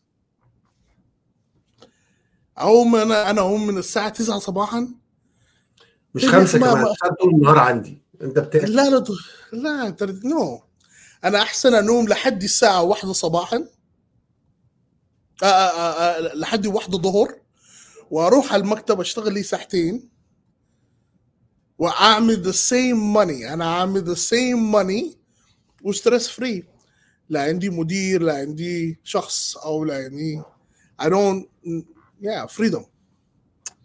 أقوم 2.59 2.97
أنا 2.97 3.31
أنا 3.31 3.41
أقوم 3.41 3.67
من 3.67 3.79
الساعة 3.79 4.09
9 4.09 4.39
صباحا. 4.39 4.89
مش 6.15 6.25
إيه 6.25 6.31
5 6.31 6.59
ما- 6.59 6.67
كمان 6.71 6.83
ما- 6.83 6.91
هتشتغل 6.91 7.15
طول 7.21 7.35
النهار 7.35 7.59
عندي. 7.59 8.03
أنت 8.23 8.39
بتاع 8.39 8.61
لا 8.65 8.91
لا 8.91 9.05
لا 9.53 9.97
no 10.25 10.63
أنا 11.25 11.43
أحسن 11.43 11.75
أنوم 11.75 12.09
لحد 12.09 12.43
الساعة 12.43 12.83
واحدة 12.83 13.13
صباحا. 13.13 13.57
آه 15.43 15.47
آه 15.47 15.93
آه 15.93 16.35
لحد 16.35 16.67
واحدة 16.67 16.99
ظهر. 16.99 17.35
وأروح 18.11 18.53
على 18.53 18.63
المكتب 18.63 19.01
أشتغل 19.01 19.35
لي 19.35 19.43
ساعتين. 19.43 20.09
وأعمل 21.79 22.43
the 22.43 22.53
same 22.53 23.13
money 23.13 23.53
أنا 23.53 23.65
أعمل 23.65 24.05
the 24.05 24.15
same 24.15 24.73
money 24.73 25.19
و 25.83 25.89
stress 25.89 26.29
free 26.29 26.65
لا 27.29 27.43
عندي 27.43 27.71
مدير 27.71 28.23
لا 28.23 28.35
عندي 28.35 28.99
شخص 29.05 29.57
أو 29.57 29.85
لا 29.85 29.97
عندي 29.97 30.43
I 31.03 31.05
don't 31.05 31.47
yeah 32.23 32.47
freedom 32.47 32.83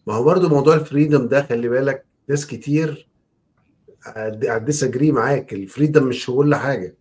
ما 0.07 0.13
هو 0.13 0.23
برضه 0.23 0.49
موضوع 0.49 0.75
ال 0.75 0.82
freedom 0.82 1.27
ده 1.27 1.43
خلي 1.43 1.69
بالك 1.69 2.05
ناس 2.29 2.47
كتير 2.47 3.07
هت 4.03 4.25
disagree 4.25 5.11
معاك 5.11 5.53
ال 5.53 5.60
freedom 5.60 6.03
مش 6.03 6.25
كل 6.25 6.55
حاجة 6.55 6.95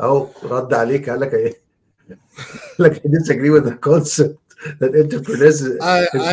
أهو 0.00 0.28
رد 0.42 0.74
عليك 0.74 1.10
قال 1.10 1.20
لك 1.20 1.34
إيه؟ 1.34 1.62
قال 2.78 2.90
لك 2.90 3.02
ديسجري 3.06 3.50
وذ 3.50 3.70
كونسبت 3.74 4.38
that 4.80 4.94
entrepreneurs 4.94 5.62
I, 5.80 6.06
I, 6.14 6.28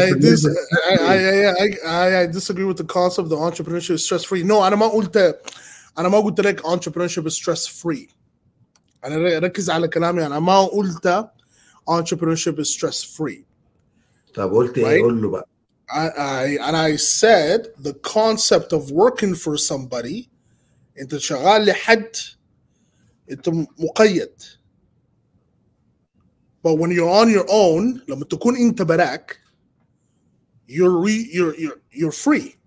I, 0.92 1.16
I, 1.50 1.68
I, 1.86 2.22
I 2.22 2.26
disagree 2.28 2.64
with 2.64 2.78
the 2.78 2.84
concept 2.84 3.26
of 3.26 3.30
the 3.30 3.36
entrepreneurship 3.36 3.96
is 3.96 4.06
stress 4.06 4.24
free. 4.24 4.44
No, 4.44 4.64
أنا 4.64 4.76
ما 4.76 4.88
قلت 4.88 5.40
أنا 5.98 6.10
ما 6.10 6.20
قلت 6.20 6.42
لك 6.42 6.62
entrepreneurship 6.62 7.26
is 7.26 7.36
stress 7.36 7.68
free. 7.68 8.10
أنا 9.06 9.16
ر- 9.18 9.44
ركز 9.44 9.70
على 9.70 9.88
كلامي 9.88 10.26
أنا 10.26 10.40
ما 10.40 10.66
قلت 10.66 11.30
entrepreneurship 11.90 12.60
is 12.60 12.70
stress 12.78 13.04
free. 13.04 13.44
طب 14.34 14.54
قلت 14.54 14.76
Right. 14.76 14.84
إيه 14.86 15.02
قول 15.02 15.22
له 15.22 15.30
بقى 15.30 15.50
I, 15.92 16.10
I 16.10 16.60
and 16.68 16.76
I 16.76 16.96
said 16.98 17.68
the 17.88 17.94
concept 17.94 18.74
of 18.74 18.92
working 18.92 19.34
for 19.36 19.58
somebody 19.58 20.30
أنت 21.02 21.18
شغال 21.18 21.66
لحد 21.66 22.12
أنت 23.32 23.50
مقيد. 23.80 24.32
But 26.64 26.74
when 26.78 26.92
you're 26.92 27.10
on 27.10 27.30
your 27.30 27.48
own 27.50 28.02
لما 28.08 28.26
تكون 28.26 28.56
أنت 28.58 28.82
براك 28.82 29.40
you're 30.70 31.00
re, 31.06 31.28
you're 31.34 31.56
you're 31.56 31.80
you're 32.00 32.12
free. 32.28 32.58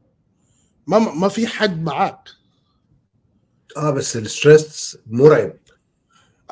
ما 0.87 0.99
ما 0.99 1.29
في 1.29 1.47
حد 1.47 1.83
معاك. 1.83 2.29
آه 3.77 3.91
بس 3.91 4.17
الستريس 4.17 4.99
مرعب 5.07 5.53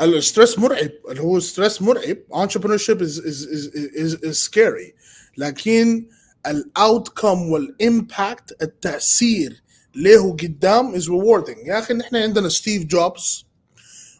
الستريس 0.01 0.59
مرعب. 0.59 0.91
اللي 1.09 1.21
هو 1.21 1.41
stress 1.41 1.83
مرعب. 1.83 2.17
Entrepreneurship 2.33 3.01
is 3.01 3.19
is 3.19 3.47
is 3.47 3.67
is, 3.75 4.15
is 4.23 4.49
scary. 4.49 4.95
لكن 5.37 6.07
ال 6.47 6.59
outcome 6.59 7.43
وال 7.43 7.73
impact 7.73 8.62
التأثير 8.63 9.63
له 9.95 10.33
قدام 10.33 11.01
is 11.01 11.05
rewarding. 11.05 11.67
يا 11.67 11.79
أخي 11.79 11.95
نحن 11.95 12.17
عندنا 12.17 12.49
ستيف 12.49 12.85
جوبز 12.85 13.47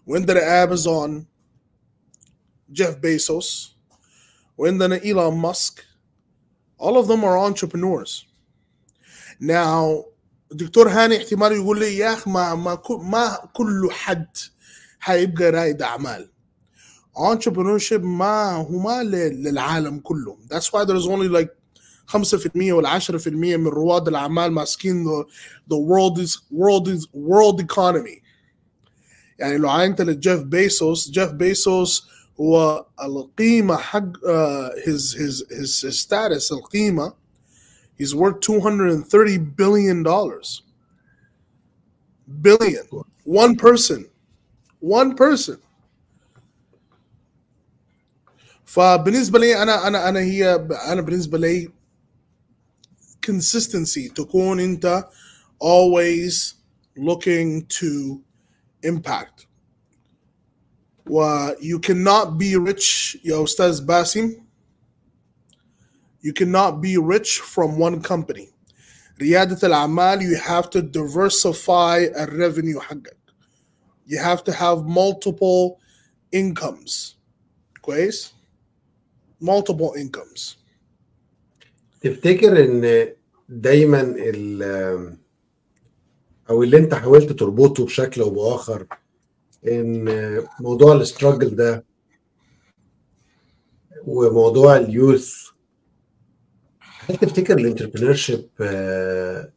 وعندنا 0.07 0.63
امازون 0.65 1.27
جيف 2.73 2.97
بيسوس 2.97 3.77
وعندنا 4.59 5.03
ايلون 5.03 5.35
ماسك 5.35 5.85
all 6.83 6.97
of 6.97 7.07
them 7.07 7.25
are 7.25 7.39
entrepreneurs. 7.39 8.27
Now 9.41 10.05
الدكتور 10.53 10.89
هاني 10.89 11.17
احتمال 11.17 11.53
يقول 11.53 11.81
لي 11.81 11.97
يا 11.97 12.13
أخي 12.13 12.31
ما 12.31 12.55
ما 12.55 12.83
ما 12.89 13.51
كل 13.53 13.89
حد 13.91 14.37
حيبقى 15.00 15.50
رائد 15.52 15.82
اعمال 15.82 16.30
entrepreneurship 17.18 18.00
ما 18.04 18.52
هو 18.52 18.80
ما 18.80 19.04
ل- 19.04 19.44
للعالم 19.44 20.00
كله 20.00 20.38
that's 20.54 20.66
why 20.68 20.84
there's 20.86 21.08
only 21.08 21.30
like 21.30 21.50
5% 22.08 22.50
ولا 22.56 23.00
10% 23.00 23.28
من 23.28 23.68
رواد 23.68 24.08
الاعمال 24.08 24.52
ماسكين 24.52 25.06
the, 25.06 25.26
the 25.74 25.78
world 25.78 26.20
is 26.20 26.38
world 26.52 26.88
is 26.88 27.08
world 27.14 27.62
economy 27.62 28.22
يعني 29.40 29.58
لو 29.58 29.70
عينت 29.70 30.02
لجيف 30.02 30.42
بيسوس 30.42 31.10
جيف 31.10 31.32
بيسوس 31.32 32.08
هو 32.42 32.86
القيمة 33.04 33.76
حق 33.76 34.12
uh, 34.18 34.72
his 34.86 35.14
his 35.14 35.44
his 35.50 35.82
his 35.86 36.00
status 36.06 36.52
القيمة 36.52 37.14
he's 38.02 38.14
worth 38.16 38.40
230 38.42 39.38
billion 39.38 40.04
dollars 40.04 40.62
billion 42.42 42.86
one 43.24 43.56
person 43.56 44.06
one 44.82 45.16
person 45.16 45.58
فبالنسبه 48.66 49.40
لي 49.40 49.62
انا 49.62 49.88
انا 49.88 50.10
انا 50.10 50.20
هي 50.20 50.56
انا 50.88 51.02
بالنسبه 51.02 51.38
لي 51.38 51.70
consistency 53.28 54.14
تكون 54.16 54.60
انت 54.60 55.08
always 55.64 56.54
looking 57.00 57.62
to 57.80 58.20
impact 58.86 59.46
و 61.10 61.48
you 61.54 61.80
cannot 61.80 62.28
be 62.38 62.56
rich 62.70 63.18
يا 63.26 63.44
استاذ 63.44 63.82
باسم 63.86 64.32
you 66.26 66.32
cannot 66.34 66.82
be 66.82 66.98
rich 66.98 67.40
from 67.40 67.78
one 67.80 68.02
company 68.02 68.48
ريادة 69.22 69.68
الأعمال 69.68 70.20
you 70.22 70.40
have 70.40 70.70
to 70.70 70.82
diversify 70.82 72.20
الريفينيو 72.22 72.82
حقك 72.82 73.19
you 74.11 74.19
have 74.19 74.43
to 74.45 74.53
have 74.53 74.79
multiple 74.87 75.79
incomes. 76.33 77.17
كويس 77.83 78.35
multiple 79.43 79.95
incomes. 79.97 80.57
تفتكر 82.01 82.65
إن 82.65 83.13
دايما 83.49 84.01
ال 84.01 84.63
أو 86.51 86.63
اللي 86.63 86.79
أنت 86.79 86.95
حاولت 86.95 87.33
تربطه 87.33 87.85
بشكل 87.85 88.21
أو 88.21 88.31
بآخر 88.31 88.87
إن 89.67 90.07
موضوع 90.61 90.93
ال 90.93 91.00
struggle 91.00 91.57
ده 91.57 91.85
وموضوع 94.05 94.77
ال 94.77 94.86
youth 94.86 95.35
هل 96.81 97.17
تفتكر 97.17 97.59
ال 97.59 98.15
entrepreneurship 98.15 98.49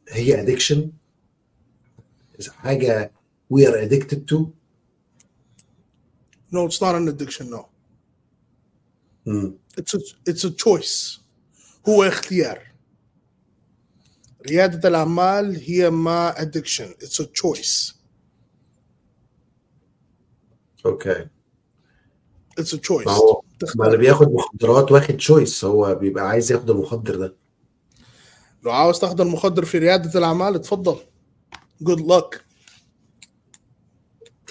هي 0.10 0.42
addiction 0.42 0.92
حاجة 2.50 3.12
we 3.50 3.66
are 3.68 3.78
addicted 3.78 4.28
to? 4.28 4.54
No 6.52 6.66
it's 6.68 6.82
not 6.82 6.96
an 6.96 7.08
addiction 7.08 7.50
no. 7.50 7.66
مم. 9.26 9.58
it's 9.78 9.94
a, 9.94 10.00
it's 10.30 10.44
a 10.44 10.52
choice. 10.52 11.20
هو 11.90 12.04
اختيار. 12.04 12.74
ريادة 14.48 14.90
الأعمال 14.90 15.62
هي 15.64 15.90
ما 15.90 16.34
addiction. 16.38 16.94
It's 17.04 17.20
a 17.20 17.26
choice. 17.26 17.94
okay 20.86 21.28
it's 22.60 22.74
a 22.74 22.78
choice. 22.78 23.06
ما 23.06 23.12
هو 23.12 23.42
ما 23.76 23.86
اللي 23.86 23.98
بياخد 23.98 24.28
مخدرات 24.32 24.92
واخد 24.92 25.18
choice 25.18 25.66
هو 25.66 25.96
بيبقى 25.96 26.28
عايز 26.28 26.52
ياخد 26.52 26.70
المخدر 26.70 27.16
ده. 27.16 27.36
لو 28.64 28.72
عاوز 28.72 29.00
تاخد 29.00 29.22
المخدر 29.22 29.66
في 29.66 29.78
ريادة 29.78 30.20
الأعمال 30.20 30.56
اتفضل. 30.56 30.98
Good 31.84 32.00
luck. 32.00 32.40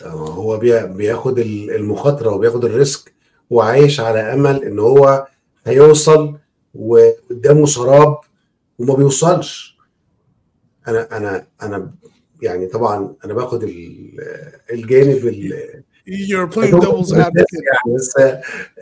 هو 0.06 0.58
بي- 0.58 0.86
بياخد 0.86 1.38
ال- 1.38 1.70
المخاطرة 1.70 2.30
وبياخد 2.30 2.64
ال 2.64 2.74
risk 2.74 3.12
وعايش 3.50 4.00
على 4.00 4.20
أمل 4.20 4.64
إن 4.64 4.78
هو 4.78 5.26
هيوصل 5.66 6.34
وقدامه 6.74 7.66
سراب 7.66 8.18
وما 8.78 8.94
بيوصلش. 8.94 9.78
أنا 10.88 11.16
أنا 11.16 11.46
أنا 11.62 11.90
يعني 12.42 12.66
طبعا 12.66 13.14
أنا 13.24 13.34
باخد 13.34 13.62
ال- 13.62 14.20
الجانب 14.72 15.26
ال- 15.26 15.82
You're 16.08 16.50
playing 16.54 16.80
devil's 16.80 17.12
advocate. 17.12 17.62
يعني 17.62 17.94
بس 17.96 18.14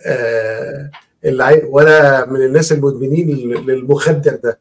آه، 0.06 0.90
اللي 1.24 1.62
وأنا 1.64 2.26
من 2.26 2.42
الناس 2.44 2.72
المدمنين 2.72 3.28
لل- 3.30 3.66
للمخدر 3.66 4.34
ده. 4.44 4.58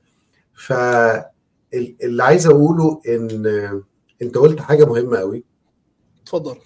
فاللي 0.54 2.24
عايز 2.24 2.48
أقوله 2.48 3.02
إن 3.08 3.82
أنت 4.22 4.38
قلت 4.38 4.60
حاجة 4.60 4.86
مهمة 4.86 5.18
قوي 5.18 5.44
تفضل 6.30 6.58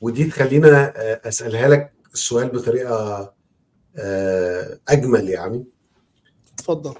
ودي 0.00 0.24
تخلينا 0.24 0.92
آه، 0.96 1.20
أسألها 1.28 1.68
لك 1.68 1.92
السؤال 2.14 2.48
بطريقة 2.48 3.32
آه، 3.96 4.78
أجمل 4.88 5.28
يعني. 5.28 5.64
تفضل 6.56 6.94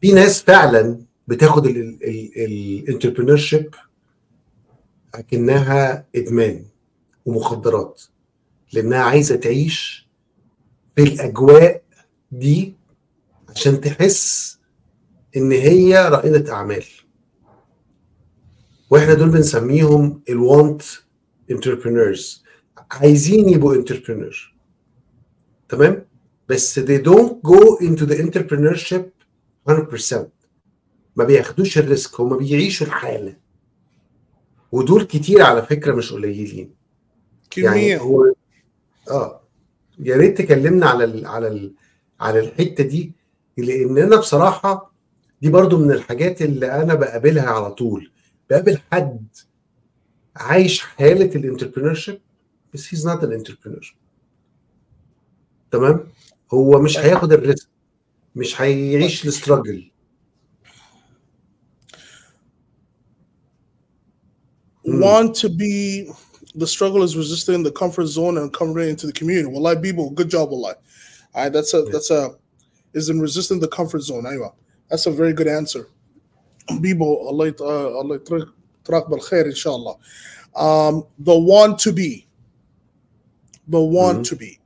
في 0.00 0.12
ناس 0.12 0.42
فعلا 0.42 1.00
بتاخد 1.28 1.66
ال 1.66 3.36
entrepreneurship 3.36 3.74
أكنها 5.14 6.06
إدمان 6.16 6.64
ومخدرات 7.26 8.02
لأنها 8.72 8.98
عايزة 9.02 9.36
تعيش 9.36 10.08
في 10.96 11.02
الأجواء 11.02 11.82
دي 12.32 12.74
عشان 13.48 13.80
تحس 13.80 14.58
إن 15.36 15.52
هي 15.52 16.08
رائدة 16.08 16.52
أعمال. 16.52 16.84
وإحنا 18.90 19.14
دول 19.14 19.28
بنسميهم 19.28 20.22
ال 20.28 20.39
want 20.39 20.82
entrepreneurs 21.52 22.44
عايزين 22.90 23.48
يبقوا 23.48 23.74
entrepreneur 23.74 24.54
تمام؟ 25.68 26.06
بس 26.48 26.80
they 26.80 27.02
don't 27.02 27.34
go 27.48 27.78
into 27.80 28.06
the 28.06 28.16
entrepreneurship 28.16 29.02
100% 29.70 30.16
ما 31.16 31.24
بياخدوش 31.24 31.78
ال 31.78 31.86
risk 31.86 32.20
هم 32.20 32.36
بيعيشوا 32.36 32.86
الحالة. 32.86 33.36
ودول 34.72 35.04
كتير 35.04 35.42
على 35.42 35.62
فكرة 35.62 35.94
مش 35.94 36.12
قليلين. 36.12 36.74
يعني 37.56 37.74
كمية 37.80 37.98
هو 37.98 38.34
آه. 39.10 39.40
يا 39.98 40.16
ريت 40.16 40.38
تكلمنا 40.38 40.86
على 40.86 41.04
ال 41.04 41.26
على 41.26 41.48
ال 41.48 41.74
على 42.20 42.40
الحتة 42.40 42.84
دي 42.84 43.12
لأن 43.56 43.98
أنا 43.98 44.16
بصراحة 44.16 44.92
دي 45.42 45.50
برضو 45.50 45.78
من 45.78 45.92
الحاجات 45.92 46.42
اللي 46.42 46.66
أنا 46.82 46.94
بقابلها 46.94 47.50
على 47.50 47.70
طول. 47.70 48.10
بقابل 48.50 48.78
حد 48.92 49.26
عايش 50.35 50.79
حاله 50.81 51.35
الانتربرينور 51.35 51.93
شيب 51.93 52.21
بس 52.73 52.93
هيز 52.93 53.07
نوت 53.07 53.23
ان 53.23 53.31
انتربرينور 53.31 53.95
تمام 55.71 56.07
هو 56.53 56.81
مش 56.81 56.97
هياخد 56.97 57.31
الريسك 57.33 57.67
مش 58.35 58.61
هيعيش 58.61 59.25
الستراجل 59.25 59.91
Mm. 64.85 65.01
want 65.03 65.35
to 65.35 65.49
be 65.49 66.09
the 66.55 66.65
struggle 66.67 67.03
is 67.03 67.17
resisting 67.17 67.61
the 67.61 67.71
comfort 67.71 68.05
zone 68.05 68.37
and 68.37 68.53
coming 68.53 68.87
into 68.89 69.05
the 69.05 69.11
community. 69.11 69.47
Wallahi, 69.47 69.81
people, 69.81 70.09
good 70.11 70.29
job, 70.29 70.49
wallahi. 70.49 70.75
All 71.35 71.43
right, 71.43 71.51
that's 71.53 71.73
a 71.73 71.81
that's 71.91 72.09
a 72.09 72.35
is 72.93 73.09
in 73.09 73.19
resisting 73.19 73.59
the 73.59 73.67
comfort 73.67 74.01
zone. 74.01 74.23
Aywa. 74.23 74.53
That's 74.89 75.05
a 75.05 75.11
very 75.11 75.33
good 75.33 75.47
answer. 75.47 75.89
People, 76.81 77.27
Allah 77.27 77.51
يط- 77.51 77.61
uh, 77.61 77.97
Allah 77.99 78.19
يطرق 78.82 79.08
بالخير 79.10 79.46
إن 79.46 79.54
شاء 79.54 79.76
الله. 79.76 79.98
Um, 80.54 81.04
the 81.18 81.32
want 81.32 81.78
to 81.78 81.92
be. 81.92 82.26
The 83.68 83.80
want 83.80 84.24
to 84.30 84.36
be. 84.36 84.60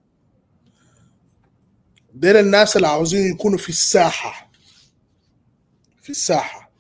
دول 2.15 2.37
الناس 2.37 2.77
اللي 2.77 2.89
عاوزين 2.89 3.33
يكونوا 3.33 3.59
في 3.59 3.69
الساحة. 3.69 4.51
في 6.03 6.11
الساحة. 6.11 6.71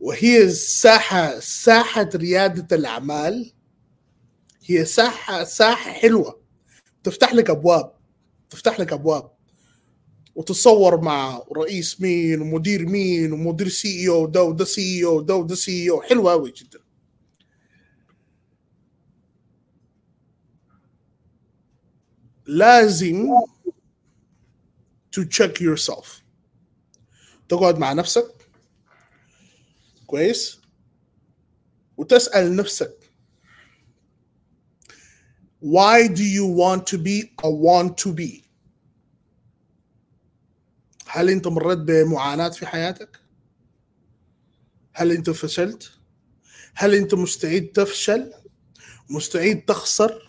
وهي 0.00 0.42
الساحة 0.42 1.38
ساحة 1.40 2.10
ريادة 2.14 2.76
الأعمال 2.76 3.52
هي 4.64 4.84
ساحة 4.84 5.44
ساحة 5.44 5.90
حلوة 5.92 6.40
تفتح 7.04 7.34
لك 7.34 7.50
أبواب 7.50 7.92
تفتح 8.50 8.80
لك 8.80 8.92
أبواب 8.92 9.30
وتتصور 10.38 11.00
مع 11.00 11.42
رئيس 11.56 12.00
مين 12.00 12.40
ومدير 12.40 12.86
مين 12.86 13.32
ومدير 13.32 13.68
سي 13.68 13.88
اي 14.00 14.08
أو 14.08 14.26
ده 14.26 14.42
وده 14.42 14.64
سي 14.64 14.98
اي 14.98 15.04
أو 15.04 15.20
ده 15.20 15.34
وده 15.34 15.54
سي 15.54 15.82
اي 15.82 15.90
أو 15.90 16.02
حلوة 16.02 16.32
أوي 16.32 16.50
جدا. 16.50 16.78
لازم 22.46 23.28
to 25.16 25.24
check 25.24 25.60
yourself. 25.60 26.22
تقعد 27.48 27.78
مع 27.78 27.92
نفسك. 27.92 28.48
كويس؟ 30.06 30.60
وتسأل 31.96 32.56
نفسك. 32.56 33.10
Why 35.60 36.06
do 36.06 36.22
you 36.22 36.46
want 36.46 36.86
to 36.86 36.98
be 36.98 37.32
or 37.42 37.52
want 37.58 37.96
to 37.96 38.12
be? 38.12 38.47
هل 41.10 41.30
انت 41.30 41.46
مريت 41.48 41.78
بمعاناة 41.78 42.48
في 42.48 42.66
حياتك؟ 42.66 43.20
هل 44.92 45.12
انت 45.12 45.30
فشلت؟ 45.30 45.92
هل 46.74 46.94
انت 46.94 47.14
مستعد 47.14 47.70
تفشل؟ 47.74 48.32
مستعد 49.10 49.62
تخسر؟ 49.66 50.28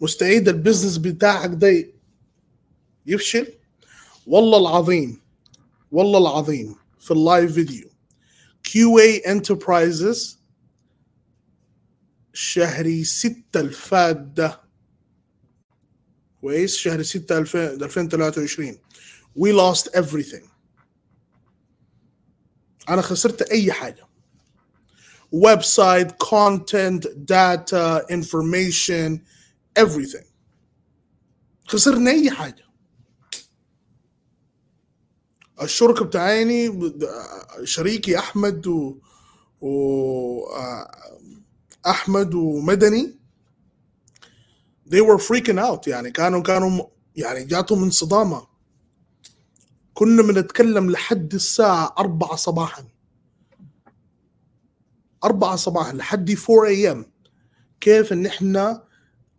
مستعد 0.00 0.48
ال 0.48 0.53
business 0.53 0.96
بتاعك 0.96 1.50
ده 1.52 1.86
يفشل؟ 3.06 3.52
والله 4.26 4.58
العظيم 4.58 5.20
والله 5.92 6.18
العظيم 6.18 6.76
في 7.00 7.10
ال 7.10 7.18
live 7.18 7.52
video 7.52 7.88
QA 8.68 9.22
Enterprises 9.26 10.36
شهري 12.32 13.04
ستة 13.04 13.60
الفات 13.60 14.16
ده. 14.16 14.60
كويس؟ 16.40 16.76
شهر 16.76 17.02
6 17.02 17.38
2023 17.38 18.78
we 19.34 19.52
lost 19.52 19.88
everything. 19.94 20.48
أنا 22.88 23.02
خسرت 23.02 23.42
أي 23.42 23.72
حاجة. 23.72 24.06
website 25.32 26.12
content 26.12 27.08
data 27.08 28.06
information 28.10 29.20
everything. 29.80 30.26
خسرنا 31.66 32.10
أي 32.10 32.30
حاجة. 32.30 32.64
الشركة 35.62 36.04
بتاعتي 36.04 36.92
شريكي 37.64 38.18
أحمد 38.18 38.66
و, 38.66 38.98
و... 39.60 40.46
أحمد 41.86 42.34
ومدني. 42.34 43.18
They 44.86 45.00
were 45.00 45.18
freaking 45.18 45.58
out 45.58 45.86
يعني. 45.86 46.10
كانوا 46.10 46.42
كانوا 46.42 46.86
يعني 47.16 47.44
جاتهم 47.44 47.82
صدمة. 47.84 48.49
كنا 49.94 50.22
بنتكلم 50.22 50.90
لحد 50.90 51.34
الساعة 51.34 51.94
أربعة 51.98 52.36
صباحا. 52.36 52.84
أربعة 55.24 55.56
صباحا 55.56 55.92
لحد 55.92 56.36
4 56.50 56.94
a.m. 56.94 57.06
كيف 57.80 58.12
إن 58.12 58.26
إحنا 58.26 58.84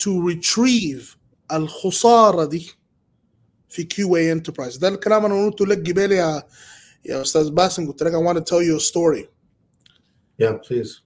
to 0.03 0.09
retrieve 0.33 1.17
الخسارة 1.53 2.45
دي 2.45 2.71
في 3.69 3.83
QA 3.83 4.15
Enterprises 4.17 4.77
ده 4.77 4.87
الكلام 4.87 5.25
أنا 5.25 5.45
قلته 5.45 5.65
لك 5.67 5.89
قبل 5.89 6.11
يا 6.11 6.43
يا 7.05 7.21
أستاذ 7.21 7.49
باسم. 7.51 7.87
قلت 7.91 8.03
لك 8.03 8.13
I 8.13 8.15
want 8.15 8.37
to 8.37 8.43
tell 8.51 8.61
you 8.61 8.77
a 8.77 8.79
story. 8.79 9.25
Yeah, 10.41 10.53
please. 10.67 11.01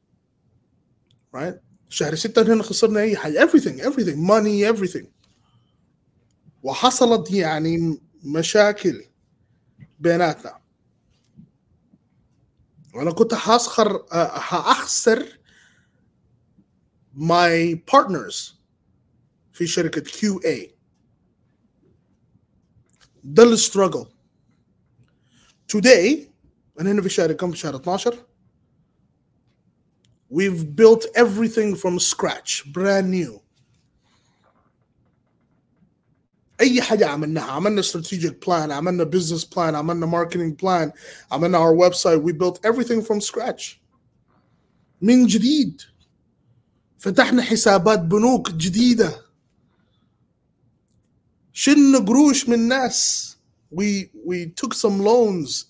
right? 1.34 1.56
شهر 1.90 2.16
ستة 2.16 2.54
هنا 2.54 2.64
خسرنا 2.64 3.00
أي 3.00 3.16
حاجة. 3.18 3.46
Everything 3.48 3.80
everything. 3.82 4.18
Money 4.28 4.76
everything. 4.76 5.06
وحصلت 6.64 7.32
يعني 7.32 8.00
مشاكل. 8.24 9.04
بيناتنا. 10.00 10.62
وأنا 12.94 13.12
كنت 13.12 13.34
حاسخر 13.34 14.06
حاخسر 14.40 15.40
my 17.16 17.76
partners 17.92 18.54
في 19.54 19.68
شركة 19.68 20.02
كيو 20.02 20.40
اي 20.40 20.76
ده 23.24 23.44
الستراجل 23.44 24.06
today 25.78 26.18
أنا 26.80 26.92
هنا 26.92 27.02
في 27.02 27.10
شهر 27.10 27.34
كم؟ 27.34 27.52
في 27.52 27.58
شهر 27.58 27.76
12 27.76 28.26
we've 30.34 30.64
built 30.76 31.06
everything 31.16 31.76
from 31.76 32.00
scratch 32.00 32.64
brand 32.74 33.10
new. 33.12 33.45
أي 36.62 36.82
حاجة 36.82 37.08
عملناها. 37.08 37.52
عملنا 37.52 37.82
strategic 37.82 38.34
plan 38.46 38.72
عملنا 38.72 39.12
business 39.12 39.44
plan 39.44 39.58
عملنا 39.58 40.12
marketing 40.12 40.56
plan 40.62 40.92
عملنا 41.32 41.58
our 41.58 41.76
website. 41.76 42.22
We 42.22 42.32
built 42.32 42.60
everything 42.64 43.02
from 43.02 43.22
scratch. 43.22 43.82
من 45.02 45.28
جديد. 45.28 45.82
فتحنا 46.98 47.42
حسابات 47.42 48.00
بنوك 48.00 48.52
جديدة. 48.52 49.26
شلنا 51.54 52.00
قروش 52.00 52.50
من 52.50 52.68
ناس. 52.68 53.32
We 53.72 54.10
we 54.26 54.46
took 54.46 54.74
some 54.74 55.00
loans. 55.02 55.66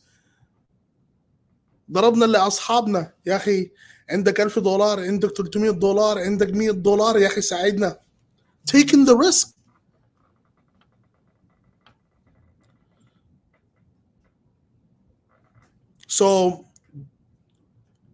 ضربنا 1.92 2.26
لأصحابنا. 2.26 3.14
يا 3.26 3.36
أخي 3.36 3.72
عندك 4.10 4.42
1000 4.42 4.60
دولار 4.60 5.00
عندك 5.00 5.38
300 5.38 5.72
دولار 5.72 6.20
عندك 6.20 6.54
100 6.54 6.72
دولار 6.72 7.18
يا 7.18 7.28
أخي 7.28 7.42
ساعدنا. 7.42 8.00
Taking 8.72 9.06
the 9.06 9.16
risk. 9.16 9.55
So 16.18 16.66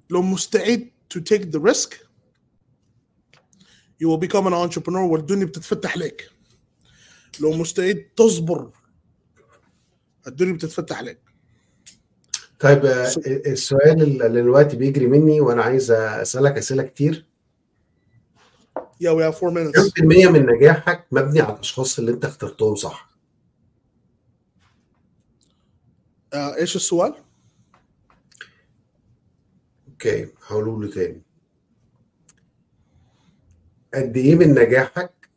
لو 0.10 0.22
مستعد 0.22 0.91
to 1.14 1.20
take 1.20 1.52
the 1.52 1.60
risk 1.60 1.93
you 4.02 4.08
will 4.08 4.18
become 4.18 4.47
an 4.47 4.54
entrepreneur. 4.54 5.12
والدنيا 5.12 5.45
بتتفتح 5.45 5.97
لك 5.97 6.32
لو 7.39 7.52
مستعد 7.52 8.06
تصبر 8.16 8.72
الدنيا 10.28 10.54
بتتفتح 10.54 11.02
لك 11.02 11.20
طيب 12.60 12.86
آه، 12.86 13.12
السؤال 13.28 14.02
اللي 14.02 14.41
دلوقتي 14.41 14.78
بيجري 14.78 15.08
مني 15.08 15.41
وأنا 15.41 15.64
عايز 15.64 15.91
أسألك 15.91 16.58
أسئلة 16.58 16.84
كتير. 16.84 17.26
Yeah 19.04 19.14
we 19.14 19.22
have 19.24 19.36
four 19.36 19.49
كم 19.49 19.72
minutes 19.72 19.93
في 19.93 20.02
المية 20.02 20.28
من 20.28 20.45
نجاحك 20.45 21.08
مبني 21.12 21.41
على 21.41 21.54
الأشخاص 21.54 21.99
اللي 21.99 22.12
أنت 22.12 22.26
اخترتهم 22.26 22.76
صح؟ 22.76 23.10
آه، 26.34 26.56
إيش 26.56 26.76
السؤال؟ 26.76 27.14
أوكي 30.06 30.28
هقوله 30.47 30.82
له 30.84 30.91
تاني. 30.91 31.22
قد 33.93 34.18
إيه 34.18 34.36
من 34.36 34.54
نجاحك 34.54 35.30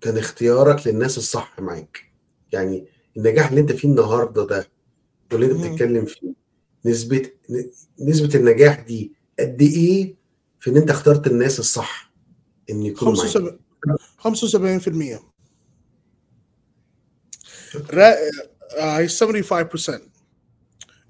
كان 0.00 0.18
اختيارك 0.18 0.86
للناس 0.86 1.18
الصح 1.18 1.60
معاك؟ 1.60 2.12
يعني 2.52 2.86
النجاح 3.16 3.48
اللي 3.48 3.60
أنت 3.60 3.72
فيه 3.72 3.88
النهارده 3.88 4.46
ده 4.46 4.68
واللي 5.32 5.46
أنت. 5.46 5.64
بتتكلم 5.66 6.04
فيه 6.04 6.34
نسبة 6.84 7.30
نسبة 8.00 8.34
النجاح 8.34 8.80
دي 8.80 9.12
قد 9.38 9.62
إيه 9.62 10.14
في 10.60 10.70
إن 10.70 10.76
أنت 10.76 10.90
اخترت 10.90 11.26
الناس 11.26 11.58
الصح 11.60 12.12
إن 12.70 12.82
يكونوا 12.82 13.14
معاك؟ 13.14 13.58
75 14.18 14.80
75% 14.80 15.20
را... 17.90 18.14
آه، 18.78 19.06
75% 19.06 20.00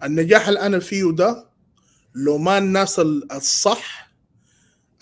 النجاح 0.05 0.49
اللي 0.49 0.61
أنا 0.61 0.79
فيه 0.79 1.13
ده 1.13 1.54
لو 2.15 2.39
ما 2.39 2.59
الناس 2.59 2.99
الصح 3.33 4.11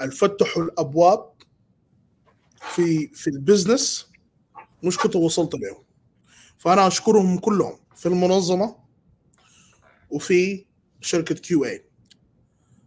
الفتحوا 0.01 0.63
الأبواب 0.63 1.33
في 2.75 3.09
في 3.09 3.31
البزنس 3.31 4.07
مش 4.83 4.99
كنت 4.99 5.17
وصلت 5.17 5.55
اليوم 5.55 5.85
فأنا 6.59 6.87
أشكرهم 6.87 7.39
كلهم 7.39 7.79
في 7.97 8.07
المنظمة 8.07 8.77
وفي 10.11 10.65
شركة 11.01 11.35
QA 11.35 11.85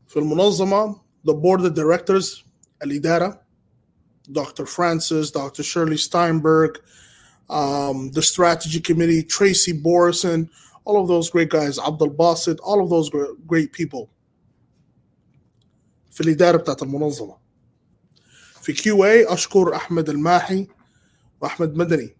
في 0.08 0.20
المنظمة 0.20 1.02
the 1.28 1.34
board 1.34 1.74
directors 1.74 2.44
الإدارة 2.84 3.42
دكتور 4.28 4.66
فرانسيس 4.66 5.32
دكتور 5.32 5.66
شيرلي 5.66 5.98
ستاينبرغ 5.98 6.70
the 8.14 8.22
strategy 8.22 8.80
committee 8.80 9.24
Tracy 9.38 9.72
بورسون 9.74 10.48
all 10.90 10.98
of 11.04 11.08
those 11.08 11.30
great 11.30 11.50
guys 11.50 11.80
عبد 11.80 12.04
الباسط 12.04 12.62
all 12.62 12.82
of 12.86 12.90
those 12.90 13.10
great 13.48 13.72
people. 13.74 14.15
في 16.16 16.22
الإدارة 16.22 16.58
بتاعت 16.58 16.84
المنظمة. 16.84 17.38
في 18.62 18.74
QA 18.74 19.32
أشكر 19.32 19.76
أحمد 19.76 20.10
الماحي 20.10 20.68
وأحمد 21.42 21.76
مدني 21.76 22.18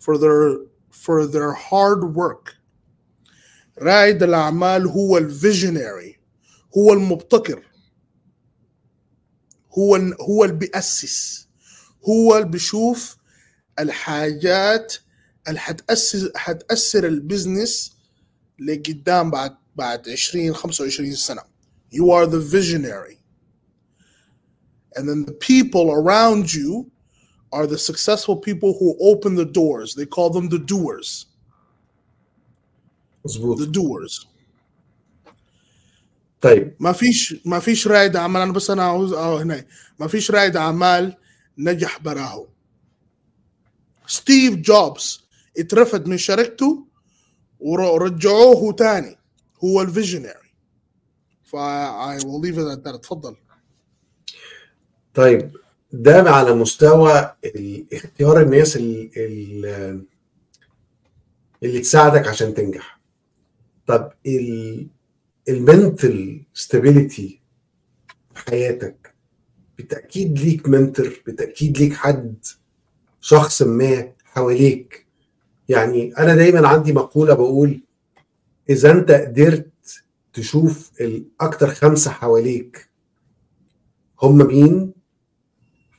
for 0.00 0.14
their 0.18 0.58
for 1.04 1.26
their 1.26 1.52
hard 1.52 2.14
work. 2.16 2.54
رائد 3.78 4.22
الأعمال 4.22 4.86
هو 4.86 5.18
ال 5.18 5.28
visionary 5.28 6.18
هو 6.78 6.92
المبتكر 6.92 7.62
هو 9.78 9.96
هو 10.20 10.44
اللي 10.44 10.56
بيأسس 10.56 11.48
هو 12.08 12.36
اللي 12.36 12.48
بيشوف 12.48 13.16
الحاجات 13.78 14.94
اللي 15.48 15.60
حتأسس 15.60 16.30
حتأثر 16.36 17.06
ال 17.06 17.16
business 17.16 17.96
لقدام 18.58 19.30
بعد 19.30 19.56
بعد 19.76 20.08
20 20.08 20.54
25 20.54 21.14
سنة. 21.14 21.42
You 21.94 22.04
are 22.10 22.26
the 22.26 22.40
visionary. 22.54 23.21
And 24.96 25.08
then 25.08 25.24
the 25.24 25.32
people 25.32 25.90
around 25.92 26.52
you 26.52 26.90
are 27.52 27.66
the 27.66 27.78
successful 27.78 28.36
people 28.36 28.70
who 28.78 28.96
open 29.10 29.34
the 29.34 29.44
doors. 29.44 29.94
They 29.94 30.06
call 30.06 30.30
them 30.30 30.48
the 30.48 30.58
doers. 30.58 31.26
مظبوط 33.24 33.58
The 33.58 33.66
doers. 33.66 34.26
طيب. 36.40 36.74
ما 36.80 36.92
فيش 36.92 37.36
ما 37.44 37.58
فيش 37.58 37.88
رائد 37.88 38.16
اعمال 38.16 38.42
أنا 38.42 38.52
بس 38.52 38.70
أنا 38.70 38.82
عاوز 38.82 39.12
أه 39.12 39.42
هنا. 39.42 39.64
ما 40.00 40.06
فيش 40.06 40.30
رائد 40.30 40.56
اعمال 40.56 41.16
نجح 41.58 41.98
براه 42.02 42.48
ستيف 44.06 44.54
جوبز 44.54 45.24
اترفد 45.58 46.06
من 46.06 46.18
شركته 46.18 46.86
ورجعوه 47.60 48.72
تاني. 48.72 49.18
هو 49.64 49.82
ال 49.82 49.87
visionary 49.87 50.34
ف 51.44 51.56
I 51.56 52.18
will 52.24 52.40
leave 52.40 52.58
it 52.58 52.78
at 52.78 52.84
that. 52.84 52.94
اتفضل. 52.94 53.36
طيب 55.14 55.50
ده 55.92 56.30
على 56.30 56.54
مستوى 56.54 57.34
اختيار 57.92 58.40
الناس 58.42 58.76
ال- 58.76 59.10
ال- 59.16 60.04
اللي 61.62 61.80
تساعدك 61.80 62.28
عشان 62.28 62.54
تنجح. 62.54 63.00
طب 63.86 64.12
ال 65.48 65.61
mental 65.61 66.42
stability 66.54 67.40
في 68.34 68.50
حياتك 68.50 69.14
بالتأكيد 69.78 70.38
ليك 70.38 70.68
mentor 70.68 71.22
بالتأكيد 71.26 71.78
ليك 71.78 71.92
حد 71.92 72.34
شخص 73.20 73.62
ما 73.62 74.12
حواليك. 74.24 75.06
يعني 75.68 76.12
أنا 76.18 76.34
دايما 76.34 76.68
عندي 76.68 76.92
مقولة 76.92 77.34
بقول 77.34 77.80
إذا 78.70 78.90
أنت 78.92 79.10
قدرت 79.10 79.70
تشوف 80.32 80.92
الأكتر 81.00 81.68
خمسة 81.74 82.10
حواليك 82.10 82.88
هم 84.22 84.46
مين؟ 84.46 84.92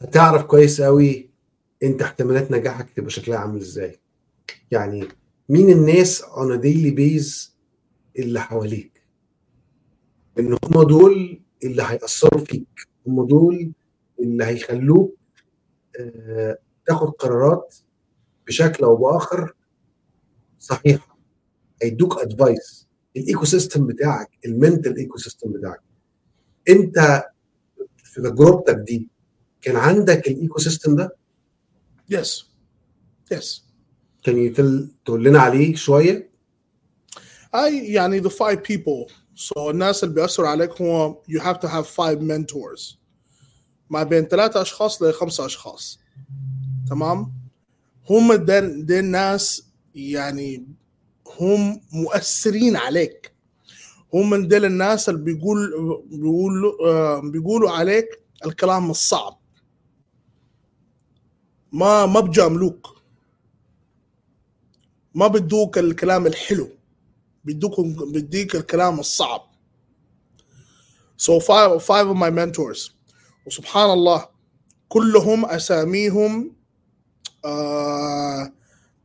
هتعرف 0.03 0.43
كويس 0.43 0.81
قوي 0.81 1.29
أنت 1.83 2.01
احتمالات 2.01 2.51
نجاحك 2.51 2.89
تبقى 2.89 3.09
شكلها 3.09 3.37
عامل 3.37 3.59
إزاي. 3.61 3.99
يعني 4.71 5.07
مين 5.49 5.69
الناس 5.69 6.21
on 6.23 6.57
a 6.57 6.61
daily 6.63 6.95
base 6.97 7.49
اللي 8.19 8.39
حواليك؟ 8.39 9.03
إن 10.39 10.57
هم 10.65 10.83
دول 10.83 11.41
اللي 11.63 11.83
هيأثروا 11.83 12.45
فيك 12.45 12.87
هم 13.07 13.27
دول 13.27 13.71
اللي 14.19 14.43
هيخلوك 14.45 15.17
آه، 15.99 16.57
تاخد 16.85 17.09
قرارات 17.09 17.75
بشكل 18.47 18.83
أو 18.83 18.95
بآخر 18.95 19.55
صحيحة. 20.59 21.17
هيدوك 21.83 22.19
advice 22.21 22.87
ال 23.17 23.45
ecosystem 23.45 23.87
بتاعك 23.87 24.29
ال 24.45 24.97
mental 24.97 25.17
ecosystem 25.17 25.51
بتاعك. 25.51 25.81
أنت 26.69 27.23
في 28.03 28.21
تجربتك 28.21 28.75
دي 28.75 29.09
كان 29.63 29.75
عندك 29.75 30.27
ال 30.27 30.59
ecosystem 30.59 30.95
ده؟ 30.95 31.15
Yes. 32.13 32.43
Yes. 33.33 33.61
كان 34.23 34.37
يتل... 34.37 34.91
تقول 35.05 35.23
لنا 35.23 35.39
عليه 35.39 35.75
شوية؟ 35.75 36.31
I 37.55 37.69
يعني 37.71 38.21
the 38.23 38.31
five 38.31 38.57
people. 38.57 39.11
So 39.35 39.57
الناس 39.57 40.03
اللي 40.03 40.15
بيأثروا 40.15 40.47
عليك 40.47 40.81
هو 40.81 41.21
you 41.29 41.39
have 41.39 41.57
to 41.57 41.67
have 41.67 41.85
five 41.85 42.19
mentors. 42.19 42.95
ما 43.89 44.03
بين 44.03 44.23
ثلاثة 44.23 44.61
أشخاص 44.61 45.01
لخمسة 45.01 45.45
أشخاص. 45.45 45.99
تمام؟ 46.89 47.33
هم 48.09 48.33
دول 48.33 48.85
الناس 48.99 49.67
يعني 49.95 50.67
هم 51.39 51.81
مؤثرين 51.91 52.75
عليك. 52.75 53.33
هم 54.13 54.47
دول 54.47 54.65
الناس 54.65 55.09
اللي 55.09 55.21
بيقول 55.21 55.57
بيقولوا 56.11 56.87
آه، 56.87 57.21
بيقولوا 57.21 57.71
عليك 57.71 58.05
الكلام 58.45 58.91
الصعب. 58.91 59.42
ما 61.73 62.05
ما 62.05 62.19
بجاملوك. 62.19 62.95
ما 65.15 65.27
بدوك 65.27 65.77
الكلام 65.77 66.27
الحلو. 66.27 66.69
بيدوك 67.43 67.79
بيديك 68.13 68.55
الكلام 68.55 68.99
الصعب. 68.99 69.41
So 71.17 71.39
five 71.39 71.81
five 71.81 72.07
of 72.07 72.15
my 72.15 72.29
mentors. 72.29 72.91
وسبحان 73.47 73.89
الله 73.89 74.27
كلهم 74.89 75.45
أساميهم 75.45 76.55
آه 77.45 78.53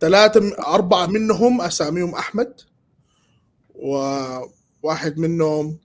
ثلاثة 0.01 0.59
أربعة 0.59 1.07
منهم 1.07 1.61
أساميهم 1.61 2.15
أحمد. 2.15 2.61
وواحد 3.75 5.19
منهم 5.19 5.79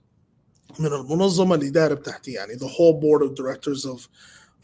من 0.78 0.86
المنظمة 0.86 1.54
الإدارة 1.54 1.94
بتاعتي 1.94 2.32
يعني 2.32 2.58
the 2.58 2.68
whole 2.68 3.00
board 3.00 3.22
of 3.22 3.34
directors 3.34 3.84
of 3.86 4.08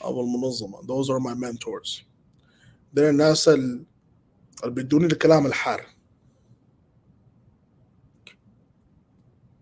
of 0.01 0.19
المنظمة. 0.19 0.83
Those 0.87 1.09
are 1.11 1.21
my 1.21 1.35
mentors. 1.35 2.10
دول 2.93 3.05
الناس 3.05 3.49
ال- 3.49 3.83
اللي 4.65 4.75
بيدوني 4.75 5.07
الكلام 5.07 5.47
الحار. 5.47 5.87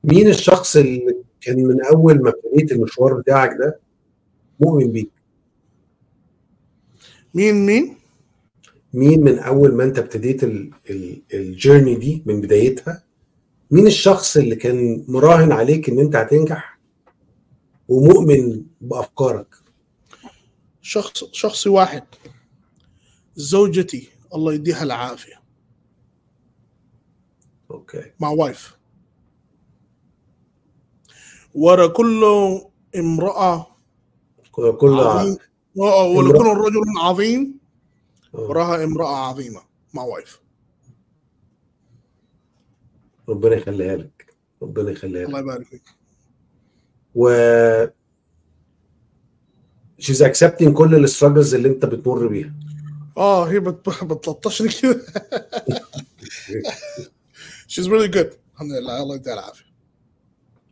مين 0.05 0.29
الشخص 0.29 0.77
اللي 0.77 1.17
كان 1.41 1.57
من 1.65 1.85
أول 1.85 2.23
ما 2.23 2.31
ابتديت 2.31 2.73
المشوار 2.73 3.15
بتاعك 3.21 3.51
ده 3.61 3.81
مؤمن 4.61 4.93
بيك؟ 4.93 5.11
مين 7.35 7.67
مين؟ 7.67 7.97
مين 8.95 9.21
من 9.25 9.39
أول 9.39 9.75
ما 9.75 9.85
أنت 9.85 9.99
ابتديت 9.99 10.45
الجيرني 11.35 11.95
دي 11.95 12.23
من 12.27 12.41
بدايتها؟ 12.41 13.03
مين 13.71 13.87
الشخص 13.87 14.37
اللي 14.37 14.57
كان 14.57 15.05
مراهن 15.09 15.53
عليك 15.53 15.89
إن 15.89 15.99
أنت 15.99 16.17
هتنجح 16.17 16.79
ومؤمن 17.89 18.63
بأفكارك؟ 18.81 19.55
شخص 20.83 21.25
شخصي 21.33 21.69
واحد. 21.69 22.03
زوجتي 23.39 24.09
الله 24.35 24.55
يديها 24.55 24.83
العافية. 24.83 25.43
أوكي 27.71 28.13
my 28.21 28.29
wife 28.29 28.79
ورا 31.55 31.87
كل 31.87 32.25
امرأة 32.97 33.67
كل 34.53 34.95
عظيم. 34.95 35.37
ولكل 35.77 36.47
رجل 36.47 36.83
عظيم. 37.01 37.59
آه. 38.35 38.39
وراها 38.41 38.85
امرأة 38.85 39.17
عظيمة. 39.17 39.61
my 39.95 40.03
wife 40.03 40.41
ربنا 43.29 43.57
يخليها 43.57 43.97
لك. 43.97 44.35
ربنا 44.63 44.91
يخليها 44.91 45.27
الله 45.27 45.39
لك 45.39 45.45
يبارك 45.45 45.67
فيك. 45.67 45.83
و 47.15 47.31
she's 50.01 50.21
accepting 50.23 50.69
كل 50.73 51.05
ال 51.05 51.10
struggles 51.10 51.55
اللي 51.55 51.69
انت 51.69 51.85
بتمر 51.85 52.27
بيها. 52.27 52.58
آه 53.19 53.45
هي 53.45 53.61
بت- 53.61 53.89
بتلطشني 54.05 54.69
كده. 54.69 55.01
She's 57.69 57.87
really 57.89 58.09
good. 58.09 58.35
الحمد 58.55 58.73
لله. 58.73 59.03
الله 59.03 59.17
يديها 59.17 59.35
العافية. 59.35 59.65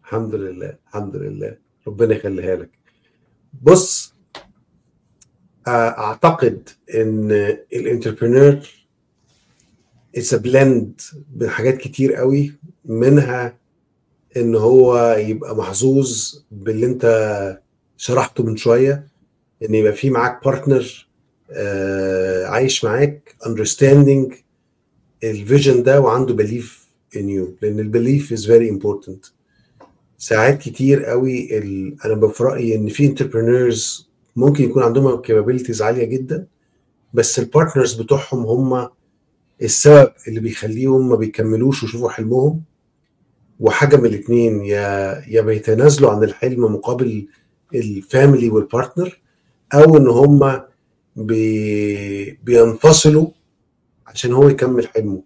الحمد 0.04 0.34
لله. 0.34 0.76
الحمد 0.88 1.16
لله. 1.16 1.56
ربنا 1.86 2.14
يخليها 2.14 2.56
لك. 2.56 2.70
بص 3.62 4.14
آه، 5.66 5.70
أعتقد 5.98 6.68
إن 6.94 7.30
ال 7.72 7.80
entrepreneur 7.80 8.68
it's 10.16 10.34
blend 10.34 11.00
من 11.36 11.48
حاجات 11.50 11.76
كتير 11.78 12.14
قوي 12.14 12.54
منها 12.84 13.56
إن 14.36 14.54
هو 14.54 15.12
يبقى 15.18 15.56
محظوظ 15.56 16.34
باللي 16.50 16.86
أنت 16.86 17.60
شرحته 17.96 18.44
من 18.44 18.56
شوية 18.56 19.08
إن 19.62 19.74
يبقى 19.74 19.92
في 19.92 20.10
معاك 20.10 20.44
partner 20.44 21.05
عايش 22.46 22.84
معاك 22.84 23.34
understanding 23.44 24.34
ال 25.24 25.32
vision 25.32 25.82
ده 25.82 26.00
وعنده 26.00 26.34
belief 26.34 26.86
in 27.16 27.18
you 27.18 27.48
لأن 27.62 27.80
ال 27.80 27.88
belief 27.88 28.34
is 28.34 28.46
very 28.46 28.70
important. 28.78 29.30
ساعات 30.18 30.58
كتير 30.58 31.04
قوي 31.04 31.58
ال... 31.58 31.96
أنا 32.04 32.28
في 32.28 32.44
رأيي 32.44 32.74
إن 32.74 32.88
في 32.88 33.06
entrepreneurs 33.06 34.08
ممكن 34.36 34.64
يكون 34.64 34.82
عندهم 34.82 35.20
capabilities 35.20 35.82
عالية 35.82 36.04
جدا 36.04 36.46
بس 37.14 37.38
ال 37.38 37.44
partners 37.44 37.94
بتوعهم 37.94 38.46
هم 38.46 38.88
السبب 39.62 40.12
اللي 40.28 40.40
بيخليهم 40.40 41.08
ما 41.08 41.16
بيكملوش 41.16 41.82
ويشوفوا 41.82 42.10
حلمهم. 42.10 42.62
وحاجة 43.60 43.96
من 43.96 44.06
الاثنين 44.06 44.64
يا 44.64 45.22
يا 45.28 45.40
بيتنازلوا 45.40 46.10
عن 46.10 46.24
الحلم 46.24 46.64
مقابل 46.74 47.26
ال 47.74 47.85
family 47.85 48.48
وال 48.50 48.66
partner 48.66 49.20
أو 49.74 49.96
إن 49.96 50.06
هم 50.08 50.60
بي... 51.16 52.30
بينفصلوا 52.32 53.26
عشان 54.06 54.32
هو 54.32 54.48
يكمل 54.48 54.88
حلمه. 54.88 55.22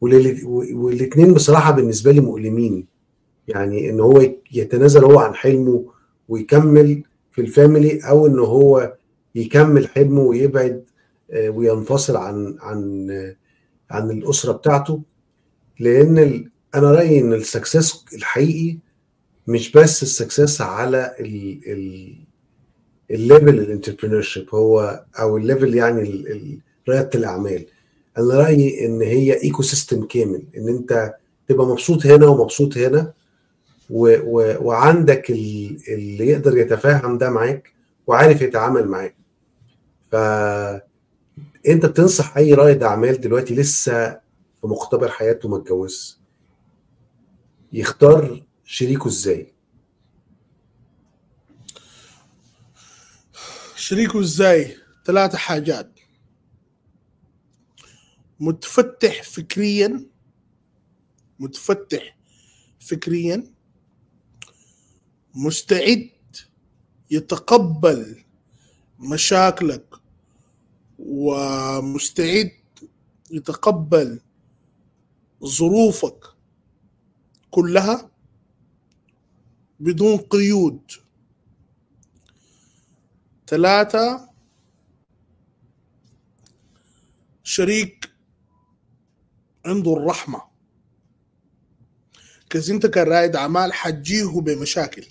والاثنين 0.00 1.34
بصراحة 1.34 1.70
بالنسبة 1.70 2.12
لي 2.12 2.20
مؤلمين. 2.20 2.86
يعني 3.48 3.90
إن 3.90 4.00
هو 4.00 4.30
يتنازل 4.52 5.04
هو 5.04 5.18
عن 5.18 5.34
حلمه 5.34 5.92
ويكمل 6.28 7.02
في 7.32 7.40
ال 7.40 7.49
family 7.49 8.00
أو 8.08 8.26
إن 8.26 8.38
هو 8.38 8.96
يكمل 9.34 9.88
حلمه 9.88 10.20
ويبعد 10.20 10.84
آه، 11.30 11.50
وينفصل 11.50 12.16
عن 12.16 12.56
عن 12.60 13.08
عن 13.90 14.10
الأسرة 14.10 14.52
بتاعته. 14.52 15.02
لأن 15.80 16.18
أنا 16.74 16.92
رأيي 16.92 17.20
إن 17.20 17.32
ال 17.32 17.41
success 17.41 18.04
الحقيقي 18.14 18.78
مش 19.46 19.72
بس 19.72 20.02
ال 20.02 20.09
success 20.09 20.60
على 20.60 21.16
ال 21.20 21.60
ال 21.72 22.14
ال 23.10 23.16
level 23.16 23.48
ال 23.58 23.63
entrepreneur 23.63 24.26
هو 24.54 25.04
أو 25.20 25.36
ال 25.36 25.42
level 25.42 25.74
يعني 25.74 26.24
ريادة 26.88 27.10
الأعمال. 27.14 27.66
أنا 28.18 28.34
رأيي 28.34 28.86
إن 28.86 29.02
هي 29.02 29.42
ecosystem 29.42 30.04
كامل 30.06 30.42
إن 30.56 30.68
أنت 30.68 31.14
تبقى 31.48 31.66
مبسوط 31.66 32.06
هنا 32.06 32.26
ومبسوط 32.26 32.78
هنا 32.78 33.12
و 33.90 34.16
و 34.24 34.56
وعندك 34.66 35.30
ال- 35.30 35.78
اللي 35.88 36.26
يقدر 36.28 36.56
يتفاهم 36.58 37.18
ده 37.18 37.30
معاك 37.30 37.72
وعارف 38.06 38.42
يتعامل 38.42 38.88
معاك. 38.88 39.16
ف 40.10 40.14
أنت 41.68 41.86
بتنصح 41.86 42.36
أي 42.36 42.54
رائد 42.54 42.82
أعمال 42.82 43.20
دلوقتي 43.20 43.54
لسه 43.54 44.10
في 44.60 44.66
مقتبل 44.66 45.08
حياته 45.10 45.48
ما 45.48 45.56
اتجوزش 45.56 46.18
يختار 47.72 48.42
شريكه 48.64 49.08
إزاي؟ 49.08 49.53
شريكه 53.84 54.20
إزاي 54.20 54.76
ثلاثة 55.04 55.38
حاجات. 55.38 56.00
متفتح 58.40 59.22
فكريا 59.22 60.06
متفتح 61.38 62.18
فكريا 62.80 63.54
مستعد 65.34 66.10
يتقبل 67.10 68.24
مشاكلك 68.98 69.94
ومستعد 70.98 72.52
يتقبل 73.30 74.20
ظروفك 75.44 76.24
كلها 77.50 78.10
بدون 79.80 80.16
قيود. 80.16 81.03
ثلاثة. 83.46 84.28
شريك 87.42 88.10
عنده 89.66 89.92
الرحمة. 89.96 90.42
كز 92.50 92.70
انت 92.70 92.86
كرائد 92.86 93.36
أعمال 93.36 93.72
حتجيه 93.72 94.40
بمشاكل. 94.40 95.06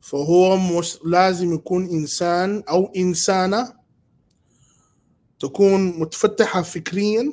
فهو 0.00 0.56
مش 0.56 0.98
لازم 1.04 1.52
يكون 1.54 1.84
إنسان 1.90 2.62
أو 2.68 2.86
إنسانة 2.96 3.74
تكون 5.40 6.00
متفتحة 6.00 6.62
فكريا 6.62 7.32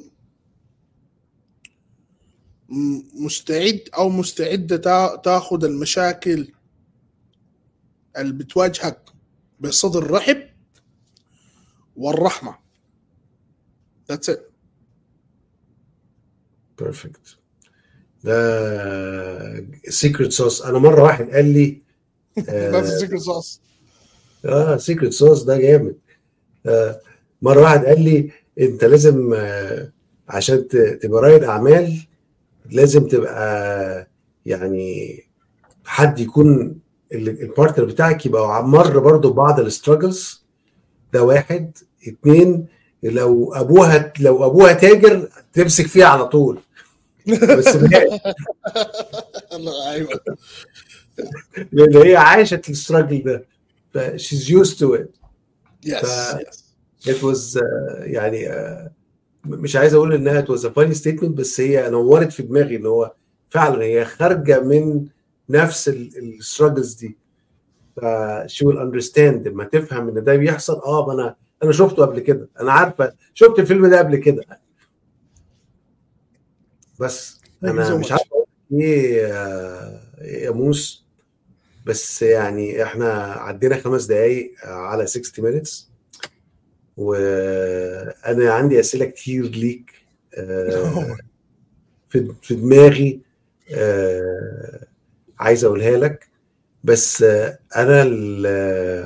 مستعد 3.13 3.89
أو 3.97 4.09
مستعدة 4.09 4.77
تا- 4.77 5.15
تاخذ 5.15 5.63
المشاكل 5.63 6.53
اللي 8.21 8.33
بتواجهك 8.33 9.01
بصدر 9.59 10.11
رحب 10.11 10.43
والرحمة. 11.95 12.55
That's 14.11 14.29
it. 14.33 14.39
Perfect 16.79 17.37
ده 18.23 19.65
secret 19.89 20.31
sauce 20.33 20.61
أنا 20.61 20.79
مرة 20.79 21.03
واحد 21.03 21.29
قال 21.29 21.45
لي 21.45 21.81
the 22.39 23.03
secret 23.03 23.21
sauce. 23.23 23.59
آه 24.45 24.77
secret 24.77 25.13
sauce 25.13 25.43
ده 25.43 25.57
جامد. 25.57 25.95
آه 26.65 27.01
مرة 27.41 27.61
واحد 27.61 27.85
قال 27.85 28.01
لي 28.03 28.31
أنت 28.59 28.83
لازم 28.83 29.33
آه 29.33 29.91
عشان 30.29 30.67
تبقى 31.01 31.21
رائد 31.21 31.43
أعمال 31.43 32.07
لازم 32.71 33.07
تبقى 33.07 34.07
يعني 34.45 35.19
حد 35.85 36.19
يكون 36.19 36.79
ال 37.13 37.22
partner 37.22 37.85
بتاعك 37.85 38.25
يبقى 38.25 38.67
مر 38.67 38.99
برضه 38.99 39.29
ببعض 39.33 39.59
ال 39.59 39.68
struggles 39.68 40.43
ده 41.13 41.23
واحد. 41.23 41.77
اتنين 42.07 42.67
لو 43.03 43.53
أبوها 43.53 44.13
لو 44.19 44.45
أبوها 44.45 44.73
تاجر 44.73 45.29
تمسك 45.53 45.87
فيها 45.87 46.05
على 46.05 46.25
طول. 46.27 46.59
بس 47.27 47.75
لا، 47.75 47.99
أيوه 49.91 50.19
لأن 51.71 51.97
هي 51.97 52.15
عاشت 52.15 52.69
ال 52.69 52.75
struggle 52.75 53.23
ده. 53.23 53.45
ف 53.93 53.97
she's 53.97 54.49
used 54.49 54.77
to 54.79 54.97
it. 54.99 55.19
Yes 55.85 56.05
was 57.21 57.57
uh, 57.59 57.63
يعني 58.01 58.49
uh, 58.49 58.89
مش 59.45 59.75
عايز 59.75 59.93
أقول 59.93 60.13
إنها 60.13 60.41
it 60.41 60.45
was 60.45 60.61
a 60.63 60.69
funny 60.69 61.01
statement 61.03 61.25
بس 61.25 61.59
هي 61.61 61.89
نورت 61.89 62.31
في 62.31 62.43
دماغي 62.43 62.75
إن 62.75 62.85
هو 62.85 63.13
فعلا 63.49 63.83
هي 63.83 64.05
خارجة 64.05 64.59
من 64.59 65.05
نفس 65.49 65.89
ال 65.89 66.00
struggles 66.00 66.93
دي. 66.93 67.17
ف 67.95 67.99
she 68.45 68.65
will 68.65 68.77
understand. 68.77 69.47
لما 69.47 69.63
تفهم 69.63 70.09
إن 70.17 70.23
ده 70.23 70.35
بيحصل. 70.35 70.73
آه 70.85 71.05
ما 71.07 71.13
أنا 71.13 71.35
أنا 71.63 71.71
شفته 71.71 72.05
قبل 72.05 72.19
كده. 72.19 72.49
أنا 72.59 72.71
عارفة. 72.71 73.13
شفت 73.33 73.59
الفيلم 73.59 73.87
ده 73.87 73.99
قبل 73.99 74.15
كده. 74.15 74.43
بس 76.99 77.41
أنا 77.63 77.95
مش. 77.95 78.11
عارف 78.11 78.23
إيه 78.73 79.13
يا- 79.17 80.01
يا 80.21 80.51
موس 80.51 81.05
بس 81.85 82.21
يعني 82.21 82.83
إحنا 82.83 83.13
عدينا 83.23 83.77
خمس 83.77 84.05
دقايق 84.05 84.53
على 84.65 85.07
60 85.07 85.45
minutes. 85.61 85.85
وأنا 86.97 88.53
عندي 88.53 88.79
أسئلة 88.79 89.05
كتير 89.05 89.43
ليك 89.45 89.91
آه، 90.37 91.17
في 92.09 92.33
في 92.41 92.55
دماغي 92.55 93.21
آه، 93.73 94.87
عايز 95.39 95.63
أقولها 95.65 95.97
لك 95.97 96.27
بس 96.83 97.23
أنا 97.75 98.01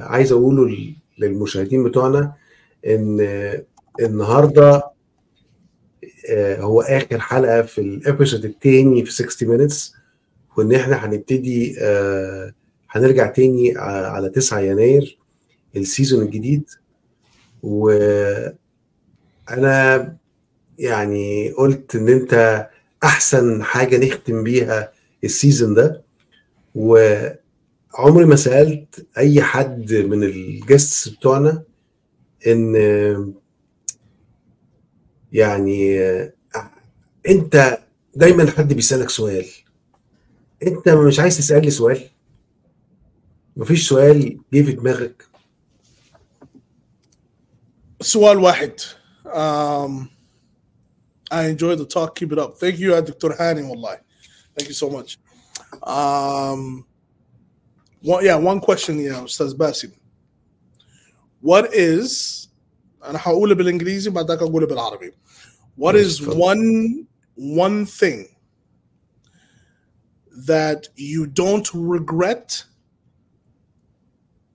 عايز 0.05 0.31
أقوله 0.31 0.93
للمشاهدين 1.17 1.83
بتوعنا 1.83 2.33
إن 2.87 3.19
النهارده 3.99 4.83
آه، 6.29 6.61
هو 6.61 6.81
آخر 6.81 7.19
حلقة 7.19 7.61
في 7.61 7.81
ال 7.81 7.89
episode 7.89 8.45
التاني 8.45 9.05
في 9.05 9.11
60 9.11 9.57
minutes 9.69 9.95
وإن 10.57 10.73
إحنا 10.75 11.05
هنبتدي 11.05 11.75
آه، 11.81 12.53
هنرجع 12.89 13.27
تاني 13.27 13.73
على 13.77 14.29
9 14.29 14.59
يناير 14.59 15.17
ال 15.75 15.82
season 15.82 16.25
الجديد. 16.25 16.69
وأنا 17.63 18.57
يعني 20.79 21.51
قلت 21.51 21.95
إن 21.95 22.09
أنت 22.09 22.67
أحسن 23.03 23.63
حاجة 23.63 24.05
نختم 24.05 24.43
بيها 24.43 24.91
ال 25.23 25.30
season 25.30 25.73
ده. 25.73 26.02
وعمري 26.75 28.25
ما 28.25 28.35
سألت 28.35 29.07
أي 29.17 29.41
حد 29.41 29.93
من 29.93 30.23
ال 30.23 30.35
guests 30.35 31.09
بتوعنا 31.09 31.63
إن 32.47 32.75
يعني 35.31 35.99
أنت 37.29 37.79
دايما 38.15 38.51
حد 38.51 38.73
بيسألك 38.73 39.09
سؤال. 39.09 39.45
أنت 40.67 40.89
مش 40.89 41.19
عايز 41.19 41.37
تسألني 41.37 41.69
سؤال؟ 41.69 42.09
مفيش 43.57 43.89
سؤال 43.89 44.39
جه 44.53 44.61
في 44.61 44.71
دماغك؟ 44.71 45.27
سؤال 48.01 48.37
واحد. 48.37 48.79
um, 49.25 50.09
I 51.31 51.45
enjoy 51.45 51.75
the 51.75 51.85
talk. 51.85 52.15
Keep 52.15 52.31
it 52.31 52.39
up. 52.39 52.57
Thank 52.59 52.77
you 52.77 52.91
يا 52.93 52.99
دكتور 52.99 53.33
هاني 53.39 53.61
والله. 53.61 53.99
Thank 54.59 54.67
you 54.67 54.73
so 54.73 54.89
much. 54.89 55.17
Um, 55.83 56.85
one, 58.01 58.23
yeah 58.25 58.35
one 58.35 58.59
question 58.59 58.99
يا 58.99 59.25
أستاذ 59.25 59.53
باسم 59.57 59.89
what 61.41 61.73
is 61.73 62.43
أنا 63.05 63.19
هقوله 63.21 63.55
بالإنجليزي 63.55 64.09
بعد 64.09 64.27
ذاك 64.31 64.39
أقوله 64.41 64.67
بالعربي. 64.67 65.13
What 65.77 65.95
is 65.95 66.21
one 66.21 67.05
one 67.35 67.85
thing 67.85 68.27
that 70.47 70.87
you 70.95 71.25
don't 71.25 71.67
regret 71.73 72.65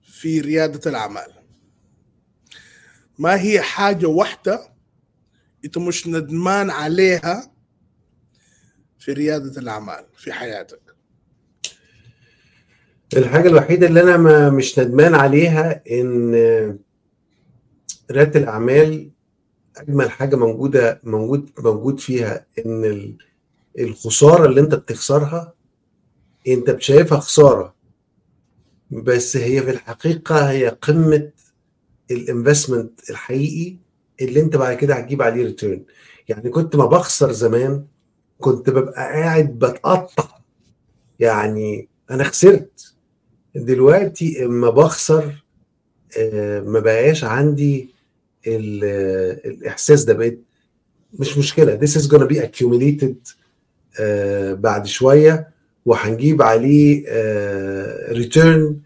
في 0.01 0.41
ريادة 0.41 0.89
الأعمال؟ 0.89 1.33
ما 3.19 3.41
هي 3.41 3.61
حاجة 3.61 4.05
واحدة 4.05 4.69
أنت 5.65 5.77
مش 5.77 6.07
ندمان 6.07 6.69
عليها 6.69 7.51
في 8.99 9.13
ريادة 9.13 9.59
الأعمال 9.61 10.05
في 10.15 10.33
حياتك؟ 10.33 10.88
الحاجة 13.17 13.47
الوحيدة 13.49 13.87
اللي 13.87 14.01
أنا 14.01 14.17
ما 14.17 14.49
مش 14.49 14.79
ندمان 14.79 15.15
عليها 15.15 15.81
إن 15.91 16.33
ريادة 18.11 18.39
الأعمال 18.39 19.09
أجمل 19.77 20.11
حاجة 20.11 20.35
موجودة 20.35 20.99
موجود 21.03 21.49
موجود 21.59 21.99
فيها 21.99 22.45
إن 22.65 22.85
ال- 22.85 23.17
الخسارة 23.79 24.45
اللي 24.45 24.61
أنت 24.61 24.75
بتخسرها 24.75 25.53
أنت 26.47 26.81
شايفها 26.81 27.19
خسارة. 27.19 27.75
بس 28.91 29.37
هي 29.37 29.61
في 29.61 29.69
الحقيقة 29.69 30.51
هي 30.51 30.67
قمة 30.69 31.31
ال 32.11 32.20
investment 32.20 33.09
الحقيقي 33.09 33.77
اللي 34.21 34.39
أنت 34.41 34.55
بعد 34.57 34.77
كده 34.77 34.95
هتجيب 34.95 35.21
عليه 35.21 35.43
return 35.45 35.83
يعني 36.29 36.49
كنت 36.49 36.75
ما 36.75 36.85
بخسر 36.85 37.31
زمان 37.31 37.85
كنت 38.39 38.69
ببقى 38.69 38.93
قاعد 39.13 39.59
بتقطع. 39.59 40.39
يعني 41.19 41.87
أنا 42.11 42.23
خسرت. 42.23 42.95
دلوقتي 43.55 44.45
اما 44.45 44.69
بخسر 44.69 45.43
آه، 46.17 46.59
ما 46.59 46.79
بقاش 46.79 47.23
عندي 47.23 47.89
ال- 48.47 48.81
آه، 48.83 49.47
الإحساس 49.49 50.03
ده. 50.03 50.13
بقيت 50.13 50.43
مش 51.19 51.37
مشكلة. 51.37 51.79
This 51.79 51.91
is 52.01 52.05
gonna 52.11 52.27
be 52.27 52.35
accumulated 52.37 53.33
آه، 53.99 54.53
بعد 54.53 54.85
شوية 54.87 55.49
وهنجيب 55.85 56.41
عليه 56.41 57.05
return 58.11 58.79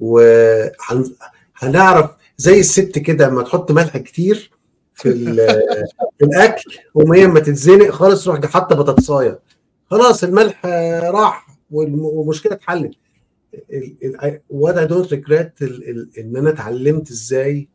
وهنعرف 0.00 2.10
زي 2.36 2.60
الست 2.60 2.98
كده 2.98 3.28
لما 3.28 3.42
تحط 3.42 3.72
ملح 3.72 3.96
كتير 3.96 4.50
في 4.94 5.12
في 6.18 6.24
الأكل 6.24 6.74
وهي 6.94 7.26
ما 7.26 7.40
تتزنق 7.40 7.90
خالص 7.90 8.24
تروح 8.24 8.46
حاطة 8.46 8.76
بطاطساية. 8.76 9.38
خلاص 9.90 10.24
الملح 10.24 10.62
آه، 10.66 11.10
راح 11.10 11.46
والم- 11.70 12.04
والمشكلة 12.04 12.52
اتحلت. 12.52 12.92
What 14.48 14.76
I 14.78 14.86
don't 14.86 15.12
regret 15.12 15.62
إن 16.18 16.36
أنا 16.36 16.50
اتعلمت 16.50 17.10
إزاي 17.10 17.68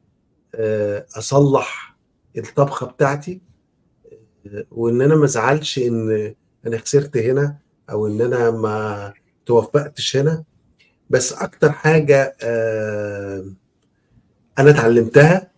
آه، 0.56 1.06
أصلح 1.18 1.98
الطبخة 2.38 2.88
بتاعتي. 2.88 3.42
آه، 4.48 4.66
وإن 4.72 5.02
أنا 5.02 5.16
ما 5.16 5.26
أزعلش 5.26 5.80
إن 5.80 6.34
أنا 6.68 6.78
خسرت 6.78 7.18
هنا 7.18 7.58
أو 7.90 8.08
إن 8.08 8.22
أنا 8.22 8.52
ما 8.52 9.14
توفقتش 9.46 10.18
هنا. 10.18 10.44
بس 11.10 11.34
أكتر 11.34 11.72
حاجة 11.72 12.36
آه، 12.44 13.46
أنا 14.60 14.70
اتعلمتها 14.70 15.52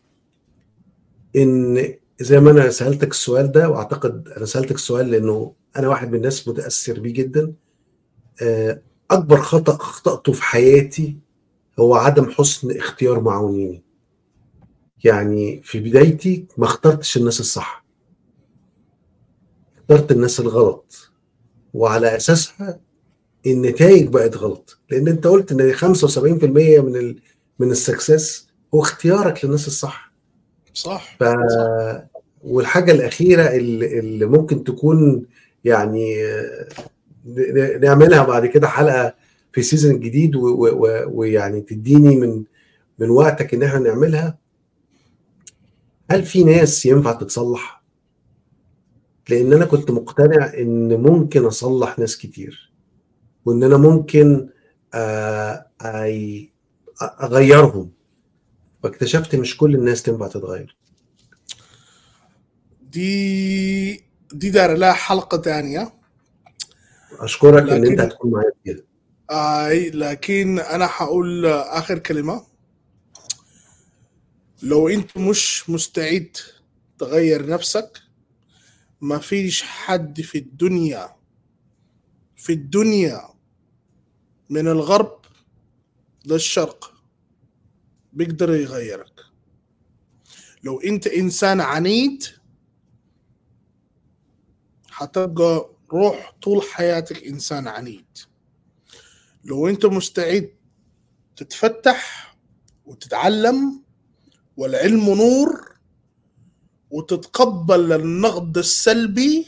إن 1.36 1.88
زي 2.20 2.40
ما 2.40 2.52
أنا 2.52 2.70
سألتك 2.70 3.12
السؤال 3.12 3.52
ده 3.52 3.70
وأعتقد 3.70 4.28
أنا 4.38 4.46
سألتك 4.46 4.76
السؤال 4.76 5.12
لأنه 5.12 5.54
أنا 5.78 5.88
واحد 5.88 6.10
من 6.10 6.16
الناس 6.16 6.48
متأثر 6.48 7.00
بيه 7.00 7.14
جدا 7.14 7.54
أكبر 9.12 9.42
خطأ 9.42 9.76
أخطأته 9.76 10.34
في 10.34 10.44
حياتي 10.44 11.18
هو 11.80 11.96
عدم 11.96 12.32
حسن 12.32 12.78
اختيار 12.78 13.20
معاونيني 13.20 13.84
يعني 15.04 15.62
في 15.64 15.80
بدايتي 15.80 16.46
ما 16.58 16.66
اخترتش 16.66 17.18
الناس 17.18 17.40
الصح. 17.40 17.86
اخترت 19.78 20.12
الناس 20.12 20.40
الغلط. 20.40 21.12
وعلى 21.74 22.16
أساسها 22.16 22.80
النتائج 23.46 24.08
بقت 24.08 24.38
غلط. 24.38 24.80
لأن 24.90 25.08
أنت 25.08 25.28
قلت 25.28 25.52
إن 25.52 25.74
75% 25.74 26.46
من 26.82 26.96
ال 26.96 27.20
من 27.60 27.72
ال 27.72 27.81
success 27.81 28.48
هو 28.76 28.82
اختيارك 28.82 29.46
للناس 29.46 29.68
الصح. 29.68 30.14
صح. 30.74 31.18
ف 31.20 31.24
والحاجة 32.44 32.92
الأخيرة 32.92 33.48
اللي, 33.56 34.00
اللي 34.00 34.26
ممكن 34.26 34.64
تكون 34.64 35.26
يعني 35.64 36.16
نعملها 37.82 38.24
بعد 38.24 38.46
كده 38.46 38.68
حلقة 38.68 39.16
في 39.54 39.62
season 39.62 40.00
جديد 40.00 40.36
ويعني 40.36 41.62
تديني 41.62 42.16
من 42.16 42.44
من 43.00 43.10
وقتك 43.10 43.54
إن 43.54 43.64
إحنا 43.64 43.80
نعملها. 43.80 44.38
هل 46.12 46.24
في 46.24 46.44
ناس 46.44 46.86
ينفع 46.86 47.12
تتصلح؟ 47.12 47.84
لأن 49.30 49.54
أنا 49.54 49.66
كنت 49.66 49.92
مقتنع 49.92 50.54
إن 50.54 51.02
ممكن 51.02 51.46
أصلح 51.46 52.00
ناس 52.00 52.18
كتير 52.18 52.72
وإن 53.46 53.64
أنا 53.64 53.78
ممكن 53.78 54.50
آه، 54.94 55.66
أغيرهم. 57.02 57.92
فاكتشفت 58.84 59.36
مش 59.36 59.58
كل 59.58 59.76
الناس 59.76 60.04
تنفع 60.04 60.28
تتغير. 60.28 60.78
دي 62.82 64.04
دي 64.34 64.50
دار 64.50 64.74
لها 64.78 64.94
حلقة 64.94 65.42
ثانية 65.42 66.01
أشكرك 67.24 67.70
إن 67.70 67.82
لكن- 67.84 67.92
انت 67.92 68.00
هتكون 68.02 68.32
معايا 68.32 68.52
فيها 68.64 68.78
آي 69.68 69.90
لكن 69.90 70.60
أنا 70.60 70.88
حقول 70.88 71.46
آخر 71.46 72.00
كلمة. 72.00 72.46
لو 74.64 74.90
أنت 74.90 75.18
مش 75.18 75.70
مستعد 75.70 76.38
تغير 77.00 77.48
نفسك 77.50 78.02
ما 79.02 79.18
فيش 79.18 79.64
حد 79.64 80.22
في 80.22 80.38
الدنيا 80.38 81.16
في 82.36 82.54
الدنيا 82.54 83.22
من 84.50 84.68
الغرب 84.68 85.20
للشرق 86.26 86.94
بيقدر 88.14 88.54
يغيرك. 88.56 89.20
لو 90.64 90.80
أنت 90.82 91.08
إنسان 91.08 91.62
عنيد 91.62 92.24
حتبقى 94.90 95.71
روح 95.94 96.34
طول 96.42 96.64
حياتك 96.64 97.24
إنسان 97.24 97.68
عنيد. 97.68 98.18
لو 99.44 99.68
أنت 99.68 99.86
مستعد 99.86 100.54
تتفتح 101.36 102.36
وتتعلم 102.86 103.84
والعلم 104.58 105.06
نور 105.14 105.72
وتتقبل 106.92 107.94
النقد 107.94 108.58
السلبي 108.58 109.48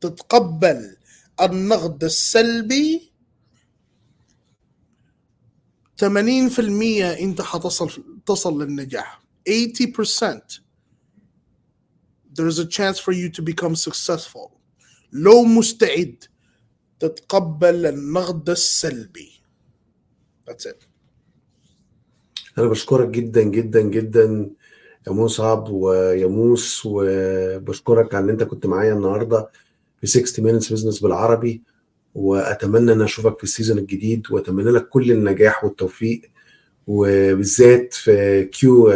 تتقبل 0.00 0.96
النقد 1.40 2.04
السلبي 2.04 3.12
80% 5.96 7.20
أنت 7.20 7.42
حتصل 7.42 8.20
تصل 8.26 8.62
للنجاح. 8.62 9.24
80% 9.48 10.60
there 12.34 12.48
is 12.48 12.58
a 12.58 12.66
chance 12.66 12.98
for 12.98 13.12
you 13.12 13.28
to 13.30 13.42
become 13.42 13.76
successful. 13.76 14.53
لو 15.14 15.44
مستعد 15.44 16.24
تتقبل 17.00 17.86
النقد 17.86 18.50
السلبي. 18.50 19.30
That's 20.50 20.66
it. 20.66 20.84
أنا 22.58 22.66
بشكرك 22.66 23.08
جدا 23.08 23.42
جدا 23.42 23.80
جدا 23.80 24.50
يا 25.06 25.12
مصعب 25.12 25.68
ويا 25.70 26.26
موس 26.26 26.82
وبشكرك 26.86 28.14
على 28.14 28.24
إن 28.24 28.30
أنت 28.30 28.42
كنت 28.42 28.66
معايا 28.66 28.92
النهارده 28.92 29.48
في 30.00 30.06
60 30.06 30.60
minutes 30.60 30.64
business 30.64 31.02
بالعربي 31.02 31.62
وأتمنى 32.14 32.92
إن 32.92 33.02
أشوفك 33.02 33.38
في 33.38 33.44
ال 33.44 33.49
season 33.49 33.78
الجديد 33.78 34.30
وأتمنى 34.30 34.70
لك 34.70 34.88
كل 34.88 35.12
النجاح 35.12 35.64
والتوفيق 35.64 36.20
وبالذات 36.86 37.94
في 37.94 38.44
Q 38.44 38.92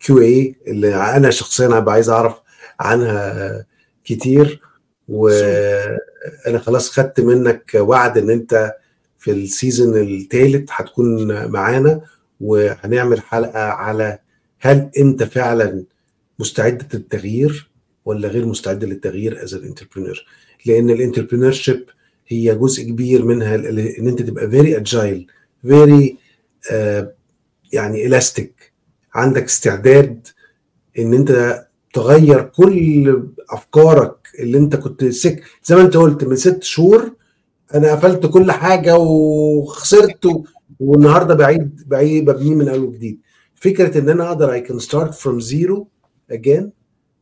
QA 0.00 0.56
اللي 0.66 0.94
أنا 1.16 1.30
شخصيا 1.30 1.66
هبقى 1.68 1.94
عايز 1.94 2.08
أعرف 2.10 2.40
عنها 2.80 3.66
كتير. 4.04 4.60
وأنا 5.10 6.58
خلاص 6.58 6.90
خدت 6.90 7.20
منك 7.20 7.70
وعد 7.74 8.18
ان 8.18 8.30
انت 8.30 8.72
في 9.18 9.30
ال 9.30 9.39
season 9.39 9.96
الثالث 10.00 10.68
هتكون 10.72 11.46
معانا 11.46 12.00
وهنعمل 12.40 13.20
حلقة 13.20 13.60
على 13.60 14.18
هل 14.60 14.90
انت 14.98 15.22
فعلا 15.22 15.84
مستعد 16.38 16.94
للتغيير 16.94 17.70
ولا 18.04 18.28
غير 18.28 18.46
مستعد 18.46 18.84
للتغيير 18.84 19.42
as 19.42 19.54
entrepreneur 19.54 20.24
لأن 20.66 20.90
ال 20.90 21.52
entrepreneurship 21.52 21.84
هي 22.28 22.54
جزء 22.54 22.82
كبير 22.82 23.24
منها 23.24 23.54
إن 23.54 24.08
انت 24.08 24.22
تبقى 24.22 24.50
very 24.50 24.76
agile 24.76 25.26
very 25.62 26.16
يعني 27.72 28.06
الاستيك 28.06 28.72
عندك 29.14 29.44
استعداد 29.44 30.26
إن 30.98 31.14
انت 31.14 31.64
تغير 31.92 32.42
كل 32.42 33.22
أفكارك 33.50 34.16
اللي 34.38 34.58
أنت 34.58 34.76
كنت 34.76 35.04
سك 35.04 35.42
زي 35.64 35.76
ما 35.76 35.82
أنت 35.82 35.96
قلت 35.96 36.24
من 36.24 36.36
ست 36.36 36.62
شهور 36.62 37.12
أنا 37.74 37.92
قفلت 37.92 38.26
كل 38.26 38.52
حاجة 38.52 38.98
وخسرت 38.98 40.26
والنهاردة 40.80 41.34
بعيد 41.34 41.88
بعيد 41.88 42.24
ببنيه 42.30 42.54
من 42.54 42.68
أول 42.68 42.80
وجديد. 42.84 43.20
فكرة 43.54 43.98
إن 43.98 44.08
أنا 44.08 44.28
أقدر 44.28 44.52
I 44.52 44.60
can 44.60 44.78
start 44.78 45.14
from 45.14 45.40
zero 45.40 45.88
again 46.30 46.72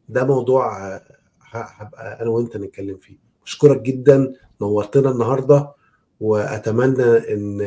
ده 0.09 0.25
موضوع 0.25 0.97
هبقى 1.53 2.23
أنا 2.23 2.31
وأنت 2.31 2.57
نتكلم 2.57 2.97
فيه. 2.97 3.17
بشكرك 3.45 3.81
جدا 3.81 4.33
نورتنا 4.61 5.11
النهارده 5.11 5.73
وأتمنى 6.21 7.05
إن 7.05 7.61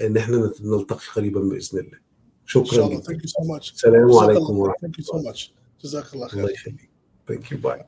إن 0.00 0.16
إحنا 0.16 0.50
نلتقي 0.60 1.06
قريبا 1.16 1.40
بإذن 1.40 1.78
الله. 1.78 1.98
شكرا 2.46 2.88
جدا. 2.88 3.18
السلام 3.58 4.12
عليكم 4.12 4.58
ورحمة 4.58 4.90
الله. 5.14 5.34
جزاك 5.82 6.14
الله 6.14 6.28
خير. 6.28 6.40
الله 6.40 6.52
يخليك. 6.52 6.90
thank 7.28 7.52
you 7.52 7.58
bye 7.58 7.84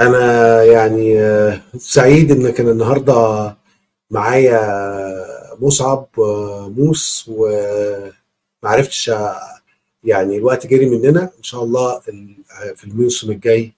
أنا 0.00 0.64
يعني 0.64 1.20
سعيد 1.78 2.30
ان 2.30 2.50
كان 2.50 2.68
النهارده 2.68 3.56
معايا 4.10 4.60
مصعب 5.60 6.08
موس 6.76 7.24
وما 7.28 8.12
عرفتش 8.64 9.08
يعني 10.04 10.36
الوقت 10.36 10.66
جري 10.66 10.86
مننا. 10.86 11.22
إن 11.38 11.42
شاء 11.42 11.64
الله 11.64 12.00
في 12.74 12.84
الموسم 12.84 13.30
الجاي 13.30 13.72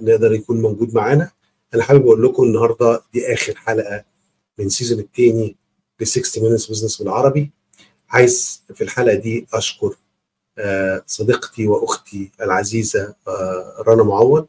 نقدر 0.00 0.32
يكون 0.32 0.62
موجود 0.62 0.94
معانا. 0.94 1.30
أنا 1.74 1.82
حابب 1.82 2.02
أقول 2.06 2.22
لكم 2.22 2.42
النهارده 2.42 3.02
دي 3.12 3.34
آخر 3.34 3.54
حلقة 3.54 4.04
من 4.58 4.68
season 4.68 4.98
الثاني 5.00 5.56
ل 6.00 6.06
60 6.06 6.44
minutes 6.44 6.70
business 6.70 7.02
بالعربي. 7.02 7.50
عايز 8.10 8.62
في 8.74 8.84
الحلقة 8.84 9.14
دي 9.14 9.46
أشكر 9.54 9.96
صديقتي 11.06 11.66
وأختي 11.66 12.30
العزيزة 12.40 13.14
رنا 13.88 14.02
معوض 14.02 14.46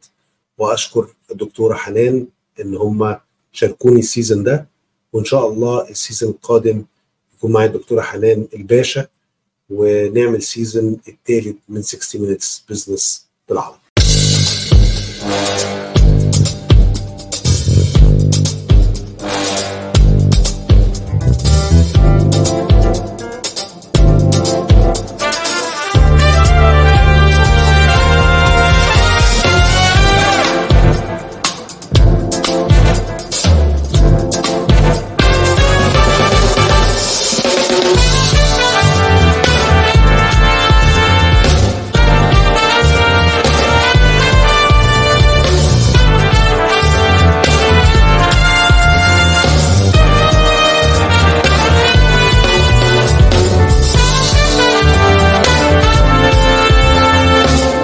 وأشكر 0.58 1.08
الدكتورة 1.30 1.74
حنان 1.74 2.26
إن 2.60 2.76
هم 2.76 3.16
شاركوني 3.52 3.98
ال 4.00 4.06
season 4.06 4.42
ده 4.44 4.66
وإن 5.12 5.24
شاء 5.24 5.48
الله 5.48 5.90
ال 5.90 5.96
season 5.96 6.30
القادم 6.30 6.84
يكون 7.38 7.52
معايا 7.52 7.66
الدكتورة 7.68 8.00
حنان 8.02 8.46
الباشا 8.54 9.06
ونعمل 9.70 10.42
season 10.42 11.00
الثالث 11.08 11.56
من 11.68 11.82
60 11.82 12.22
minutes 12.22 12.64
business 12.68 13.26
بالعربي. 13.48 13.78